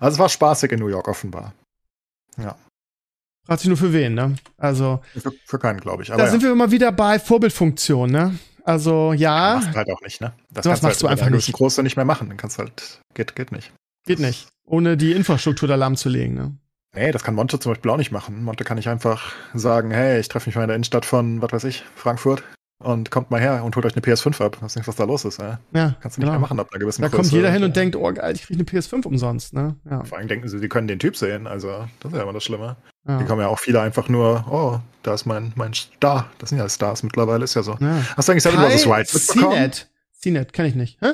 [0.00, 1.52] Also es war spaßig in New York offenbar.
[2.36, 4.34] Fragt sich nur für wen, ne?
[4.58, 6.12] Also, Für, für keinen, glaube ich.
[6.12, 8.38] Aber da sind wir immer wieder bei Vorbildfunktion, ne?
[8.68, 10.34] Also, ja, machst du halt auch nicht, ne?
[10.50, 11.50] Das Sowas kannst machst du halt, einfach wenn nicht.
[11.54, 12.28] groß nicht mehr machen.
[12.28, 13.72] Dann kannst du halt, geht, geht nicht.
[14.06, 14.46] geht nicht.
[14.66, 16.54] Ohne die Infrastruktur da lahmzulegen, ne?
[16.94, 18.44] Nee, das kann Monte zum Beispiel auch nicht machen.
[18.44, 21.50] Monte kann nicht einfach sagen, hey, ich treffe mich mal in der Innenstadt von, was
[21.52, 22.42] weiß ich, Frankfurt
[22.84, 24.60] und kommt mal her und holt euch eine PS5 ab.
[24.62, 25.38] Weiß nicht, was da los ist.
[25.38, 25.54] Ey.
[25.72, 27.36] Ja, Kannst du nicht mehr machen ab einer gewissen Da kommt Größe.
[27.36, 29.76] jeder hin und denkt, oh geil, ich kriege eine PS5 umsonst, ne?
[29.88, 30.04] Ja.
[30.04, 31.46] Vor allem denken sie, sie können den Typ sehen.
[31.46, 32.76] Also, das ist ja immer das Schlimme.
[33.08, 33.22] Die ja.
[33.22, 36.28] kommen ja auch viele einfach nur, oh, da ist mein, mein Star.
[36.38, 37.76] Das sind ja Stars mittlerweile, ist ja so.
[37.80, 38.04] ja.
[38.16, 38.86] Hast du eigentlich Seven vs.
[38.86, 39.56] Wild mitbekommen?
[39.56, 39.88] CNET.
[40.20, 41.00] CNET, kann ich nicht.
[41.00, 41.12] Hä?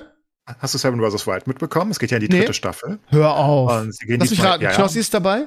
[0.58, 1.24] Hast du Seven vs.
[1.28, 1.92] Wild mitbekommen?
[1.92, 2.40] Es geht ja in die Nee.
[2.40, 2.98] dritte Staffel.
[3.10, 3.70] Hör auf.
[3.80, 4.72] Und sie gehen Lass mich raten, ja.
[4.72, 5.46] Knossi ist dabei?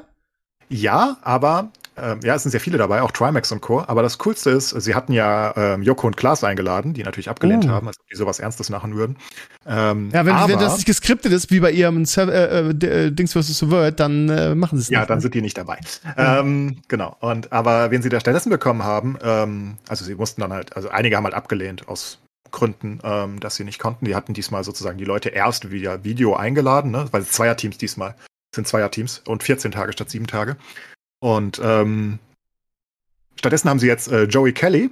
[0.69, 1.69] Ja, aber
[1.99, 3.83] ähm, ja, es sind sehr viele dabei, auch Trimax und Co.
[3.85, 7.65] Aber das Coolste ist, sie hatten ja ähm, Joko und Klaas eingeladen, die natürlich abgelehnt
[7.65, 7.69] Oh.
[7.69, 9.17] haben, als ob die sowas Ernstes machen würden.
[9.65, 13.11] Ähm, Ja, wenn, aber, wenn das nicht geskriptet ist, wie bei ihrem äh, äh, äh,
[13.11, 13.59] Dings vs.
[13.59, 15.09] The World, dann äh, machen sie es ja, nicht.
[15.09, 15.21] dann ne?
[15.21, 15.79] sind die nicht dabei.
[16.15, 17.15] Ähm, genau.
[17.19, 20.89] Und aber wen sie da stattdessen bekommen haben, ähm, also sie mussten dann halt, also
[20.89, 22.19] einige haben halt abgelehnt aus
[22.51, 24.05] Gründen, ähm, dass sie nicht konnten.
[24.05, 27.05] Die hatten diesmal sozusagen die Leute erst via Video eingeladen, ne?
[27.11, 28.15] weil es Zweierteams diesmal
[28.51, 30.55] Es sind Zweierteams und 14 Tage statt 7 Tage.
[31.20, 32.20] Und ähm,
[33.38, 34.89] stattdessen haben sie jetzt äh, Joey Kelly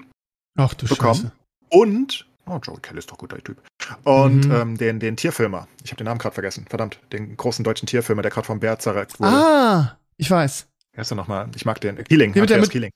[0.57, 1.15] Ach du bekommen.
[1.15, 1.31] Scheiße.
[1.69, 3.61] und oh, Joey Kelly ist doch guter Typ.
[4.03, 4.51] Und Mhm.
[4.51, 5.67] ähm, den, den Tierfilmer.
[5.83, 6.65] Ich habe den Namen gerade vergessen.
[6.69, 9.31] Verdammt, den großen deutschen Tierfilmer, der gerade vom Bär zerreckt wurde.
[9.31, 10.67] Ah, ich weiß.
[10.93, 11.49] Wer ist der nochmal?
[11.55, 12.03] Ich mag den.
[12.03, 12.33] Keeling.
[12.33, 12.91] Der Andreas mit- Keeling.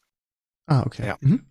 [0.67, 1.05] Ah, okay.
[1.05, 1.17] Ja.
[1.19, 1.45] Mhm.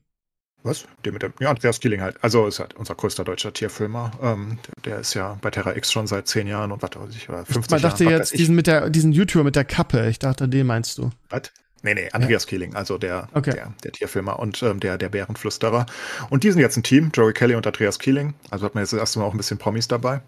[0.65, 0.87] Was?
[1.05, 2.17] Der mit dem, ja, Andreas Kieling halt.
[2.25, 4.11] Also ist halt unser größter deutscher Tierfilmer.
[4.21, 7.15] Ähm, der, der ist ja bei Terra X schon seit zehn Jahren und was weiß
[7.15, 8.17] ich, oder 50 Man dachte Jahren.
[8.17, 10.09] jetzt diesen mit der, diesen YouTuber mit der Kappe.
[10.09, 11.11] Ich dachte, den meinst du.
[11.31, 11.43] Was?
[11.83, 13.53] Nee, nee, Andreas Keeling, also der, Okay.
[13.53, 15.87] der, der Tierfilmer und ähm, der, der Bärenflüsterer.
[16.31, 18.35] Und die sind jetzt ein Team, Joey Kelly und Andreas Keeling.
[18.51, 20.21] Also hat man jetzt das erste Mal auch ein bisschen Promis dabei.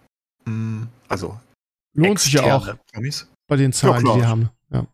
[0.44, 1.38] Mm, Also
[1.94, 3.26] Lohnt sich ja auch Promis.
[3.48, 4.14] bei den Zahlen, klar.
[4.14, 4.50] die die haben.
[4.72, 4.86] Ja.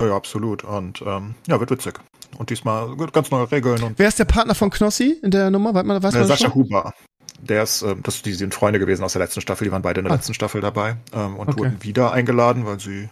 [0.00, 0.64] Ja, ja, absolut.
[0.64, 2.00] Und ähm, ja, wird witzig.
[2.38, 5.74] Und diesmal ganz neue Regeln und Wer ist der Partner von Knossi in der Nummer?
[5.74, 6.54] Weiß man, weiß äh, man Sascha schon?
[6.54, 6.94] Huber.
[7.40, 10.00] Der ist, ähm, das, die sind Freunde gewesen aus der letzten Staffel, die waren beide
[10.00, 10.16] in der Ah.
[10.16, 11.58] letzten Staffel dabei ähm, und Okay.
[11.60, 13.08] wurden wieder eingeladen, weil sie,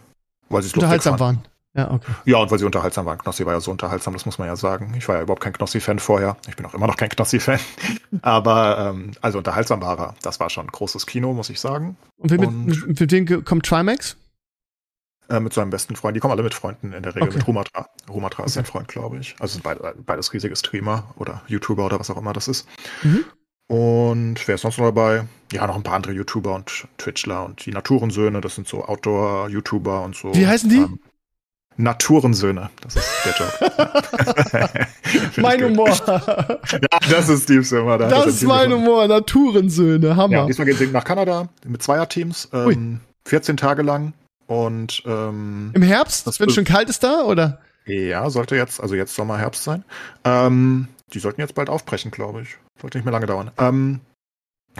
[0.49, 1.43] weil sie es Unterhaltsam waren.
[1.73, 2.11] Ja, okay.
[2.25, 3.17] Ja, und weil sie unterhaltsam waren.
[3.17, 4.93] Knossi war ja so unterhaltsam, das muss man ja sagen.
[4.97, 6.35] Ich war ja überhaupt kein Knossi-Fan vorher.
[6.49, 7.59] Ich bin auch immer noch kein Knossi-Fan.
[8.21, 10.15] Aber ähm, also unterhaltsam war er.
[10.21, 11.95] Das war schon großes Kino, muss ich sagen.
[12.17, 14.17] Und, mit, Und- mit, mit wem kommt Trimax?
[15.29, 16.15] Äh, mit seinem besten Freund.
[16.17, 17.37] Die kommen alle mit Freunden in der Regel Okay.
[17.37, 17.87] mit Rumatra.
[18.09, 18.55] Rumatra ist Okay.
[18.55, 19.35] sein Freund, glaube ich.
[19.39, 22.67] Also sind beide, beides riesige Streamer oder YouTuber oder was auch immer das ist.
[23.03, 23.23] Mhm.
[23.67, 25.23] Und wer ist sonst noch dabei?
[25.53, 30.03] Ja, noch ein paar andere YouTuber und Twitchler und die Naturensöhne, das sind so Outdoor-YouTuber
[30.03, 30.35] und so.
[30.35, 30.77] Wie heißen die?
[30.79, 30.99] Ähm,
[31.81, 34.87] Naturensöhne, das ist der Joke.
[35.41, 35.63] Mein.
[35.63, 35.89] Humor.
[36.71, 37.97] Ja, das ist Steve Zimmer.
[37.97, 38.71] da das ist mein.
[38.71, 39.07] Humor.
[39.07, 40.09] Naturensöhne.
[40.09, 40.45] Ja, Hammer.
[40.45, 44.13] diesmal geht es nach Kanada mit Zweierteams, ähm, 14 Tage lang.
[44.47, 47.59] Und ähm, Im Herbst, wenn es schon kalt ist da, oder?
[47.85, 49.83] ja, sollte jetzt, also jetzt Sommer, Herbst sein.
[50.23, 52.57] Ähm, die sollten jetzt bald aufbrechen, glaube ich.
[52.79, 53.51] Sollte nicht mehr lange dauern.
[53.57, 54.01] Ähm,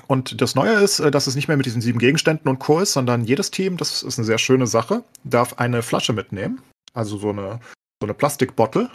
[0.07, 2.79] und das Neue ist, äh, dass es nicht mehr mit diesen sieben Gegenständen und Co.
[2.79, 6.61] ist, sondern jedes Team, das ist eine sehr schöne Sache, darf eine Flasche mitnehmen.
[6.93, 7.59] Also so eine,
[8.01, 8.89] so eine Plastikbottle.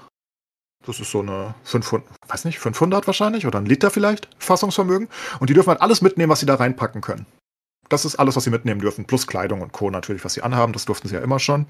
[0.86, 5.08] Das ist so eine 500, weiß nicht, 500 wahrscheinlich oder ein Liter vielleicht, Fassungsvermögen.
[5.40, 7.26] Und die dürfen halt alles mitnehmen, was sie da reinpacken können.
[7.88, 9.90] Das ist alles, was sie mitnehmen dürfen, plus Kleidung und Co.
[9.90, 10.72] natürlich, was sie anhaben.
[10.72, 11.66] Das durften sie ja immer schon.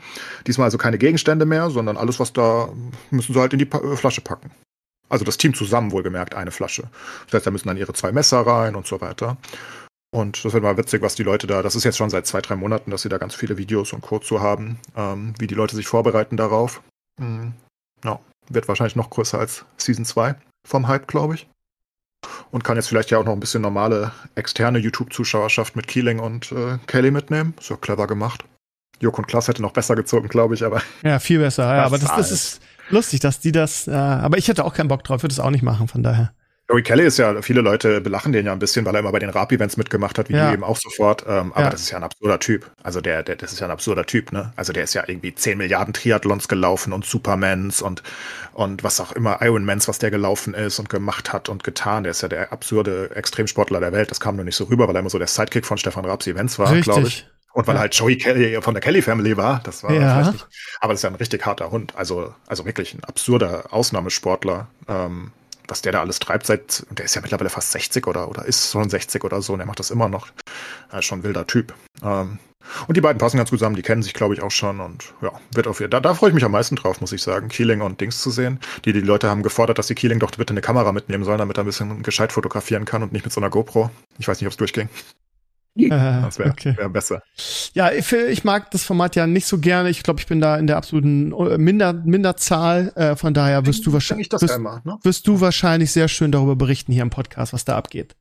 [0.46, 2.68] Diesmal also keine Gegenstände mehr, sondern alles, was da,
[3.10, 4.50] müssen sie halt in die Pa- äh, Flasche packen.
[5.08, 6.88] Also das Team zusammen wohlgemerkt eine Flasche.
[7.26, 9.36] Das heißt, da müssen dann ihre zwei Messer rein und so weiter.
[10.16, 12.40] Und das wird mal witzig, was die Leute da, das ist jetzt schon seit zwei,
[12.40, 14.18] drei Monaten, dass sie da ganz viele Videos und Co.
[14.18, 16.80] zu haben, ähm, wie die Leute sich vorbereiten darauf.
[17.20, 17.52] Mhm.
[18.02, 20.34] Ja, wird wahrscheinlich noch größer als Season 2
[20.66, 21.46] vom Hype, glaube ich.
[22.50, 26.50] Und kann jetzt vielleicht ja auch noch ein bisschen normale externe YouTube-Zuschauerschaft mit Keeling und
[26.50, 27.52] äh, Kelly mitnehmen.
[27.60, 28.42] Ist ja clever gemacht.
[29.00, 31.64] Joko und Klaas hätte noch besser gezogen, glaube ich, aber Ja, viel besser.
[31.76, 33.86] Ja, aber das, das ist lustig, dass die das.
[33.86, 36.32] Äh, aber ich hätte auch keinen Bock drauf, würde es auch nicht machen, von daher.
[36.68, 39.20] Joey Kelly ist ja, viele Leute belachen den ja ein bisschen, weil er immer bei
[39.20, 40.48] den Rap-Events mitgemacht hat, wie Ja.
[40.48, 41.24] die eben auch sofort.
[41.28, 41.70] Ähm, aber Ja.
[41.70, 42.68] das ist ja ein absurder Typ.
[42.82, 44.52] Also der, der, das ist ja ein absurder Typ, ne?
[44.56, 48.02] Also der ist ja irgendwie 10 Milliarden Triathlons gelaufen und Supermans und,
[48.52, 52.02] und was auch immer, Ironmans, was der gelaufen ist und gemacht hat und getan.
[52.02, 54.10] Der ist ja der absurde Extremsportler der Welt.
[54.10, 56.26] Das kam nur nicht so rüber, weil er immer so der Sidekick von Stefan Raps
[56.26, 57.06] Events war, glaube ich.
[57.06, 57.28] Richtig.
[57.52, 57.80] Und weil Ja.
[57.82, 60.00] halt Joey Kelly von der Kelly Family war, das war Ja.
[60.14, 60.46] vielleicht nicht.
[60.80, 61.94] Aber das ist ja ein richtig harter Hund.
[61.96, 64.66] Also, also wirklich ein absurder Ausnahmesportler.
[64.88, 65.30] Ähm,
[65.68, 68.70] was der da alles treibt seit, der ist ja mittlerweile fast 60 oder, oder ist
[68.70, 70.28] schon 60 oder so und er macht das immer noch.
[70.90, 71.74] Er ist schon ein wilder Typ.
[72.02, 72.38] Ähm,
[72.88, 75.14] und die beiden passen ganz gut zusammen, die kennen sich, glaube ich, auch schon und
[75.22, 77.80] ja, wird auf da, da freue ich mich am meisten drauf, muss ich sagen, Keeling
[77.80, 78.60] und Dings zu sehen.
[78.84, 81.58] Die, die Leute haben gefordert, dass die Keeling doch bitte eine Kamera mitnehmen sollen, damit
[81.58, 83.90] er ein bisschen gescheit fotografieren kann und nicht mit so einer GoPro.
[84.18, 84.88] Ich weiß nicht, ob es durchging.
[85.76, 86.76] Äh, Das wäre okay.
[86.76, 87.22] wär besser.
[87.74, 89.90] Ja, ich, ich mag das Format ja nicht so gerne.
[89.90, 92.92] Ich glaube, ich bin da in der absoluten äh, Minder, Minderzahl.
[92.96, 94.96] Äh, von daher wirst du, wahrscheinlich wirst, immer, ne?
[95.02, 98.16] wirst du wahrscheinlich sehr schön darüber berichten hier im Podcast, was da abgeht.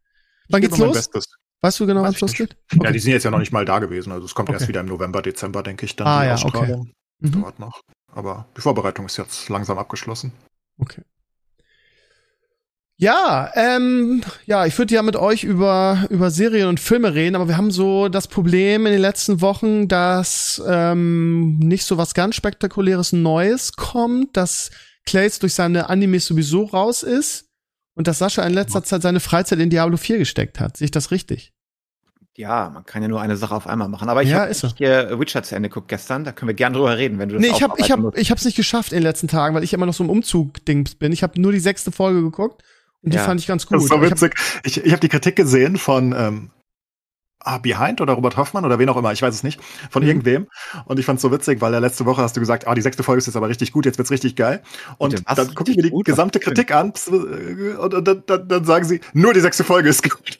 [0.49, 0.95] Wann Ich geht's los?
[0.95, 1.25] Bestes.
[1.61, 2.57] Weißt du genau, wann es losgeht?
[2.83, 4.11] Ja, die sind jetzt ja noch nicht mal da gewesen.
[4.11, 4.69] Also es kommt erst Okay.
[4.69, 6.45] wieder im November, Dezember, denke ich, dann Ah, die ja, okay.
[6.45, 6.91] Ausstrahlung.
[7.19, 7.31] Mhm.
[7.41, 7.81] Dauert noch.
[8.13, 10.31] Aber die Vorbereitung ist jetzt langsam abgeschlossen.
[10.77, 11.01] Okay.
[12.97, 17.49] Ja, ähm, ja, ich würde ja mit euch über, über Serien und Filme reden, aber
[17.49, 22.35] wir haben so das Problem in den letzten Wochen, dass ähm, nicht so was ganz
[22.35, 24.71] spektakuläres Neues kommt, dass
[25.05, 27.49] Clays durch seine Animes sowieso raus ist
[27.95, 30.77] und dass Sascha in letzter Zeit seine Freizeit in Diablo 4 gesteckt hat.
[30.77, 31.51] Sehe ich das richtig?
[32.37, 34.07] Ja, man kann ja nur eine Sache auf einmal machen.
[34.09, 36.23] Aber ich Ja, habe äh, Witcher zu Ende geguckt gestern.
[36.23, 38.17] Da können wir gern drüber reden, wenn du das Nee, ich habe ich hab, musst.
[38.17, 40.95] ich hab's nicht geschafft in den letzten Tagen, weil ich immer noch so im Umzug-Dings
[40.95, 41.11] bin.
[41.13, 42.61] Ich habe nur die sechste Folge geguckt
[43.05, 43.23] die Ja.
[43.23, 43.77] fand ich ganz gut.
[43.77, 44.35] Das ist so Ich hab- witzig.
[44.63, 46.51] Ich, ich habe die Kritik gesehen von ähm,
[47.39, 49.59] ah, Behind oder Robert Hoffmann oder wen auch immer, ich weiß es nicht,
[49.91, 50.09] von Mhm.
[50.09, 50.47] irgendwem.
[50.85, 52.81] Und ich fand es so witzig, weil ja letzte Woche hast du gesagt, ah, die
[52.81, 54.61] sechste Folge ist jetzt aber richtig gut, jetzt wird's richtig geil.
[54.97, 56.05] Und dann gucke ich mir die gut?
[56.05, 56.39] gesamte?
[56.39, 60.03] Kritik an äh, und, und dann, dann, dann sagen sie, nur die sechste Folge ist
[60.03, 60.39] gut.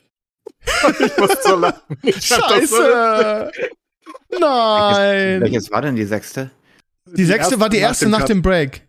[0.99, 1.79] ich muss so lachen.
[2.03, 3.51] Das so Scheiße!
[4.39, 5.41] Nein!
[5.41, 6.49] Welches war denn die sechste?
[7.05, 8.81] Die sechste war die erste nach dem Break.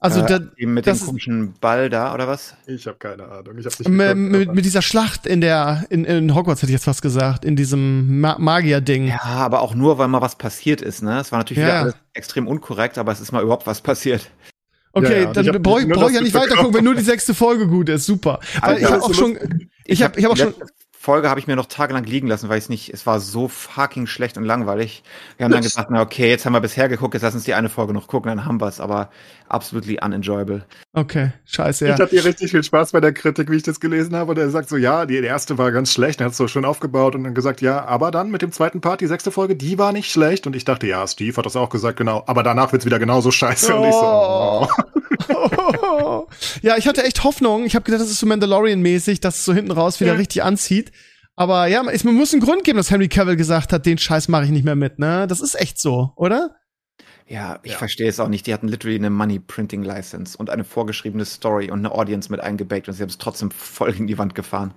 [0.00, 2.54] Also Äh, da, Die mit das dem komischen Ball da, oder was?
[2.66, 3.58] Ich habe keine Ahnung.
[3.58, 6.70] Ich hab's nicht mit, geguckt, mit, mit dieser Schlacht in der in, in Hogwarts hätte
[6.70, 9.08] ich jetzt fast gesagt, in diesem Ma Magier-Ding.
[9.08, 11.18] Ja, aber auch nur, weil mal was passiert ist, ne?
[11.20, 11.66] Es war natürlich Ja.
[11.68, 14.30] wieder alles extrem unkorrekt, aber es ist mal überhaupt was passiert.
[14.92, 15.32] Okay, Ja, ja.
[15.32, 16.50] dann hab brauche ich, brauch ich ja nicht mitbekommen.
[16.50, 18.06] weiter gucken, wenn nur die sechste Folge gut ist.
[18.06, 18.38] Super.
[18.60, 19.38] Weil Alter, ich habe auch schon,
[19.84, 20.54] ich habe ich hab auch die schon,
[21.00, 23.46] Folge habe ich mir noch tagelang liegen lassen, weil ich es nicht, es war so
[23.48, 25.04] fucking schlecht und langweilig.
[25.36, 27.54] Wir haben dann gesagt, na okay, jetzt haben wir bisher geguckt, jetzt lass uns die
[27.54, 29.10] eine Folge noch gucken, dann haben wir es, aber
[29.50, 30.64] absolutely unenjoyable.
[30.92, 31.94] okay, scheiße, ja.
[31.94, 34.32] Ich hatte hier richtig viel Spaß bei der Kritik, wie ich das gelesen habe.
[34.32, 36.20] Und er sagt so, ja, die, die erste war ganz schlecht.
[36.20, 38.80] Er hat es so schön aufgebaut und dann gesagt, ja, aber dann mit dem zweiten
[38.80, 40.46] Part, die sechste Folge, die war nicht schlecht.
[40.46, 42.22] Und ich dachte, ja, Steve hat das auch gesagt, genau.
[42.26, 43.74] Aber danach wird's wieder genauso scheiße.
[43.74, 44.66] Und ich so, Oh.
[45.34, 46.26] oh.
[46.62, 47.64] ja, ich hatte echt Hoffnung.
[47.64, 50.18] Ich habe gedacht, das ist so Mandalorian-mäßig, dass es so hinten raus wieder Ja.
[50.18, 50.92] richtig anzieht.
[51.36, 54.28] Aber ja, es man muss einen Grund geben, dass Henry Cavill gesagt hat, den Scheiß
[54.28, 55.26] mache ich nicht mehr mit, ne?
[55.28, 56.56] Das ist echt so, oder?
[57.28, 57.78] Ja, ich Ja.
[57.78, 58.46] verstehe es auch nicht.
[58.46, 62.40] Die hatten literally eine Money Printing License und eine vorgeschriebene Story und eine Audience mit
[62.40, 64.72] eingebackt und sie haben es trotzdem voll in die Wand gefahren.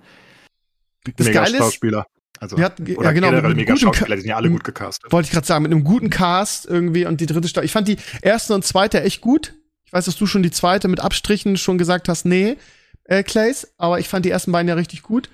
[1.16, 2.06] Das mega Geile ist, Schauspieler.
[2.38, 4.64] Also, wir hatten- oder ja, genau, generell mit mega Schauspieler, die sind ja alle gut
[4.64, 5.10] gecastet.
[5.12, 7.64] wollte ich gerade sagen, mit einem guten Cast irgendwie und die dritte Staffel.
[7.66, 9.54] Ich fand die erste und zweite echt gut.
[9.84, 12.56] Ich weiß, dass du schon die zweite mit Abstrichen schon gesagt hast, nee,
[13.04, 15.28] äh, Clays, aber ich fand die ersten beiden ja richtig gut.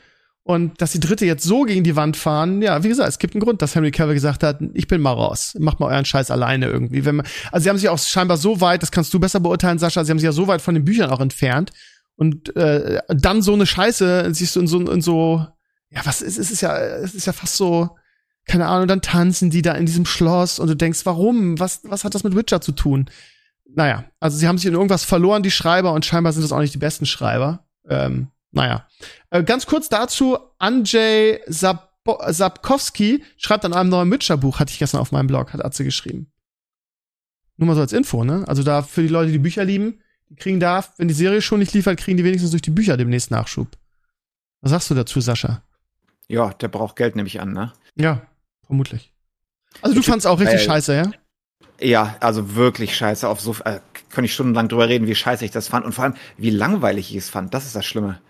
[0.48, 3.34] Und dass die dritte jetzt so gegen die Wand fahren, ja, wie gesagt, es gibt
[3.34, 5.54] einen Grund, dass Henry Cavill gesagt hat, ich bin mal raus.
[5.58, 7.04] Macht mal euren Scheiß alleine irgendwie.
[7.04, 9.78] Wenn man, also sie haben sich auch scheinbar so weit, das kannst du besser beurteilen,
[9.78, 11.72] Sascha, sie haben sich ja so weit von den Büchern auch entfernt.
[12.16, 15.46] Und äh, dann so eine Scheiße, siehst du in so, in so,
[15.90, 17.90] ja, was ist, es ist ja, es ist ja fast so,
[18.46, 21.60] keine Ahnung, dann tanzen die da in diesem Schloss und du denkst, warum?
[21.60, 23.10] Was, was hat das mit Witcher zu tun?
[23.68, 26.60] Naja, also sie haben sich in irgendwas verloren, die Schreiber, und scheinbar sind das auch
[26.60, 27.66] nicht die besten Schreiber.
[27.86, 28.86] Ähm, naja.
[29.30, 31.86] Äh, ganz kurz dazu, Andrzej Sabo-
[32.28, 36.32] Sapkowski schreibt an einem neuen Witcher-Buch, hatte ich gestern auf meinem Blog, hat Atze geschrieben.
[37.56, 38.44] Nur mal so als Info, ne?
[38.46, 41.58] Also da für die Leute, die Bücher lieben, die kriegen da, wenn die Serie schon
[41.58, 43.68] nicht liefert, kriegen die wenigstens durch die Bücher demnächst Nachschub.
[44.60, 45.62] Was sagst du dazu, Sascha?
[46.28, 47.72] Ja, der braucht Geld, nehme ich an, ne?
[47.96, 48.22] Ja,
[48.64, 49.12] vermutlich.
[49.82, 51.10] Also du fandst auch richtig äh, scheiße, ja?
[51.80, 53.28] Ja, also wirklich scheiße.
[53.28, 53.80] Auf so äh,
[54.10, 57.10] kann ich stundenlang drüber reden, wie scheiße ich das fand und vor allem, wie langweilig
[57.10, 57.54] ich es fand.
[57.54, 58.20] Das ist das Schlimme.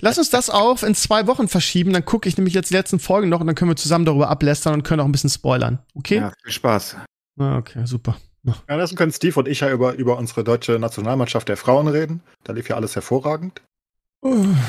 [0.00, 2.98] Lass uns das auf in zwei Wochen verschieben, dann gucke ich nämlich jetzt die letzten
[2.98, 5.78] Folgen noch und dann können wir zusammen darüber ablästern und können auch ein bisschen spoilern.
[5.94, 6.16] Okay?
[6.16, 6.96] Ja, viel Spaß.
[7.38, 8.16] Ah, okay, super.
[8.44, 12.22] Ja, deswegen können Steve und ich ja über, über unsere deutsche Nationalmannschaft der Frauen reden.
[12.44, 13.60] Da lief ja alles hervorragend.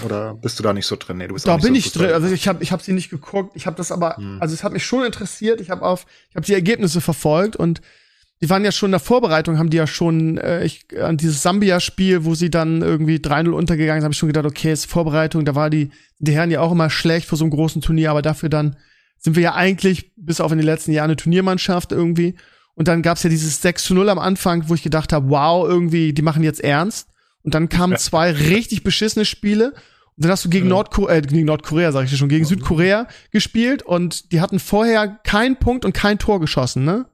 [0.05, 1.17] Oder bist du da nicht so drin?
[1.17, 2.11] Nee, du bist Da bin so ich Fußball- drin.
[2.13, 3.51] Also ich habe ich hab sie nicht geguckt.
[3.55, 4.37] Ich habe das aber, Hm.
[4.41, 5.59] also es hat mich schon interessiert.
[5.59, 7.81] Ich habe auf, ich habe die Ergebnisse verfolgt und
[8.41, 11.41] die waren ja schon in der Vorbereitung, haben die ja schon äh, ich, an dieses
[11.43, 15.43] Sambia-Spiel, wo sie dann irgendwie 3-0 untergegangen sind, habe ich schon gedacht, okay, ist Vorbereitung.
[15.45, 18.21] Da war die die Herren ja auch immer schlecht vor so einem großen Turnier, aber
[18.21, 18.75] dafür dann
[19.17, 22.35] sind wir ja eigentlich bis auf in den letzten Jahren eine Turniermannschaft irgendwie.
[22.75, 25.67] Und dann gab's ja dieses 6 zu 0 am Anfang, wo ich gedacht habe, wow,
[25.67, 27.09] irgendwie, die machen jetzt ernst.
[27.43, 29.71] Und dann kamen zwei richtig beschissene Spiele.
[29.71, 30.71] Und dann hast du gegen, Ja.
[30.71, 35.07] Nordkorea, äh, gegen Nordkorea, sag ich dir schon, gegen Südkorea gespielt und die hatten vorher
[35.07, 37.05] keinen Punkt und kein Tor geschossen, ne?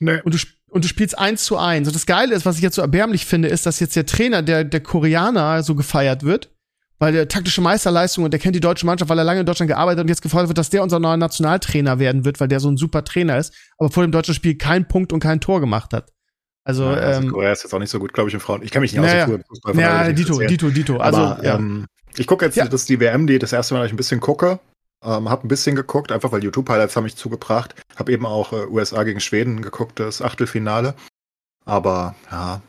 [0.00, 0.20] Nee.
[0.24, 0.38] Und du,
[0.70, 1.86] und du spielst eins zu eins.
[1.88, 4.42] Und das Geile ist, was ich jetzt so erbärmlich finde, ist, dass jetzt der Trainer,
[4.42, 6.50] der, der Koreaner, so gefeiert wird,
[6.98, 9.68] weil der taktische Meisterleistung und der kennt die deutsche Mannschaft, weil er lange in Deutschland
[9.68, 12.60] gearbeitet hat und jetzt gefordert wird, dass der unser neuer Nationaltrainer werden wird, weil der
[12.60, 15.60] so ein super Trainer ist, aber vor dem deutschen Spiel keinen Punkt und kein Tor
[15.60, 16.10] gemacht hat.
[16.64, 18.62] Also, Ja, also ähm, Korea ist jetzt auch nicht so gut, glaube ich, in Frauen.
[18.62, 19.24] Ich kenne mich nicht Naja.
[19.24, 19.74] aus dem Fußball.
[19.74, 20.48] von daher will ja, Dito, erzählen.
[20.48, 20.96] Dito, Dito.
[20.98, 21.56] Also, Aber ja.
[21.56, 21.86] ähm,
[22.16, 22.66] ich gucke jetzt, Ja.
[22.66, 24.60] das ist die WM, die das erste Mal, dass ich ein bisschen gucke.
[25.02, 27.74] Ähm, hab ein bisschen geguckt, einfach weil YouTube-Highlights haben mich zugebracht.
[27.96, 30.94] Hab eben auch äh, USA gegen Schweden geguckt, das Achtelfinale.
[31.64, 32.60] Aber ja,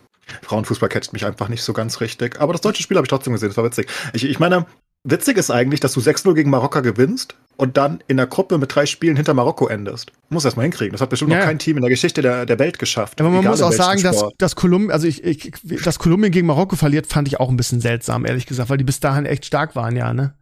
[0.44, 2.40] Frauenfußball catcht mich einfach nicht so ganz richtig.
[2.40, 3.90] Aber das deutsche Spiel habe ich trotzdem gesehen, das war witzig.
[4.14, 4.66] Ich, ich meine,
[5.04, 8.74] witzig ist eigentlich, dass du 6-0 gegen Marokko gewinnst und dann in der Gruppe mit
[8.74, 10.12] drei Spielen hinter Marokko endest.
[10.30, 10.94] Muss erst mal hinkriegen.
[10.94, 11.40] Das hat bestimmt Ja.
[11.40, 13.20] noch kein Team in der Geschichte der, der Welt geschafft.
[13.20, 15.52] Aber man muss auch sagen, dass, dass Kolumbien, also ich, ich,
[15.84, 18.84] dass Kolumbien gegen Marokko verliert, fand ich auch ein bisschen seltsam, ehrlich gesagt, weil die
[18.84, 20.34] bis dahin echt stark waren, ja, ne?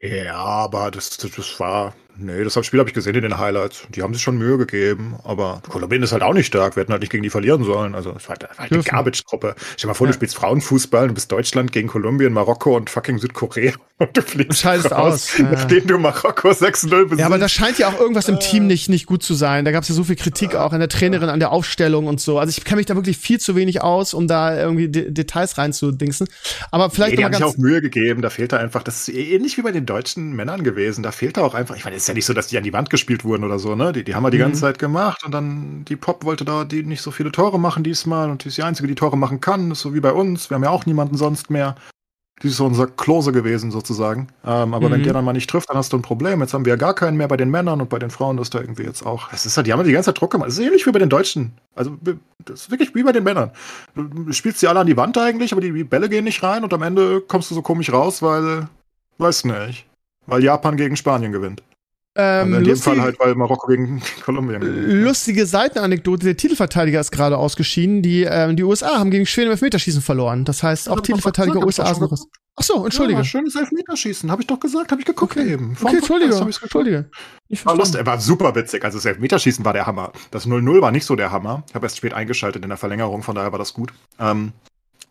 [0.00, 1.94] Ja, aber das, das, war.
[2.20, 3.86] Nee, das Spiel habe ich gesehen in den Highlights.
[3.94, 6.74] Die haben sich schon Mühe gegeben, aber Kolumbien ist halt auch nicht stark.
[6.76, 7.94] Wir hätten halt nicht gegen die verlieren sollen.
[7.94, 8.82] Also, es war, halt- war halt eine.
[8.82, 9.54] Garbage-Gruppe.
[9.58, 10.12] Stell dir mal vor, Ja.
[10.12, 14.58] du spielst Frauenfußball, du bist Deutschland gegen Kolumbien, Marokko und fucking Südkorea und du fliegst
[14.60, 17.20] scheidest raus, aus, nachdem du Marokko 6-0 besiegst.
[17.20, 19.64] Ja, aber da scheint ja auch irgendwas im Team nicht, nicht gut zu sein.
[19.64, 22.20] Da gab es ja so viel Kritik auch an der Trainerin, an der Aufstellung und
[22.20, 22.38] so.
[22.38, 25.56] Also ich kenne mich da wirklich viel zu wenig aus, um da irgendwie De Details
[25.58, 26.28] reinzudingsen.
[26.70, 28.22] Aber vielleicht nee, die haben sich auch Mühe gegeben.
[28.22, 31.02] Da fehlt da einfach, das ist ähnlich wie bei den deutschen Männern gewesen.
[31.02, 32.64] Da fehlt da auch einfach, ich meine, es ist ja nicht so, dass die an
[32.64, 33.92] die Wand gespielt wurden oder so, ne?
[33.92, 34.42] Die, die haben wir die Mhm.
[34.42, 37.84] ganze Zeit gemacht und dann die Pop wollte da die nicht so viele Tore machen
[37.84, 39.68] diesmal und die ist die einzige, die Tore machen kann.
[39.68, 40.50] Das ist so wie bei uns.
[40.50, 41.74] Wir haben ja auch niemanden sonst mehr.
[42.40, 44.28] Die ist so unser Klose gewesen sozusagen.
[44.46, 45.04] Ähm, aber wenn Mhm.
[45.04, 46.40] der dann mal nicht trifft, dann hast du ein Problem.
[46.40, 48.54] Jetzt haben wir ja gar keinen mehr bei den Männern und bei den Frauen ist
[48.54, 49.28] da irgendwie jetzt auch.
[49.30, 50.46] Das ist halt, die haben ja die ganze Zeit Druck gemacht.
[50.46, 51.52] Das ist ähnlich wie bei den Deutschen.
[51.74, 51.96] Also
[52.44, 53.50] das ist wirklich wie bei den Männern.
[53.96, 56.62] Du spielst sie alle an die Wand eigentlich, aber die, die Bälle gehen nicht rein
[56.62, 58.68] und am Ende kommst du so komisch raus, weil,
[59.18, 59.86] weiß nicht,
[60.26, 61.64] weil Japan gegen Spanien gewinnt.
[62.20, 64.60] Ähm, Also in dem lustig- Fall halt, weil Marokko gegen Kolumbien.
[65.04, 68.02] Lustige Seitenanekdote, der Titelverteidiger ist gerade ausgeschieden.
[68.02, 70.44] Die, ähm, die USA haben gegen Schweden im Elfmeterschießen verloren.
[70.44, 72.26] Das heißt, auch Titelverteidiger USA sind schon raus.
[72.60, 73.20] Ach so, entschuldige.
[73.20, 75.52] Ja, schönes Elfmeterschießen, habe ich doch gesagt, habe ich geguckt Okay.
[75.52, 75.76] eben.
[75.76, 77.10] Vor okay, dem Podcast entschuldige, entschuldige.
[77.46, 78.84] Ich War lustig, war super witzig.
[78.84, 80.10] Also das Elfmeterschießen war der Hammer.
[80.32, 81.62] Das 0-0 war nicht so der Hammer.
[81.68, 83.92] Ich habe erst spät eingeschaltet in der Verlängerung, von daher war das gut.
[84.18, 84.50] Ähm,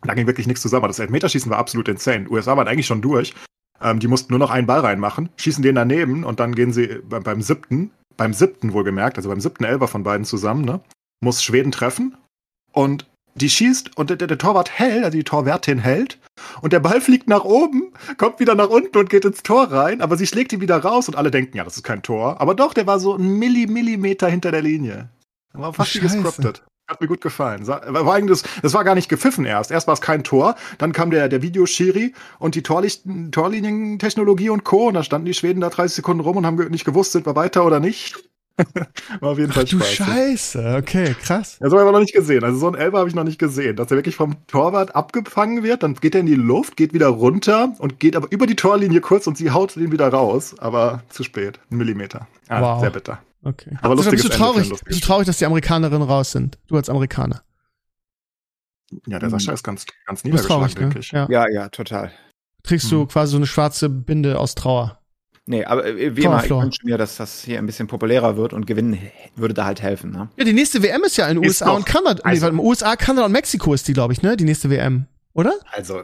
[0.02, 0.80] da ging wirklich nichts zusammen.
[0.84, 2.28] Aber Das Elfmeterschießen war absolut insane.
[2.28, 3.32] USA waren eigentlich schon durch.
[3.82, 7.00] Ähm, die mussten nur noch einen Ball reinmachen, schießen den daneben und dann gehen sie
[7.08, 10.80] beim, beim siebten, beim siebten wohlgemerkt, also beim siebten Elfer von beiden zusammen, ne,
[11.20, 12.16] muss Schweden treffen
[12.72, 16.18] und die schießt und der, der, der Torwart hält, also die Torwärtin hält
[16.60, 20.00] und der Ball fliegt nach oben, kommt wieder nach unten und geht ins Tor rein,
[20.00, 22.40] aber sie schlägt ihn wieder raus und alle denken, ja, das ist kein Tor.
[22.40, 25.10] Aber doch, der war so ein Milli, Millimeter hinter der Linie.
[25.52, 26.22] War fast wie Scheiße.
[26.22, 26.64] gescriptet.
[26.88, 27.66] Hat mir gut gefallen.
[27.66, 29.70] War eigentlich, das, war gar nicht gepfiffen erst.
[29.70, 34.88] Erst war es kein Tor, dann kam der, der Videoschiri und die Torlinientechnologie und Co.
[34.88, 37.36] Und da standen die Schweden da 30 Sekunden rum und haben nicht gewusst, sind wir
[37.36, 38.16] weiter oder nicht.
[39.20, 39.80] war auf jeden Fall Ach du.
[39.80, 41.58] Scheiße, okay, krass.
[41.60, 42.42] Das habe ich aber noch nicht gesehen.
[42.42, 43.76] Also so ein Elfer habe ich noch nicht gesehen.
[43.76, 47.08] Dass er wirklich vom Torwart abgefangen wird, dann geht er in die Luft, geht wieder
[47.08, 50.56] runter und geht aber über die Torlinie kurz und sie haut ihn wieder raus.
[50.58, 51.60] Aber zu spät.
[51.70, 52.26] Ein Millimeter.
[52.48, 52.80] Ah, Wow.
[52.80, 53.20] Sehr bitter.
[53.44, 53.76] Okay.
[53.82, 56.58] Aber Also, bist du Ende traurig, lustiges bist du traurig, dass die Amerikanerinnen raus sind?
[56.66, 57.42] Du als Amerikaner.
[59.06, 60.80] Ja, der Sascha ist ganz, ganz Du bist niedergeschlagen, traurig, ne?
[60.80, 61.12] denke ich.
[61.12, 61.26] Ja.
[61.30, 62.10] Ja, ja, total.
[62.62, 63.08] Trägst du Hm.
[63.08, 65.00] quasi so eine schwarze Binde aus Trauer.
[65.46, 68.52] Nee, aber äh, wie immer, ich wünsche mir, dass das hier ein bisschen populärer wird
[68.52, 68.98] und gewinnen
[69.36, 70.10] würde da halt helfen.
[70.10, 70.28] Ne?
[70.36, 71.76] Ja, die nächste WM ist ja in Ist USA doch.
[71.76, 72.22] und Kanada.
[72.24, 74.36] nee, Also- warte mal, USA, Kanada und Mexiko ist die, glaube ich, ne?
[74.36, 75.06] Die nächste WM.
[75.32, 75.54] Oder?
[75.72, 76.02] Also,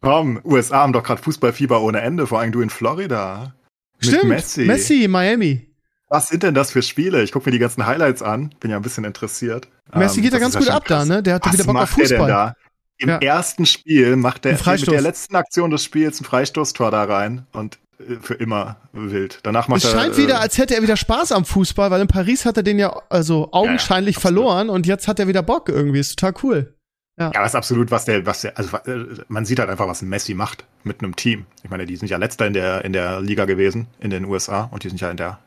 [0.00, 3.54] komm, USA haben doch gerade Fußballfieber ohne Ende, vor allem du in Florida.
[4.00, 4.24] Mit Stimmt.
[4.24, 4.64] Messi.
[4.66, 5.73] Messi, Miami.
[6.08, 7.22] Was sind denn das für Spiele?
[7.22, 9.68] Ich gucke mir die ganzen Highlights an, bin ja ein bisschen interessiert.
[9.94, 11.08] Messi Ähm, geht da das ganz gut ja ab da, krass.
[11.08, 11.22] ne?
[11.22, 12.28] Der hat Was wieder Bock auf macht der denn Fußball.
[12.28, 12.54] da?
[12.98, 13.18] Im Ja.
[13.18, 17.78] ersten Spiel macht er mit der letzten Aktion des Spiels ein Freistoßtor da rein und
[17.98, 19.40] äh, für immer wild.
[19.42, 19.98] Danach macht Es er.
[19.98, 22.62] scheint äh, wieder, als hätte er wieder Spaß am Fußball, weil in Paris hat er
[22.62, 24.36] den ja also augenscheinlich absolut.
[24.42, 25.98] verloren und jetzt hat er wieder Bock irgendwie.
[25.98, 26.74] Ist total cool.
[27.18, 30.02] Ja, das ist absolut, was der, was der, also äh, man sieht halt einfach, was
[30.02, 31.46] Messi macht mit einem Team.
[31.62, 34.64] Ich meine, die sind ja letzter in der, in der Liga gewesen, in den USA,
[34.72, 35.38] und die sind ja in der,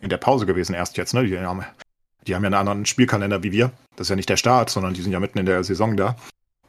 [0.00, 1.24] in der Pause gewesen erst jetzt, ne?
[1.24, 1.64] Die haben,
[2.26, 3.70] die haben ja einen anderen Spielkalender wie wir.
[3.96, 6.16] Das ist ja nicht der Start, sondern die sind ja mitten in der Saison da.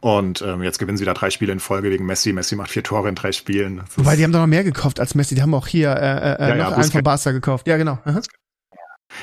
[0.02, 2.34] Und ähm, jetzt gewinnen sie da drei Spiele in Folge wegen Messi.
[2.34, 3.84] Messi macht vier Tore in drei Spielen.
[3.96, 5.36] Wobei, die haben doch noch mehr gekauft als Messi.
[5.36, 6.92] Die haben auch hier äh, äh, Ja, ja, noch einen Busquets.
[6.94, 7.68] von Barca gekauft.
[7.68, 8.00] Ja, genau.
[8.04, 8.22] Aha.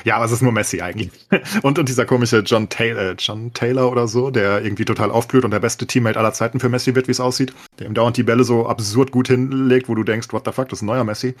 [0.05, 1.09] Ja, aber es ist nur Messi eigentlich.
[1.63, 5.51] Und, und dieser komische John Taylor, John Taylor oder so, der irgendwie total aufblüht und
[5.51, 7.53] der beste Teammate aller Zeiten für Messi wird, wie es aussieht.
[7.79, 10.69] Der ihm dauernd die Bälle so absurd gut hinlegt, wo du denkst, what the fuck,
[10.69, 11.33] das ist ein neuer Messi.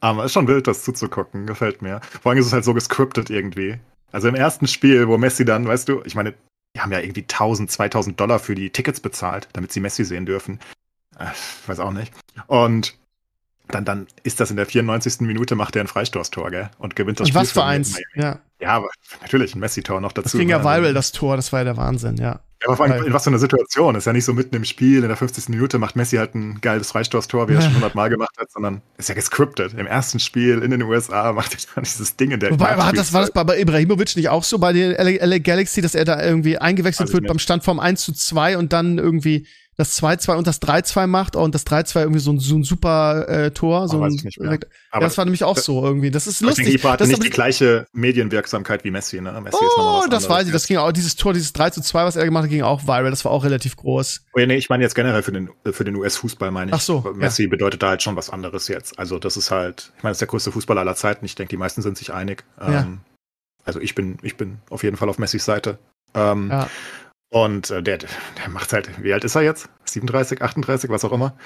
[0.00, 1.46] Aber ist schon wild, das zuzugucken.
[1.46, 2.00] Gefällt mir.
[2.22, 3.78] Vor allem ist es halt so gescriptet irgendwie.
[4.12, 6.34] Also im ersten Spiel, wo Messi dann, weißt du, ich meine,
[6.74, 10.26] die haben ja irgendwie 1000, 2000 Dollar für die Tickets bezahlt, damit sie Messi sehen
[10.26, 10.60] dürfen.
[11.18, 11.26] Äh,
[11.66, 12.12] weiß auch nicht.
[12.46, 12.98] Und
[13.68, 15.20] dann, dann ist das in der 94.
[15.20, 16.70] Minute, macht er ein Freistoßtor, gell?
[16.78, 17.40] Und gewinnt das Und Spiel.
[17.40, 17.98] was für eins.
[18.14, 18.38] Ja.
[18.60, 18.88] Ja, aber
[19.20, 20.30] natürlich ein Messi-Tor noch dazu.
[20.30, 21.36] Das ging ja viral, das Tor.
[21.36, 22.40] Das war ja der Wahnsinn, ja.
[22.62, 23.94] Ja, aber vor allem, in was für eine Situation.
[23.96, 25.50] Ist ja nicht so mitten im Spiel, in der 50.
[25.50, 27.62] Minute macht Messi halt ein geiles Freistoßtor, wie er Ja.
[27.62, 29.74] schon 100 Mal gemacht hat, sondern ist ja gescriptet.
[29.74, 32.86] Im ersten Spiel in den USA macht er dann dieses Ding in der Wobei, aber
[32.86, 35.82] hat das, war das bei, bei Ibrahimovic nicht auch so bei den LA, LA Galaxy,
[35.82, 37.28] dass er da irgendwie eingewechselt ich wird nicht.
[37.28, 39.46] beim Stand vom 1 zu 2 und dann irgendwie
[39.76, 43.28] das 2-2 und das 3-2 macht und das 3-2 irgendwie so ein, so ein super
[43.28, 43.88] äh, Tor.
[43.88, 44.58] So weiß ein, ich ja,
[44.90, 46.10] Aber das war nämlich auch so irgendwie.
[46.10, 46.74] Das ist ich denke, lustig.
[46.76, 49.38] Ibrahim hatte das nicht die gleiche Medienwirksamkeit wie Messi, ne?
[49.42, 50.28] Messi Oh, das anderes.
[50.30, 50.52] weiß ich.
[50.52, 52.84] Das ging auch, dieses Tor, dieses 3 zu 2, was er gemacht hat, ging auch
[52.86, 53.10] viral.
[53.10, 54.24] Das war auch relativ groß.
[54.34, 56.74] Oh, ja, nee, ich meine jetzt generell für den, für den US-Fußball, meine ich.
[56.74, 58.98] Ach so, Messi bedeutet da halt schon was anderes jetzt.
[58.98, 61.24] Also, das ist halt, ich meine, das ist der größte Fußballer aller Zeiten.
[61.26, 62.44] Ich denke, die meisten sind sich einig.
[62.60, 62.80] Ja.
[62.80, 63.00] Ähm,
[63.64, 65.78] also, ich bin, ich bin auf jeden Fall auf Messis Seite.
[66.14, 66.68] Ähm, Ja.
[67.44, 68.08] Und äh, der, der
[68.48, 69.68] macht halt, wie alt ist er jetzt?
[69.84, 71.36] 37, 38, was auch immer.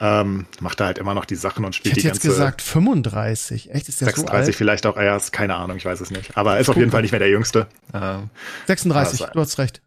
[0.00, 2.28] Ähm, macht da halt immer noch die Sachen und Ich spielt hätte die jetzt ganze
[2.28, 3.70] gesagt 35.
[3.70, 4.54] Echt, ist der 36 so alt?
[4.56, 6.34] vielleicht auch erst, keine Ahnung, ich weiß es nicht.
[6.38, 6.90] Aber er ist auf jeden.
[6.90, 7.66] Fall nicht mehr der Jüngste.
[7.92, 8.30] Ähm,
[8.68, 9.82] 36, Ah, das- du hast recht.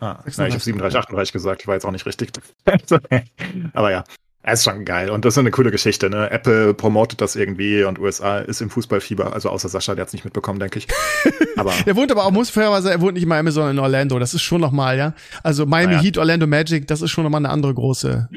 [0.00, 0.54] ah, na, ich 36.
[0.54, 2.32] habe 37, 38 gesagt, ich war jetzt auch nicht richtig.
[3.74, 4.02] Aber ja,
[4.42, 5.10] es ist schon geil.
[5.10, 6.30] Und das ist eine coole Geschichte, ne?
[6.30, 10.12] Apple promotet das irgendwie und USA ist im Fußballfieber, also außer Sascha, der hat es
[10.12, 10.86] nicht mitbekommen, denke ich.
[11.56, 14.18] Aber Der wohnt aber auch, muss fairerweise, er wohnt nicht in Miami, sondern in Orlando.
[14.18, 15.12] Das ist schon nochmal, ja.
[15.42, 16.02] Also Miami Ah, ja.
[16.02, 18.28] Heat, Orlando Magic, das ist schon nochmal eine andere große.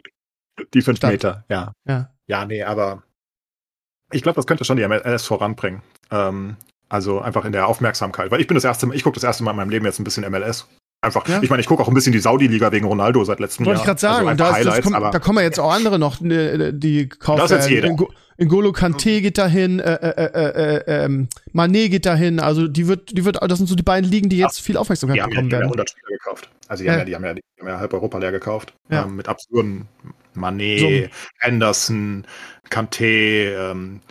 [0.73, 1.11] die fünf Stadt.
[1.11, 1.71] Meter, ja.
[1.87, 2.09] Ja.
[2.27, 3.03] Ja, nee, aber
[4.11, 5.81] ich glaube, das könnte schon die MLS voranbringen.
[6.09, 6.57] Ähm,
[6.89, 8.31] also einfach in der Aufmerksamkeit.
[8.31, 9.99] Weil ich bin das erste Mal, ich gucke das erste Mal in meinem Leben jetzt
[9.99, 10.67] ein bisschen MLS.
[11.03, 11.39] Einfach, Ja.
[11.41, 13.81] ich meine, ich gucke auch ein bisschen die Saudi-Liga wegen Ronaldo seit letztem Wollte Jahr.
[13.83, 14.27] ich gerade sagen.
[14.27, 17.39] Also das Highlights, kommt, da kommen ja jetzt auch andere noch, ne, die kaufen.
[17.39, 17.89] Das ist jetzt jeder.
[17.89, 18.09] Ngo-
[18.39, 22.39] N'Golo Kante geht dahin, äh, äh, äh, äh, ähm, Mané geht dahin.
[22.39, 25.17] Also die wird, die wird, das sind so die beiden Ligen, die jetzt viel Aufmerksamkeit
[25.17, 25.79] die haben, ja, bekommen die haben ja werden.
[25.79, 26.49] 100 Spieler gekauft.
[26.67, 26.93] Also die, Ja.
[26.93, 28.73] haben ja, die, haben ja, die haben ja halb Europa leer gekauft.
[28.89, 29.03] Ja.
[29.03, 29.87] Ähm, mit absurden
[30.35, 31.09] Mané, Summen.
[31.39, 32.25] Anderson,
[32.69, 34.01] Kanté, ähm,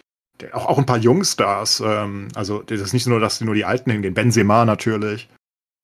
[0.52, 1.82] auch, auch ein paar Jungstars.
[1.84, 4.14] Ähm, also das ist nicht nur, dass nur die Alten hingehen.
[4.14, 5.28] Benzema natürlich.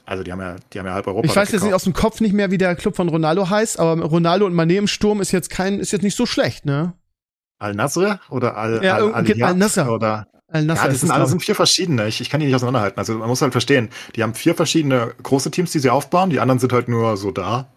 [0.06, 1.26] Also die haben ja, die haben ja halb Europa.
[1.26, 3.78] Ich weiß jetzt nicht aus dem Kopf nicht mehr, wie der Club von Ronaldo heißt,
[3.78, 6.94] aber Ronaldo und Mané im Sturm ist jetzt kein, ist jetzt nicht so schlecht, ne?
[7.58, 9.92] Al-Nasr oder Al, Ja, Al, Al- Al-Nasr.
[9.92, 12.06] oder Al-Nassr ja, das sind es, alle glaub sind vier verschiedene.
[12.06, 12.98] Ich, ich kann die nicht auseinanderhalten.
[12.98, 16.30] Also man muss halt verstehen, die haben vier verschiedene große Teams, die sie aufbauen.
[16.30, 17.72] Die anderen sind halt nur so da.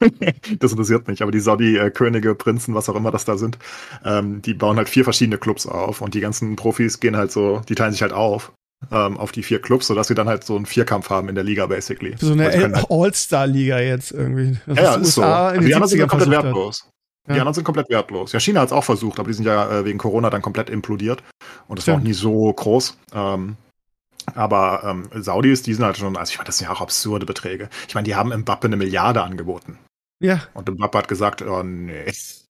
[0.58, 1.22] das interessiert mich.
[1.22, 3.58] Aber die Saudi-Könige, Prinzen, was auch immer das da sind,
[4.04, 6.00] ähm, die bauen halt vier verschiedene Clubs auf.
[6.00, 8.52] Und die ganzen Profis gehen halt so, die teilen sich halt auf
[8.90, 11.44] ähm, auf die vier Clubs, sodass sie dann halt so einen Vierkampf haben in der
[11.44, 12.10] Liga basically.
[12.14, 12.20] ich.
[12.20, 14.58] So eine halt, All-Star-Liga jetzt irgendwie.
[14.66, 15.22] Das ja, ja, die ist so.
[15.22, 16.44] Also den die anderen sind 70ern ja komplett hat.
[16.44, 16.88] wertlos.
[17.26, 17.34] Die Ja.
[17.38, 18.32] anderen sind komplett wertlos.
[18.32, 20.68] Ja, China hat es auch versucht, aber die sind ja äh, wegen Corona dann komplett
[20.68, 21.22] implodiert.
[21.68, 22.98] Und das war auch nie so groß.
[23.14, 23.56] Ähm,
[24.34, 27.26] aber ähm, Saudis, die sind halt schon, also ich meine, das sind ja auch absurde
[27.26, 27.68] Beträge.
[27.88, 29.78] Ich meine, die haben Mbappe eine Milliarde angeboten.
[30.20, 30.40] Ja.
[30.54, 32.44] Und Mbappe hat gesagt, oh nee, ich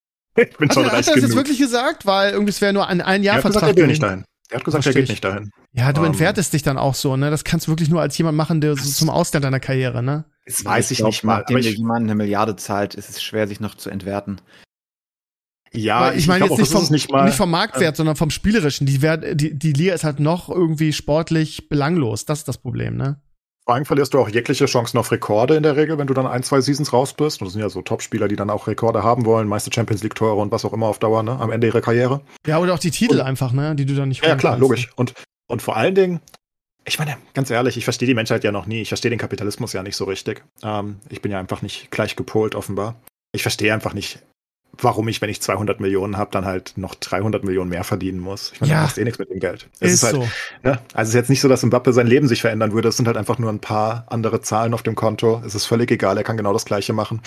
[0.56, 1.36] bin Hat, schon er- hat er reich das jetzt genug.
[1.36, 2.06] wirklich gesagt?
[2.06, 4.24] Weil irgendwie es wäre nur ein, ein Jahr er hat Vertrag er will nicht dahin.
[4.50, 5.10] Er hat gesagt, er geht ich.
[5.10, 5.50] nicht dahin.
[5.72, 7.30] Ja, du Ähm, entwertest dich dann auch so, ne?
[7.30, 10.24] Das kannst du wirklich nur als jemand machen, der so zum Ausland deiner Karriere, ne?
[10.46, 11.38] Das weiß ich, glaub, nicht mal.
[11.38, 14.40] Nachdem Aber dir ich, jemand eine Milliarde zahlt, ist es schwer, sich noch zu entwerten.
[15.72, 17.24] ja, Weil ich meine glaub jetzt auch, nicht vom, nicht mal.
[17.24, 18.86] nicht vom Marktwert, sondern vom Spielerischen.
[18.86, 22.26] Die, Wert, die, die Liga ist halt noch irgendwie sportlich belanglos.
[22.26, 23.20] Das ist das Problem, ne?
[23.66, 26.26] Vor allem verlierst du auch jegliche Chancen auf Rekorde in der Regel, wenn du dann
[26.26, 27.40] ein, zwei Seasons raus bist.
[27.40, 30.34] Und das sind ja so Top-Spieler, die dann auch Rekorde haben wollen, meiste Champions League-Tore
[30.40, 32.20] und was auch immer auf Dauer, ne, am Ende ihrer Karriere.
[32.46, 33.74] Ja, oder auch die Titel Und- einfach, ne?
[33.74, 34.60] Die du dann nicht Ja, klar, kannst.
[34.60, 34.90] logisch.
[34.96, 35.14] Und,
[35.48, 36.20] und vor allen Dingen,
[36.84, 38.82] ich meine, ganz ehrlich, ich verstehe die Menschheit ja noch nie.
[38.82, 40.44] Ich verstehe den Kapitalismus ja nicht so richtig.
[40.62, 42.96] Ähm, ich bin ja einfach nicht gleich gepolt, offenbar.
[43.32, 44.18] Ich verstehe einfach nicht,
[44.78, 48.52] warum ich, wenn ich 200 Millionen habe, dann halt noch 300 Millionen mehr verdienen muss.
[48.54, 48.78] Ich meine, Ja.
[48.78, 49.68] du machst eh nichts mit dem Geld.
[49.80, 50.28] Es Ist, ist, halt, so.
[50.62, 50.78] ne?
[50.92, 52.88] Also es ist jetzt nicht so, dass Mbappe sein Leben sich verändern würde.
[52.88, 55.42] Es sind halt einfach nur ein paar andere Zahlen auf dem Konto.
[55.46, 57.20] Es ist völlig egal, er kann genau das Gleiche machen.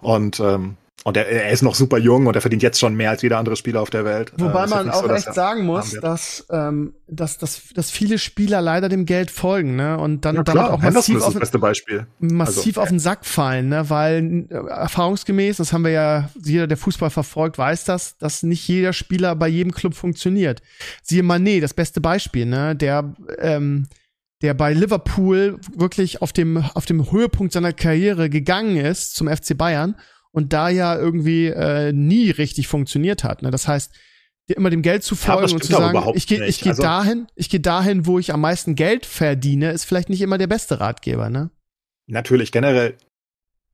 [0.00, 3.10] Und, ähm, und er, er ist noch super jung und er verdient jetzt schon mehr
[3.10, 4.32] als jeder andere Spieler auf der Welt.
[4.36, 8.60] Wobei Äh, man auch so, echt sagen muss, dass, ähm, dass, dass, dass viele Spieler
[8.60, 9.98] leider dem Geld folgen, ne?
[9.98, 11.34] Und dann Ja, damit klar, auch massiv auf,
[12.20, 13.90] massiv Also, auf den Sack fallen, ne?
[13.90, 18.66] Weil äh, erfahrungsgemäß, das haben wir ja, jeder, der Fußball verfolgt, weiß das, dass nicht
[18.68, 20.62] jeder Spieler bei jedem Club funktioniert.
[21.02, 22.76] Siehe Mané, das beste Beispiel, ne?
[22.76, 23.88] Der, ähm,
[24.40, 29.56] der bei Liverpool wirklich auf dem, auf dem Höhepunkt seiner Karriere gegangen ist zum FC
[29.56, 29.96] Bayern
[30.32, 33.42] und da ja irgendwie äh, nie richtig funktioniert hat.
[33.42, 33.50] Ne?
[33.50, 33.92] Das heißt,
[34.56, 36.82] immer dem Geld zu Ja, folgen das und zu sagen, ich gehe ich geh Also-
[36.82, 40.46] dahin, ich gehe dahin, wo ich am meisten Geld verdiene, ist vielleicht nicht immer der
[40.46, 41.50] beste Ratgeber, ne?
[42.06, 42.98] Natürlich, generell.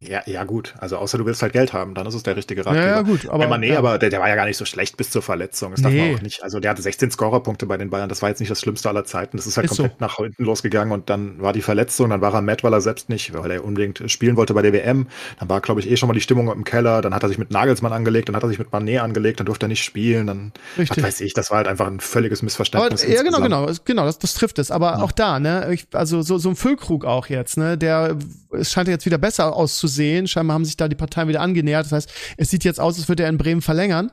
[0.00, 0.74] Ja, ja, gut.
[0.78, 2.86] Also außer du willst halt Geld haben, dann ist es der richtige Ja, Ratgeber.
[2.86, 3.28] ja, gut.
[3.28, 3.78] Aber, Aber, nee, ja.
[3.78, 5.72] aber der, der war ja gar nicht so schlecht bis zur Verletzung.
[5.72, 6.10] Das darf Nee.
[6.10, 6.40] man auch nicht.
[6.44, 8.08] Also der hatte 16 Scorerpunkte bei den Bayern.
[8.08, 9.36] Das war jetzt nicht das Schlimmste aller Zeiten.
[9.38, 9.82] Das ist halt Ist so.
[9.82, 12.10] komplett nach hinten losgegangen und dann war die Verletzung.
[12.10, 14.72] Dann war er mad, weil er selbst nicht, weil er unbedingt spielen wollte bei der
[14.72, 15.08] WM.
[15.40, 17.02] Dann war, glaube ich, eh schon mal die Stimmung im Keller.
[17.02, 19.46] Dann hat er sich mit Nagelsmann angelegt, dann hat er sich mit Mané angelegt, dann
[19.46, 20.28] durfte er nicht spielen.
[20.28, 21.02] Dann, was Richtig.
[21.02, 23.02] weiß ich, das war halt einfach ein völliges Aber, Missverständnis.
[23.02, 24.70] ja, genau, genau, genau, das, das trifft es.
[24.70, 25.02] Aber Ja.
[25.02, 28.16] auch da, ne, ich, also so, so ein Füllkrug auch jetzt, ne, der,
[28.52, 29.87] es scheint ja jetzt wieder besser auszusehen.
[30.26, 31.86] Scheinbar haben sich da die Parteien wieder angenähert.
[31.86, 34.10] Das heißt, es sieht jetzt aus, als würde er in Bremen verlängern.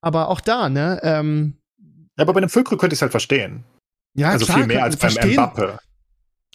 [0.00, 1.58] Aber auch da, ne, ähm,
[2.16, 3.64] Ja, aber bei einem Füllkrug könnte ich es halt verstehen.
[4.14, 5.12] ja, also klar, viel mehr als beim.
[5.32, 5.78] Mbappe.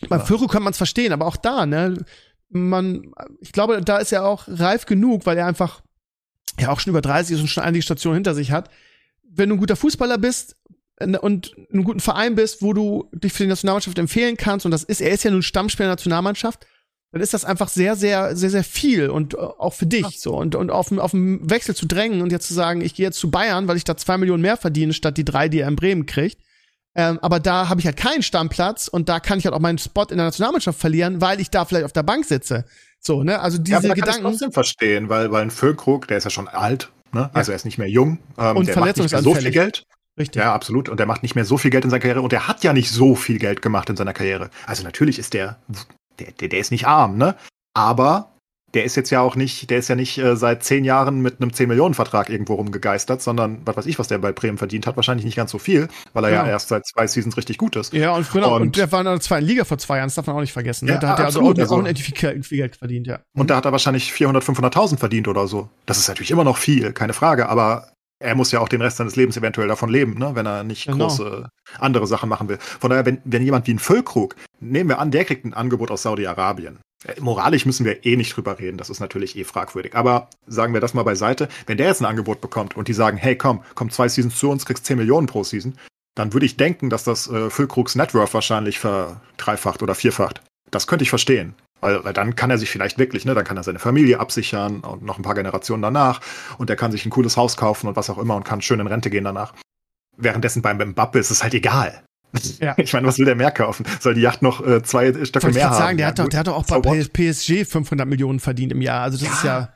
[0.10, 0.26] Beim Ja.
[0.26, 1.98] Füllkrug kann man es verstehen, aber auch da, ne,
[2.49, 3.11] man,
[3.41, 5.81] ich glaube, da ist er auch reif genug, weil er einfach
[6.60, 8.69] ja auch schon über 30 ist und schon einige Stationen hinter sich hat.
[9.23, 10.56] Wenn du ein guter Fußballer bist
[10.98, 14.65] äh, und in einem guten Verein bist, wo du dich für die Nationalmannschaft empfehlen kannst,
[14.65, 16.68] und das ist, er ist ja nun Stammspieler der Nationalmannschaft,
[17.14, 20.35] dann ist das einfach sehr, sehr, sehr, sehr viel und äh, auch für dich so
[20.35, 23.19] und, und auf, auf den Wechsel zu drängen und jetzt zu sagen, ich gehe jetzt
[23.19, 25.76] zu Bayern, weil ich da zwei Millionen mehr verdiene, statt die drei, die er in
[25.76, 26.41] Bremen kriegt.
[26.95, 29.77] Ähm, aber da habe ich halt keinen Stammplatz und da kann ich halt auch meinen
[29.77, 32.65] Spot in der Nationalmannschaft verlieren, weil ich da vielleicht auf der Bank sitze.
[32.99, 33.40] So, ne?
[33.40, 34.23] Also Ja, diese aber da kann ich Gedanken.
[34.23, 37.30] trotzdem verstehen, weil, weil ein Füllkrug, der ist ja schon alt, ne?
[37.34, 39.52] also er ist nicht mehr jung, ähm, Und der macht nicht mehr so viel.
[39.52, 39.85] Geld.
[40.18, 40.40] Richtig.
[40.41, 40.90] Ja, absolut.
[40.90, 42.73] Und der macht nicht mehr so viel Geld in seiner Karriere und der hat ja
[42.73, 44.49] nicht so viel Geld gemacht in seiner Karriere.
[44.68, 45.60] Also natürlich ist der,
[46.19, 47.35] der, der, der ist nicht arm, ne?
[47.76, 48.30] Aber
[48.73, 51.40] der ist jetzt ja auch nicht, der ist ja nicht äh, seit zehn Jahren mit
[51.40, 55.26] einem 10-Millionen-Vertrag irgendwo rumgegeistert, sondern was weiß ich, was der bei Bremen verdient hat, wahrscheinlich
[55.26, 56.44] nicht ganz so viel, weil er Genau.
[56.45, 57.94] ja erst seit zwei Seasons richtig gut ist.
[57.94, 60.15] Ja, und, genau, und, Und- der war in der zweiten Liga vor zwei Jahren, das
[60.15, 60.85] darf man auch nicht vergessen.
[60.88, 60.94] Ne?
[60.94, 63.19] Ja, da hat er also auch, also- auch viel Geld verdient, ja.
[63.38, 65.69] Und da hat er wahrscheinlich 400, 500.000 verdient oder so.
[65.85, 67.91] Das ist natürlich immer noch viel, keine Frage, aber
[68.24, 70.32] er muss ja auch den Rest seines Lebens eventuell davon leben, ne?
[70.34, 71.08] wenn er nicht Genau.
[71.08, 72.58] große andere Sachen machen will.
[72.60, 75.91] Von daher, wenn, wenn jemand wie ein Füllkrug, nehmen wir an, der kriegt ein Angebot
[75.91, 76.80] aus Saudi-Arabien.
[77.06, 79.95] Äh, Moralisch müssen wir eh nicht drüber reden, das ist natürlich eh fragwürdig.
[79.95, 83.18] Aber sagen wir das mal beiseite, wenn der jetzt ein Angebot bekommt und die sagen,
[83.18, 85.76] hey komm, komm zwei Seasons zu uns, kriegst 10 Millionen pro Season,
[86.16, 90.41] dann würde ich denken, dass das äh, Füllkrugs Networth wahrscheinlich verdreifacht oder vierfacht.
[90.72, 91.56] Das könnte ich verstehen.
[91.84, 94.80] Weil, weil dann kann er sich vielleicht wirklich, ne, dann kann er seine Familie absichern
[94.80, 96.22] und noch ein paar Generationen danach
[96.58, 98.80] und er kann sich ein cooles Haus kaufen und was auch immer und kann schön
[98.80, 99.54] in Rente gehen danach.
[100.18, 102.04] währenddessen beim Mbappe ist es halt egal.
[102.60, 102.74] Ja.
[102.78, 103.86] Ich meine, was will der mehr kaufen?
[104.00, 105.76] Soll die Yacht noch äh, zwei Stöcke ich mehr haben?
[105.78, 107.14] sagen, der Ja, hat doch, der hat doch auch So bei what?
[107.14, 109.02] PSG 500 Millionen verdient im Jahr.
[109.04, 109.34] Also das Ja.
[109.34, 109.74] ist ja,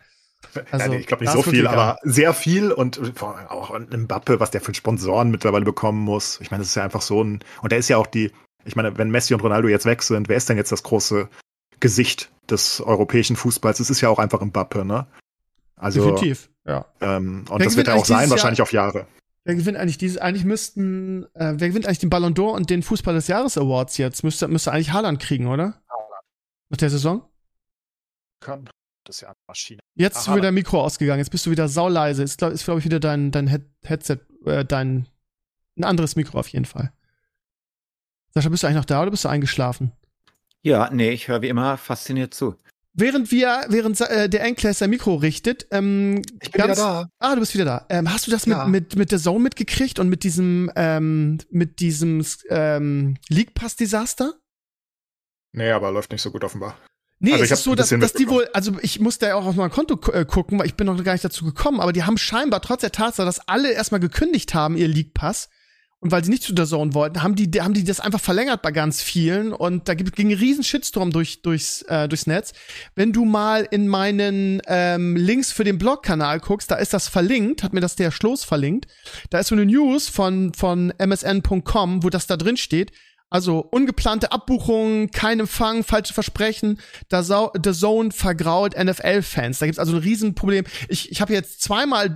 [0.72, 4.40] also, ja, ich glaube nicht so viel, aber sehr viel und vor allem auch Mbappe,
[4.40, 6.40] was der für Sponsoren mittlerweile bekommen muss.
[6.42, 8.32] Ich meine, das ist ja einfach so ein, und der ist ja auch die,
[8.66, 11.28] ich meine, wenn Messi und Ronaldo jetzt weg sind, wer ist denn jetzt das große
[11.80, 13.80] Gesicht des europäischen Fußballs?
[13.80, 15.08] Es ist ja auch einfach Mbappe, ne?
[15.76, 16.50] Also, definitiv.
[16.66, 16.86] Ja.
[17.02, 19.08] ähm, und Wer das wird er auch sein, dieses wahrscheinlich auf Jahre.
[19.44, 20.18] Wer gewinnt eigentlich dieses?
[20.18, 23.98] Eigentlich müssten, äh, wer gewinnt eigentlich den Ballon d'Or und den Fußball des Jahres Awards
[23.98, 24.24] jetzt?
[24.24, 25.82] Müsste, müsste eigentlich Haaland kriegen, oder?
[26.70, 27.24] Nach der Saison?
[28.42, 28.70] Kann.
[29.06, 29.80] Das ist ja eine Maschine.
[29.96, 30.56] Jetzt ist wieder Haaland.
[30.56, 31.20] Mikro ausgegangen.
[31.20, 32.24] Jetzt bist du wieder sauleise.
[32.24, 35.08] Ist, glaube glaub ich, wieder dein, dein Head Headset, äh, dein,
[35.78, 36.92] ein anderes Mikro auf jeden Fall.
[38.34, 39.94] Sascha, bist du eigentlich noch da oder bist du eingeschlafen?
[40.68, 42.56] Ja, nee, ich höre wie immer fasziniert zu.
[42.94, 47.10] Während wir, während äh, der Enkles sein Mikro richtet, ähm, Ich bin wieder da.
[47.20, 47.86] Ah, du bist wieder da.
[47.90, 48.66] Ähm, hast du das Ja.
[48.66, 53.76] mit, mit, mit der Zone mitgekriegt und mit diesem, ähm, mit diesem ähm, League Pass
[53.76, 54.34] Desaster?
[55.54, 56.76] Nee, aber läuft nicht so gut offenbar.
[57.20, 59.36] Nee, Also es ich ist hab so, dass, dass die wohl, also ich musste ja
[59.36, 61.94] auch auf mein Konto äh, gucken, weil ich bin noch gar nicht dazu gekommen, aber
[61.94, 65.50] die haben scheinbar trotz der Tatsache, dass alle erstmal gekündigt haben, ihr League Pass,
[66.00, 68.62] und weil sie nicht zu der Zone wollten, haben die, haben die das einfach verlängert
[68.62, 72.54] bei ganz vielen und da ging ein riesen Shitstorm durch, durchs, äh, durchs Netz.
[72.94, 77.64] Wenn du mal in meinen ähm, Links für den Blog-Kanal guckst, da ist das verlinkt,
[77.64, 78.86] hat mir das der Schloss verlinkt.
[79.32, 82.92] Da ist so eine News von, von msn.com, wo das da drin steht.
[83.30, 86.80] Also ungeplante Abbuchungen, kein Empfang, falsche Versprechen.
[87.12, 89.60] Sau The Zone vergrault NFL-Fans.
[89.60, 90.64] Da gibt's also ein Riesenproblem.
[90.88, 92.16] Ich, ich habe jetzt zweimal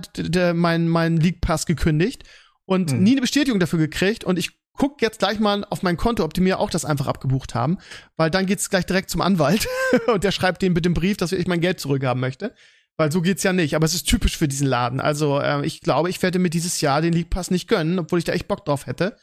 [0.54, 2.24] meinen mein League Pass gekündigt
[2.64, 3.02] und Hm.
[3.02, 4.24] nie eine Bestätigung dafür gekriegt.
[4.24, 7.06] Und ich guck jetzt gleich mal auf mein Konto, ob die mir auch das einfach
[7.06, 7.78] abgebucht haben.
[8.16, 9.68] Weil dann geht's gleich direkt zum Anwalt
[10.06, 12.54] und der schreibt denen bitte einen Brief, dass ich mein Geld zurückhaben möchte.
[12.96, 13.74] Weil so geht's ja nicht.
[13.74, 15.00] Aber es ist typisch für diesen Laden.
[15.00, 18.18] Also äh, ich glaube, ich werde mir dieses Jahr den League Pass nicht gönnen, obwohl
[18.18, 19.16] ich da echt Bock drauf hätte.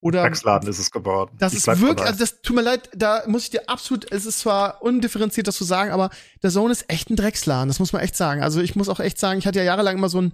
[0.00, 1.34] Oder Drecksladen ist es geworden.
[1.38, 2.04] das Ich ist wirklich, dabei.
[2.08, 5.56] also das tut mir leid, da muss ich dir absolut, es ist zwar undifferenziert, das
[5.56, 6.10] zu sagen, aber
[6.42, 8.42] der Sohn ist echt ein Drecksladen, das muss man echt sagen.
[8.42, 10.32] Also ich muss auch echt sagen, ich hatte ja jahrelang immer so ein,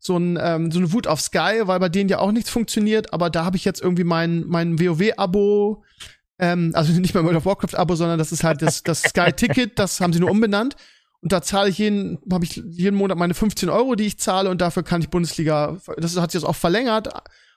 [0.00, 3.12] so ein, ähm, so eine Wut auf Sky, weil bei denen ja auch nichts funktioniert,
[3.12, 5.84] aber da habe ich jetzt irgendwie mein, mein WoW-Abo,
[6.38, 10.00] ähm, also nicht mein World of Warcraft-Abo, sondern das ist halt das, das Sky-Ticket, das
[10.00, 10.74] haben sie nur umbenannt.
[11.22, 14.48] Und da zahle ich jeden, habe ich jeden Monat meine 15 Euro, die ich zahle,
[14.48, 17.10] und dafür kann ich Bundesliga, das hat sich jetzt auch verlängert.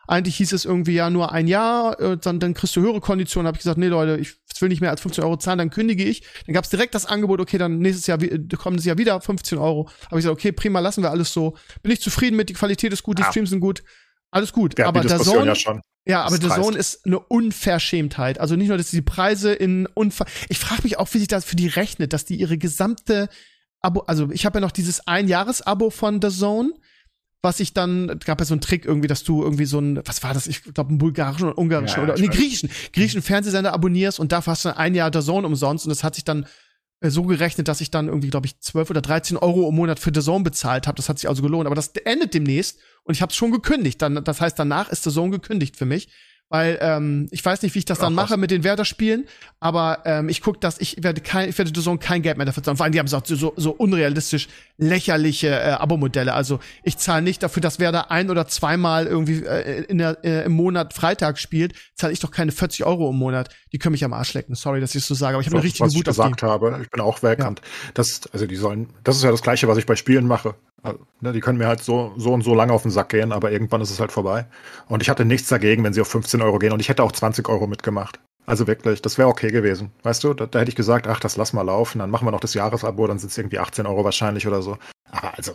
[0.08, 3.48] Eigentlich hieß es irgendwie ja nur ein Jahr, äh, dann, dann kriegst du höhere Konditionen.
[3.48, 6.04] Habe ich gesagt, nee Leute, ich will nicht mehr als 15 Euro zahlen, dann kündige
[6.04, 6.24] ich.
[6.46, 9.88] Dann gab's direkt das Angebot, okay, dann nächstes Jahr, äh, kommendes Jahr wieder 15 Euro.
[10.06, 11.56] Habe ich gesagt, okay, prima, lassen wir alles so.
[11.82, 13.30] Bin ich zufrieden mit, die Qualität ist gut, die Ja.
[13.30, 13.84] Streams sind gut,
[14.32, 14.74] alles gut.
[14.74, 15.82] Hatten aber der Zone, ja schon.
[16.06, 16.52] ja, aber ist der.
[16.52, 18.40] Zone ist eine Unverschämtheit.
[18.40, 21.46] Also nicht nur, dass die Preise in Unver Ich frage mich auch, wie sich das
[21.46, 23.30] für die rechnet, dass die ihre gesamte
[23.82, 26.74] Abo, also ich habe ja noch dieses Ein-Jahres-Abo von The Zone,
[27.44, 30.24] was ich dann, gab ja so einen Trick irgendwie, dass du irgendwie so ein, was
[30.24, 30.48] war das?
[30.48, 34.52] Ich glaube, einen bulgarischen oder ungarischen Ja, oder nee, griechischen, griechischen Fernsehsender abonnierst und dafür
[34.52, 36.48] hast du ein Jahr The Zone umsonst und das hat sich dann
[37.02, 40.00] äh, so gerechnet, dass ich dann irgendwie, glaube ich, 12 oder 13 Euro im Monat
[40.00, 40.96] für The Zone bezahlt habe.
[40.96, 41.66] Das hat sich also gelohnt.
[41.66, 44.02] Aber das endet demnächst und ich habe es schon gekündigt.
[44.02, 46.08] Dann, das heißt, danach ist The Zone gekündigt für mich.
[46.54, 48.30] Weil ähm, ich weiß nicht, wie ich das dann Ach, was.
[48.30, 49.26] mache mit den Werder-Spielen,
[49.60, 52.46] aber ähm, ich guck, dass ich werde kein, ich werde The Zone kein Geld mehr
[52.46, 52.78] dafür zahlen.
[52.78, 56.32] Vor allem, die haben so, so, so unrealistisch lächerliche äh, Abo-Modelle.
[56.32, 60.46] Also ich zahle nicht dafür, dass Werder ein oder zweimal irgendwie äh, in der, äh,
[60.46, 63.50] im Monat Freitag spielt, zahle ich doch keine 40 Euro im Monat.
[63.72, 64.54] Die können mich am Arsch lecken.
[64.54, 66.16] Sorry, dass ich es so sage, aber ich habe eine richtige was ich Wut auf
[66.18, 66.22] die.
[66.22, 66.80] gesagt habe.
[66.84, 67.48] Ich bin auch weg Ja.
[67.48, 67.62] und
[67.96, 70.54] das, also die sollen, das ist ja das Gleiche, was ich bei Spielen mache.
[70.84, 73.32] Also, ne, die können mir halt so, so und so lange auf den Sack gehen,
[73.32, 74.46] aber irgendwann ist es halt vorbei.
[74.88, 77.12] Und ich hatte nichts dagegen, wenn sie auf 15 Euro gehen und ich hätte auch
[77.14, 78.20] 20 Euro mitgemacht.
[78.46, 79.92] Also wirklich, das wäre okay gewesen.
[80.04, 82.32] Weißt du, da, da hätte ich gesagt, ach, das lass mal laufen, dann machen wir
[82.32, 84.78] noch das Jahresabo, dann sind es irgendwie 18 Euro wahrscheinlich oder so.
[85.10, 85.54] Aber also,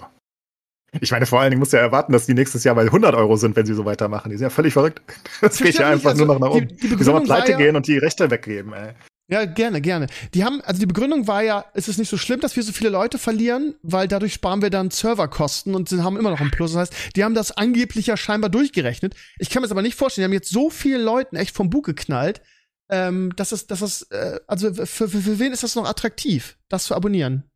[0.99, 3.15] ich meine, vor allen Dingen musst du ja erwarten, dass die nächstes Jahr bei 100
[3.15, 4.31] Euro sind, wenn sie so weitermachen.
[4.31, 5.03] Die sind ja völlig verrückt.
[5.43, 6.69] Das Ich geht ja einfach nicht, nur also noch nach die- oben.
[6.69, 8.95] die Die, sollen Begründung war pleite ja- gehen und die Rechte weggeben, ey.
[9.31, 10.07] Ja, gerne, gerne.
[10.33, 12.73] Die haben, also die Begründung war ja, es ist nicht so schlimm, dass wir so
[12.73, 16.73] viele Leute verlieren, weil dadurch sparen wir dann Serverkosten und haben immer noch einen Plus.
[16.73, 19.15] Das heißt, die haben das angeblich ja scheinbar durchgerechnet.
[19.39, 20.23] Ich kann mir das aber nicht vorstellen.
[20.23, 22.41] Die haben jetzt so vielen Leuten echt vom Bug geknallt,
[22.89, 26.57] ähm, dass es, dass es, äh, also für, für, für wen ist das noch attraktiv,
[26.71, 27.48] das zu abonnieren?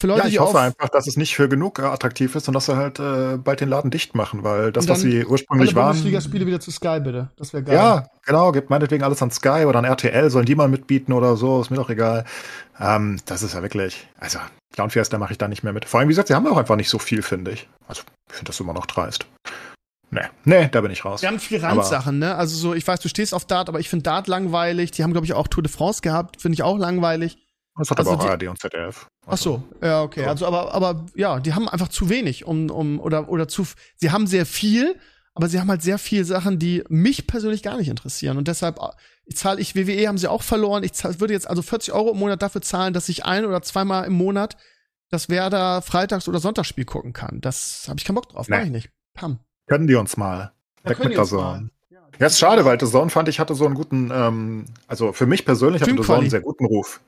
[0.00, 2.54] Für Leute, Ja, ich hoffe einfach, dass es nicht für genug äh, attraktiv ist und
[2.54, 5.74] dass sie halt äh, bald den Laden dicht machen, weil das, was sie alle ursprünglich
[5.74, 5.88] waren.
[5.92, 7.30] Bundesligaspiele wieder zu Sky, bitte.
[7.36, 7.74] Das wäre geil.
[7.76, 11.36] Ja, genau, gibt meinetwegen alles an Sky oder an RTL, sollen die mal mitbieten oder
[11.36, 12.24] so, ist mir doch egal.
[12.80, 14.40] Ähm, das ist ja wirklich, also
[14.72, 15.84] Clown Fiesta mache ich da nicht mehr mit.
[15.84, 17.68] Vor allem, wie gesagt, sie haben auch einfach nicht so viel, finde ich.
[17.86, 19.26] Also, ich finde das immer noch dreist.
[20.10, 21.20] Nee, nee, da bin ich raus.
[21.20, 22.34] Die haben viel Randsachen, ne?
[22.36, 24.90] Also so, ich weiß, du stehst auf Dart, aber ich finde Dart langweilig.
[24.92, 27.38] Die haben, glaube ich, auch Tour de France gehabt, finde ich auch langweilig.
[27.76, 29.06] Das hat also aber auch die- ARD und ZDF.
[29.26, 30.24] Ach so, ja, okay.
[30.24, 30.28] so.
[30.28, 34.10] Also, aber, aber ja, die haben einfach zu wenig, um, um, oder, oder zu, sie
[34.10, 34.96] haben sehr viel,
[35.34, 38.36] aber sie haben halt sehr viele Sachen, die mich persönlich gar nicht interessieren.
[38.36, 38.78] Und deshalb
[39.26, 40.84] ich zahle ich, WWE haben sie auch verloren.
[40.84, 43.62] Ich zahl, würde jetzt also 40 Euro im Monat dafür zahlen, dass ich ein oder
[43.62, 44.56] zweimal im Monat
[45.10, 47.40] das Werder Freitags- oder Sonntagsspiel gucken kann.
[47.40, 48.56] Das habe ich keinen Bock drauf, nee.
[48.56, 48.90] mach ich nicht.
[49.14, 49.38] Pam.
[49.66, 50.52] Können die uns mal.
[50.82, 51.70] Ja, Weg mit der Zone.
[52.18, 55.26] Ja, ist schade, weil The Zone fand ich hatte so einen guten, ähm, also für
[55.26, 57.00] mich persönlich hatte The Zone einen sehr guten Ruf.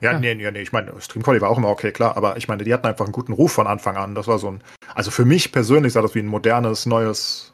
[0.00, 0.18] Ja, ja.
[0.18, 2.64] nee, nee, nee, ich meine, Stream Quality war auch immer okay, klar, aber ich meine,
[2.64, 4.14] die hatten einfach einen guten Ruf von Anfang an.
[4.14, 4.62] Das war so ein,
[4.94, 7.52] also für mich persönlich sah das wie ein modernes, neues,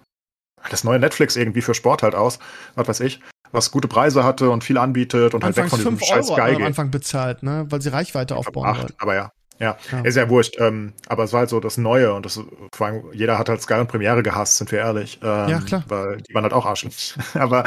[0.70, 2.39] das neue Netflix irgendwie für Sport halt aus,
[2.74, 3.20] was weiß ich,
[3.52, 6.56] was gute Preise hatte und viel anbietet und Anfangs halt weg von diesem scheiß Geige.
[6.56, 8.94] am Anfang bezahlt, ne, weil sie Reichweite aufbauen wollten.
[8.98, 10.56] Aber ja, ja, ja, ist ja wurscht.
[10.58, 12.40] Ähm, aber es war halt so das Neue und das
[12.72, 15.18] vor allem, jeder hat halt Sky und Premiere gehasst, sind wir ehrlich.
[15.22, 15.84] Ähm, ja, klar.
[15.88, 17.14] Weil die waren halt auch arschlich.
[17.34, 17.64] aber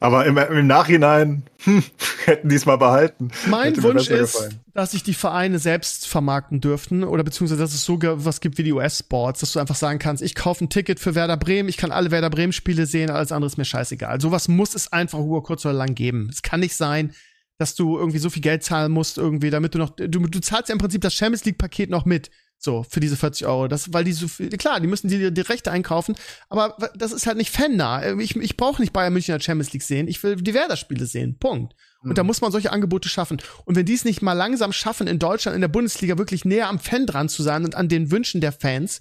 [0.00, 1.82] aber im, im Nachhinein hm,
[2.24, 3.30] hätten die es mal behalten.
[3.46, 8.24] Mein Wunsch ist, dass sich die Vereine selbst vermarkten dürften oder beziehungsweise dass es sogar
[8.24, 11.14] was gibt wie die US-Sports, dass du einfach sagen kannst, ich kaufe ein Ticket für
[11.14, 14.20] Werder Bremen, ich kann alle Werder Bremen-Spiele sehen, alles andere ist mir scheißegal.
[14.20, 16.28] Sowas muss es einfach über kurz oder lang geben.
[16.30, 17.12] Es kann nicht sein,
[17.60, 20.70] dass du irgendwie so viel Geld zahlen musst, irgendwie, damit du noch, du, du zahlst
[20.70, 22.30] ja im Prinzip das Champions League-Paket noch mit.
[22.62, 23.68] So, für diese 40 Euro.
[23.68, 26.14] Das, weil die so viel, klar, die müssen dir die Rechte einkaufen,
[26.48, 28.18] aber das ist halt nicht fannah.
[28.18, 31.04] Ich, ich brauche nicht Bayern München in der Champions League sehen, ich will die Werder-Spiele
[31.04, 31.38] sehen.
[31.38, 31.74] Punkt.
[32.02, 32.14] Und mhm.
[32.14, 33.42] da muss man solche Angebote schaffen.
[33.66, 36.68] Und wenn die es nicht mal langsam schaffen, in Deutschland, in der Bundesliga wirklich näher
[36.68, 39.00] am Fan dran zu sein und an den Wünschen der Fans,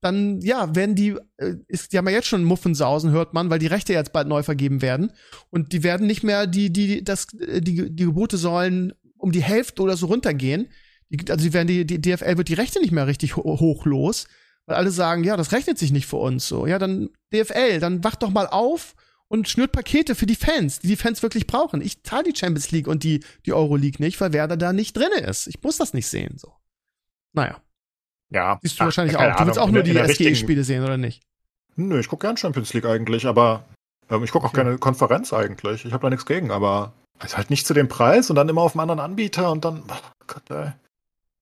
[0.00, 3.58] dann ja, werden die, äh, ist, die haben ja jetzt schon Muffensausen, hört man, weil
[3.58, 5.12] die Rechte jetzt bald neu vergeben werden.
[5.50, 9.82] Und die werden nicht mehr, die, die, das, die, die Gebote sollen um die Hälfte
[9.82, 10.68] oder so runtergehen.
[11.08, 13.86] Die, also die werden die, die DFL wird die Rechte nicht mehr richtig ho hoch
[13.86, 14.26] los,
[14.66, 16.66] weil alle sagen, ja, das rechnet sich nicht für uns so.
[16.66, 18.94] Ja, dann DFL, dann wacht doch mal auf
[19.28, 21.80] und schnürt Pakete für die Fans, die die Fans wirklich brauchen.
[21.80, 24.96] Ich zahle die Champions League und die, die Euro League nicht, weil Werder da nicht
[24.96, 25.46] drin ist.
[25.46, 26.52] Ich muss das nicht sehen, so.
[27.32, 27.60] Naja.
[28.30, 28.58] Ja.
[28.62, 29.36] Siehst du Ach, wahrscheinlich auch.
[29.36, 31.22] Du willst auch nur die SGE-Spiele sehen, oder nicht?
[31.76, 33.64] Nö, ich gucke gern Champions League eigentlich, aber
[34.10, 34.64] ähm, ich gucke auch okay.
[34.64, 35.84] keine Konferenz eigentlich.
[35.84, 36.92] Ich habe da nichts gegen, aber
[37.24, 39.82] ist halt nicht zu dem Preis und dann immer auf einem anderen Anbieter und dann,
[39.88, 40.72] oh Gott, ey.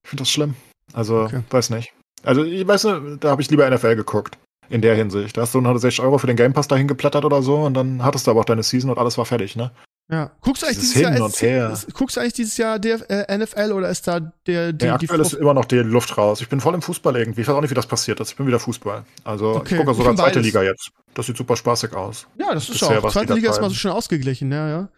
[0.02, 0.55] Ich finde das schlimm.
[0.93, 1.43] Also, okay.
[1.51, 1.93] weiß nicht.
[2.23, 4.39] Also, ich weiß nicht, da habe ich lieber NFL geguckt.
[4.70, 5.36] In der Hinsicht.
[5.36, 8.02] Da hast du 160 Euro für den Game Pass dahin geplättert oder so und dann
[8.02, 9.73] hattest du aber auch deine Season und alles war fertig, ne?
[10.10, 10.32] Ja.
[10.43, 11.70] Guckst du eigentlich dieses, dieses Jahr und her.
[11.70, 14.94] Ist, guckst du eigentlich dieses Jahr der äh, NFL oder ist da der die, ja,
[14.94, 16.43] aktuell die ist immer noch die Luft raus.
[16.43, 17.40] Ich bin voll im Fußball irgendwie.
[17.40, 18.31] Ich weiß auch nicht, wie das passiert ist.
[18.31, 19.05] Ich bin wieder Fußball.
[19.24, 19.76] Also okay.
[19.76, 20.90] ich gucke sogar zweite Liga jetzt.
[21.14, 22.26] Das sieht super spaßig aus.
[22.36, 23.10] Ja, das ist Bisher, auch.
[23.10, 24.89] Zweite Liga ist mal so schön ausgeglchen, ja, ja.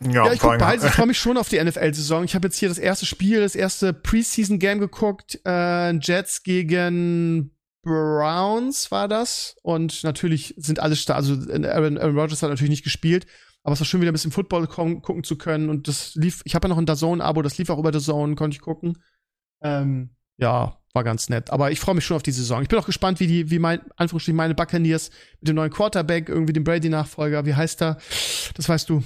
[0.00, 0.84] Ja, ja ich gucke beides.
[0.86, 2.24] Ich freue mich schon auf die NFL-Saison.
[2.24, 5.38] Ich habe jetzt hier das erste Spiel, das erste Preseason-Game geguckt.
[5.46, 9.56] Äh, Jets gegen Browns war das.
[9.62, 10.96] Und natürlich sind alle.
[11.08, 13.26] Also Aaron, Aaron Rodgers hat natürlich nicht gespielt.
[13.66, 15.70] Aber es war schön, wieder ein bisschen Football gucken zu können.
[15.70, 18.54] Und das lief, ich habe ja noch ein DAZN-Abo, das lief auch über DAZN, konnte
[18.54, 18.96] ich gucken.
[19.60, 21.50] Ähm, ja, war ganz nett.
[21.50, 22.62] Aber ich freue mich schon auf die Saison.
[22.62, 25.10] Ich bin auch gespannt, wie die, wie mein, Anführungsstrichen, meine Buccaneers
[25.40, 27.98] mit dem neuen Quarterback, irgendwie dem Brady-Nachfolger, wie heißt er?
[28.54, 29.02] Das weißt du.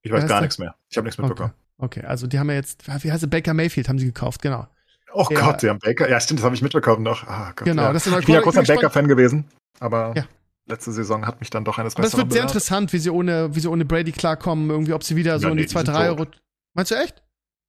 [0.00, 0.74] Ich weiß gar nichts mehr.
[0.88, 1.52] Ich habe nichts mitbekommen.
[1.76, 2.00] Okay.
[2.00, 3.28] okay, also die haben ja jetzt, wie heißt er?
[3.28, 4.66] Baker Mayfield haben sie gekauft, genau.
[5.12, 6.08] Oh Der, Gott, sie haben Baker.
[6.08, 7.26] Ja, stimmt, das habe ich mitbekommen noch.
[7.26, 7.92] Ah, Gott, genau, ja.
[7.92, 9.44] das ist ein Ich bin ja großer Baker-Fan gewesen,
[9.80, 10.24] aber ja
[10.68, 13.10] letzte Saison hat mich dann doch eines Besseren Aber es wird sehr interessant, wie sie
[13.10, 15.92] ohne, wie sie ohne Brady klarkommen, irgendwie, ob sie wieder ja, so in die zweite
[15.94, 16.40] Reihe rutschen.
[16.74, 17.22] Meinst du echt?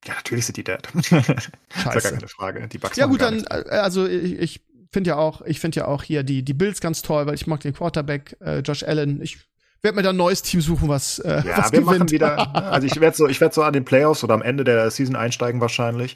[0.05, 0.87] Ja, natürlich sind die dead.
[1.03, 1.33] Scheiße.
[1.33, 2.67] das ist ja gar keine Frage.
[2.67, 4.61] Die Bugs ja gut, dann, äh, also ich, ich
[4.91, 7.47] finde ja auch, ich finde ja auch hier die, die Bills ganz toll, weil ich
[7.47, 9.21] mag den Quarterback, äh, Josh Allen.
[9.21, 9.39] Ich
[9.81, 11.99] werde mir da ein neues Team suchen, was, äh, ja, was wir gewinnt.
[11.99, 14.63] machen wieder, also ich werde so, ich werde so an den Playoffs oder am Ende
[14.63, 16.15] der Season einsteigen wahrscheinlich.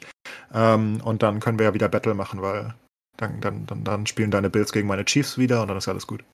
[0.52, 2.74] Ähm, und dann können wir ja wieder Battle machen, weil
[3.16, 6.06] dann, dann, dann, dann spielen deine Bills gegen meine Chiefs wieder und dann ist alles
[6.06, 6.24] gut.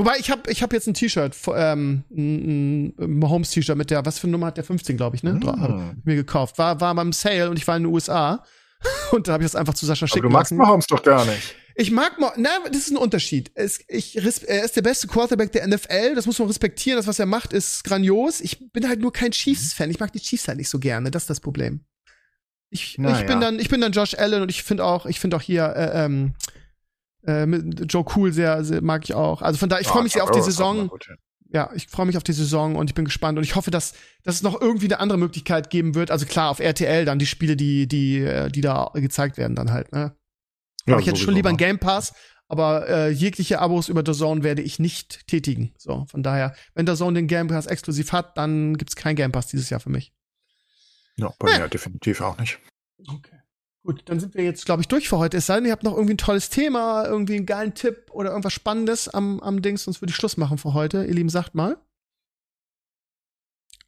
[0.00, 4.24] Wobei, ich habe ich hab jetzt ein T-Shirt, ähm, ein Mahomes-T-Shirt mit der, was für
[4.24, 5.34] eine Nummer hat der 15, glaube ich, ne?
[5.34, 6.00] Mm.
[6.04, 6.56] mir gekauft.
[6.56, 8.42] War, war beim Sale und ich war in den USA.
[9.10, 11.26] Und da habe ich das einfach zu Sascha schicken Aber du magst Mahomes doch gar
[11.26, 11.54] nicht.
[11.74, 13.50] Ich mag Mahomes, na, das ist ein Unterschied.
[13.54, 16.96] Es, ich, er ist der beste Quarterback der NFL, das muss man respektieren.
[16.96, 18.40] Das, was er macht, ist grandios.
[18.40, 19.90] Ich bin halt nur kein Chiefs-Fan.
[19.90, 21.10] Ich mag die Chiefs halt nicht so gerne.
[21.10, 21.84] Das ist das Problem.
[22.70, 25.36] Ich, ich bin dann, ich bin dann Josh Allen und ich finde auch, ich finde
[25.36, 26.34] auch hier, äh, ähm,
[27.22, 29.42] äh, Joe Cool sehr, sehr, mag ich auch.
[29.42, 30.90] Also von da, ich freue mich sehr auf die Saison.
[31.52, 33.94] Ja, ich freue mich auf die Saison und ich bin gespannt und ich hoffe, dass,
[34.22, 36.12] dass es noch irgendwie eine andere Möglichkeit geben wird.
[36.12, 39.72] Also klar, auf RTL dann die Spiele, die, die, äh, die da gezeigt werden dann
[39.72, 40.14] halt, ne?
[40.86, 42.14] Ja, aber ich hätte schon lieber einen Game Pass,
[42.46, 45.74] aber äh, jegliche Abos über The Zone werde ich nicht tätigen.
[45.76, 49.32] So, von daher, wenn The Zone den Game Pass exklusiv hat, dann gibt's kein Game
[49.32, 50.12] Pass dieses Jahr für mich.
[51.16, 52.60] Ja, bei mir definitiv auch nicht.
[53.08, 53.39] Okay.
[53.90, 55.38] Gut, dann sind wir jetzt, glaube ich, durch für heute.
[55.38, 58.30] Es sei denn, ihr habt noch irgendwie ein tolles Thema, irgendwie einen geilen Tipp oder
[58.30, 61.04] irgendwas Spannendes am, am Dings, sonst würde ich Schluss machen für heute.
[61.04, 61.76] Ihr Lieben, sagt mal.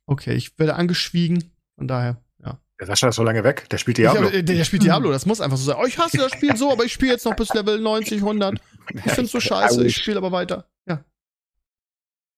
[0.06, 1.52] Okay, ich werde angeschwiegen.
[1.76, 2.58] Von daher, ja.
[2.80, 3.68] Der Sascha ist so lange weg.
[3.70, 4.24] Der spielt Diablo.
[4.24, 5.76] Ich, der, der, spielt Diablo, das muss einfach so sein.
[5.80, 8.60] Oh, ich hasse das Spiel so, aber ich spiele jetzt noch bis Level 90, 100.
[8.94, 10.68] Ich finde es so scheiße, ich spiele aber weiter.
[10.88, 11.04] Ja.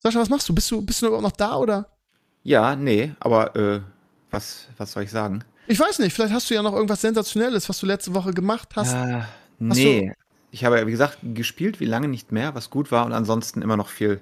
[0.01, 0.55] Sascha, was machst du?
[0.55, 1.97] Bist du, bist du überhaupt noch da oder?
[2.43, 3.81] Ja, nee, aber äh,
[4.31, 5.45] was, was soll ich sagen?
[5.67, 8.71] Ich weiß nicht, vielleicht hast du ja noch irgendwas Sensationelles, was du letzte Woche gemacht
[8.77, 8.93] hast.
[8.93, 9.23] Äh,
[9.59, 10.13] nee,
[10.51, 13.63] ich habe ja, wie gesagt, gespielt, wie lange nicht mehr, was gut war und ansonsten
[13.63, 14.21] immer noch viel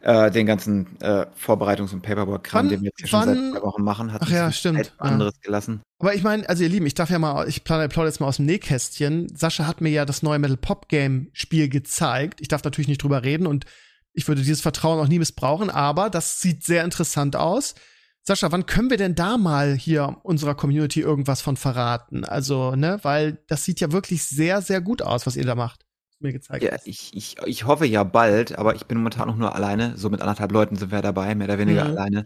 [0.00, 4.12] äh, den ganzen äh, Vorbereitungs- und Paperwork-Kram, den wir jetzt schon seit zwei Wochen machen,
[4.12, 4.94] hat ach ja, stimmt.
[4.98, 5.40] anderes ja.
[5.46, 5.82] gelassen.
[5.98, 8.36] Aber ich meine, also ihr Lieben, ich darf ja mal, ich plane jetzt mal aus
[8.36, 9.28] dem Nähkästchen.
[9.36, 12.40] Sascha hat mir ja das neue Metal Pop Game Spiel gezeigt.
[12.40, 13.66] Ich darf natürlich nicht drüber reden und
[14.12, 17.74] ich würde dieses Vertrauen auch nie missbrauchen, aber das sieht sehr interessant aus.
[18.22, 22.24] Sascha, wann können wir denn da mal hier unserer Community irgendwas von verraten?
[22.24, 25.86] Also, ne, weil das sieht ja wirklich sehr, sehr gut aus, was ihr da macht
[26.22, 26.86] mir gezeigt ja, hast.
[26.86, 29.96] Ich, ich, ich hoffe ja bald, aber ich bin momentan noch nur alleine.
[29.96, 31.90] So mit anderthalb Leuten sind wir dabei, mehr oder weniger mhm.
[31.90, 32.24] alleine.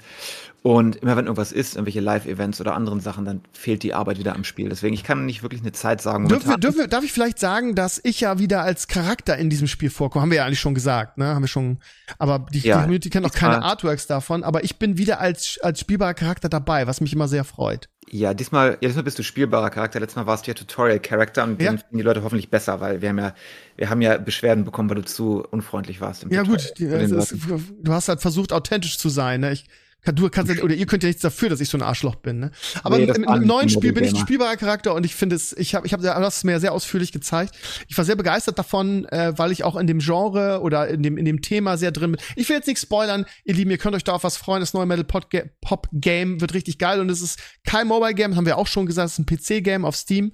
[0.63, 4.35] Und immer wenn irgendwas ist, irgendwelche Live-Events oder anderen Sachen, dann fehlt die Arbeit wieder
[4.35, 4.71] am Spiel.
[4.71, 6.27] Deswegen, ich kann nicht wirklich eine Zeit sagen.
[6.27, 9.51] Dürfen wir, dürfen wir, darf ich vielleicht sagen, dass ich ja wieder als Charakter in
[9.51, 10.23] diesem Spiel vorkomme?
[10.23, 11.27] Haben wir ja eigentlich schon gesagt, ne?
[11.27, 11.81] Haben wir schon.
[12.19, 14.43] Aber die, ja, die Community kennt auch keine Artworks davon.
[14.43, 17.91] Aber ich bin wieder als, als spielbarer Charakter dabei, was mich immer sehr freut.
[18.11, 20.01] Ja, diesmal, ja, diesmal bist du spielbarer Charakter.
[20.01, 21.71] Letztes Mal warst du ja Tutorial-Charakter und ja.
[21.71, 23.35] den finden die Leute hoffentlich besser, weil wir haben ja,
[23.77, 26.25] wir haben ja Beschwerden bekommen, weil du zu unfreundlich warst.
[26.31, 27.35] ja, Tutorial gut, die, ist,
[27.83, 29.41] du hast halt versucht, authentisch zu sein.
[29.41, 29.53] Ne?
[29.53, 29.65] Ich,
[30.13, 32.41] Du kannst ja, oder ihr könnt ja nichts dafür, dass ich so ein Arschloch bin.
[32.41, 32.51] Ne?
[32.83, 35.53] Aber nee, im, im neuen Spiel bin ich ein spielbarer Charakter und ich finde es,
[35.57, 37.55] ich habe, ich habe das mir sehr ausführlich gezeigt.
[37.89, 41.17] Ich war sehr begeistert davon, äh, weil ich auch in dem Genre oder in dem
[41.17, 42.21] in dem Thema sehr drin bin.
[42.37, 44.61] Ich will jetzt nichts spoilern, ihr Lieben, ihr könnt euch da auf was freuen.
[44.61, 48.47] Das neue Metal Pop Game wird richtig geil und es ist kein Mobile Game, haben
[48.47, 50.33] wir auch schon gesagt, es ist ein PC Game auf Steam.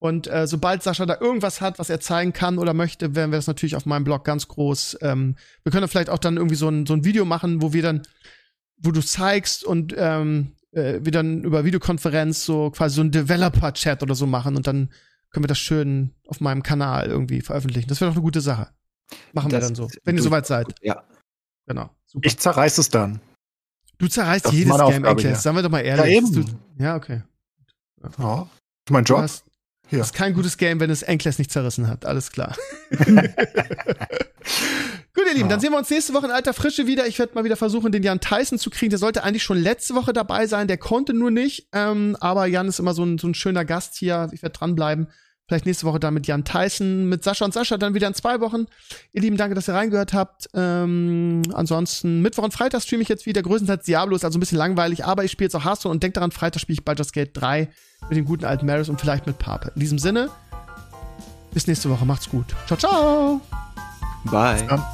[0.00, 3.36] Und äh, sobald Sascha da irgendwas hat, was er zeigen kann oder möchte, werden wir
[3.38, 4.96] das natürlich auf meinem Blog ganz groß.
[5.02, 7.82] Ähm, wir können vielleicht auch dann irgendwie so ein, so ein Video machen, wo wir
[7.82, 8.02] dann
[8.82, 14.02] wo du zeigst und ähm, äh, wir dann über Videokonferenz so quasi so ein Developer-Chat
[14.02, 14.90] oder so machen und dann
[15.30, 17.88] können wir das schön auf meinem Kanal irgendwie veröffentlichen.
[17.88, 18.68] Das wäre doch eine gute Sache.
[19.32, 20.74] Machen das wir dann so, wenn ihr soweit seid.
[20.82, 21.04] Ja.
[21.66, 21.90] Genau.
[22.06, 22.26] Super.
[22.26, 23.20] Ich zerreiß es dann.
[23.98, 25.42] Du zerreißt das jedes Game, Enkles.
[25.42, 26.06] Sagen wir doch mal ehrlich.
[26.06, 26.32] Ja, eben.
[26.32, 26.44] Du,
[26.78, 27.22] ja okay.
[28.18, 28.48] Ja.
[28.88, 29.18] Mein Job.
[29.18, 29.44] Du hast,
[29.90, 29.98] ja.
[29.98, 32.06] Das ist kein gutes Game, wenn es Enkles nicht zerrissen hat.
[32.06, 32.56] Alles klar.
[35.14, 35.48] Gut, ihr Lieben, ja.
[35.48, 37.06] dann sehen wir uns nächste Woche in alter Frische wieder.
[37.06, 38.90] Ich werde mal wieder versuchen, den Jan Tyson zu kriegen.
[38.90, 41.68] Der sollte eigentlich schon letzte Woche dabei sein, der konnte nur nicht.
[41.72, 44.28] Ähm, aber Jan ist immer so ein, so ein schöner Gast hier.
[44.32, 45.08] Ich werde dranbleiben.
[45.50, 48.40] Vielleicht nächste Woche dann mit Jan Tyson, mit Sascha und Sascha dann wieder in zwei
[48.40, 48.66] Wochen.
[49.12, 50.48] Ihr Lieben, danke, dass ihr reingehört habt.
[50.54, 53.42] Ähm, ansonsten, Mittwoch und Freitag streame ich jetzt wieder.
[53.42, 56.18] Größtenteils Diablo ist also ein bisschen langweilig, aber ich spiele jetzt auch Hearthstone und denkt
[56.18, 57.68] daran, Freitag spiele ich Baldur's Gate 3
[58.08, 59.72] mit dem guten alten Maris und vielleicht mit Pape.
[59.74, 60.30] In diesem Sinne,
[61.52, 62.06] bis nächste Woche.
[62.06, 62.46] Macht's gut.
[62.68, 63.40] Ciao, ciao.
[64.26, 64.66] Bye.
[64.70, 64.84] Um,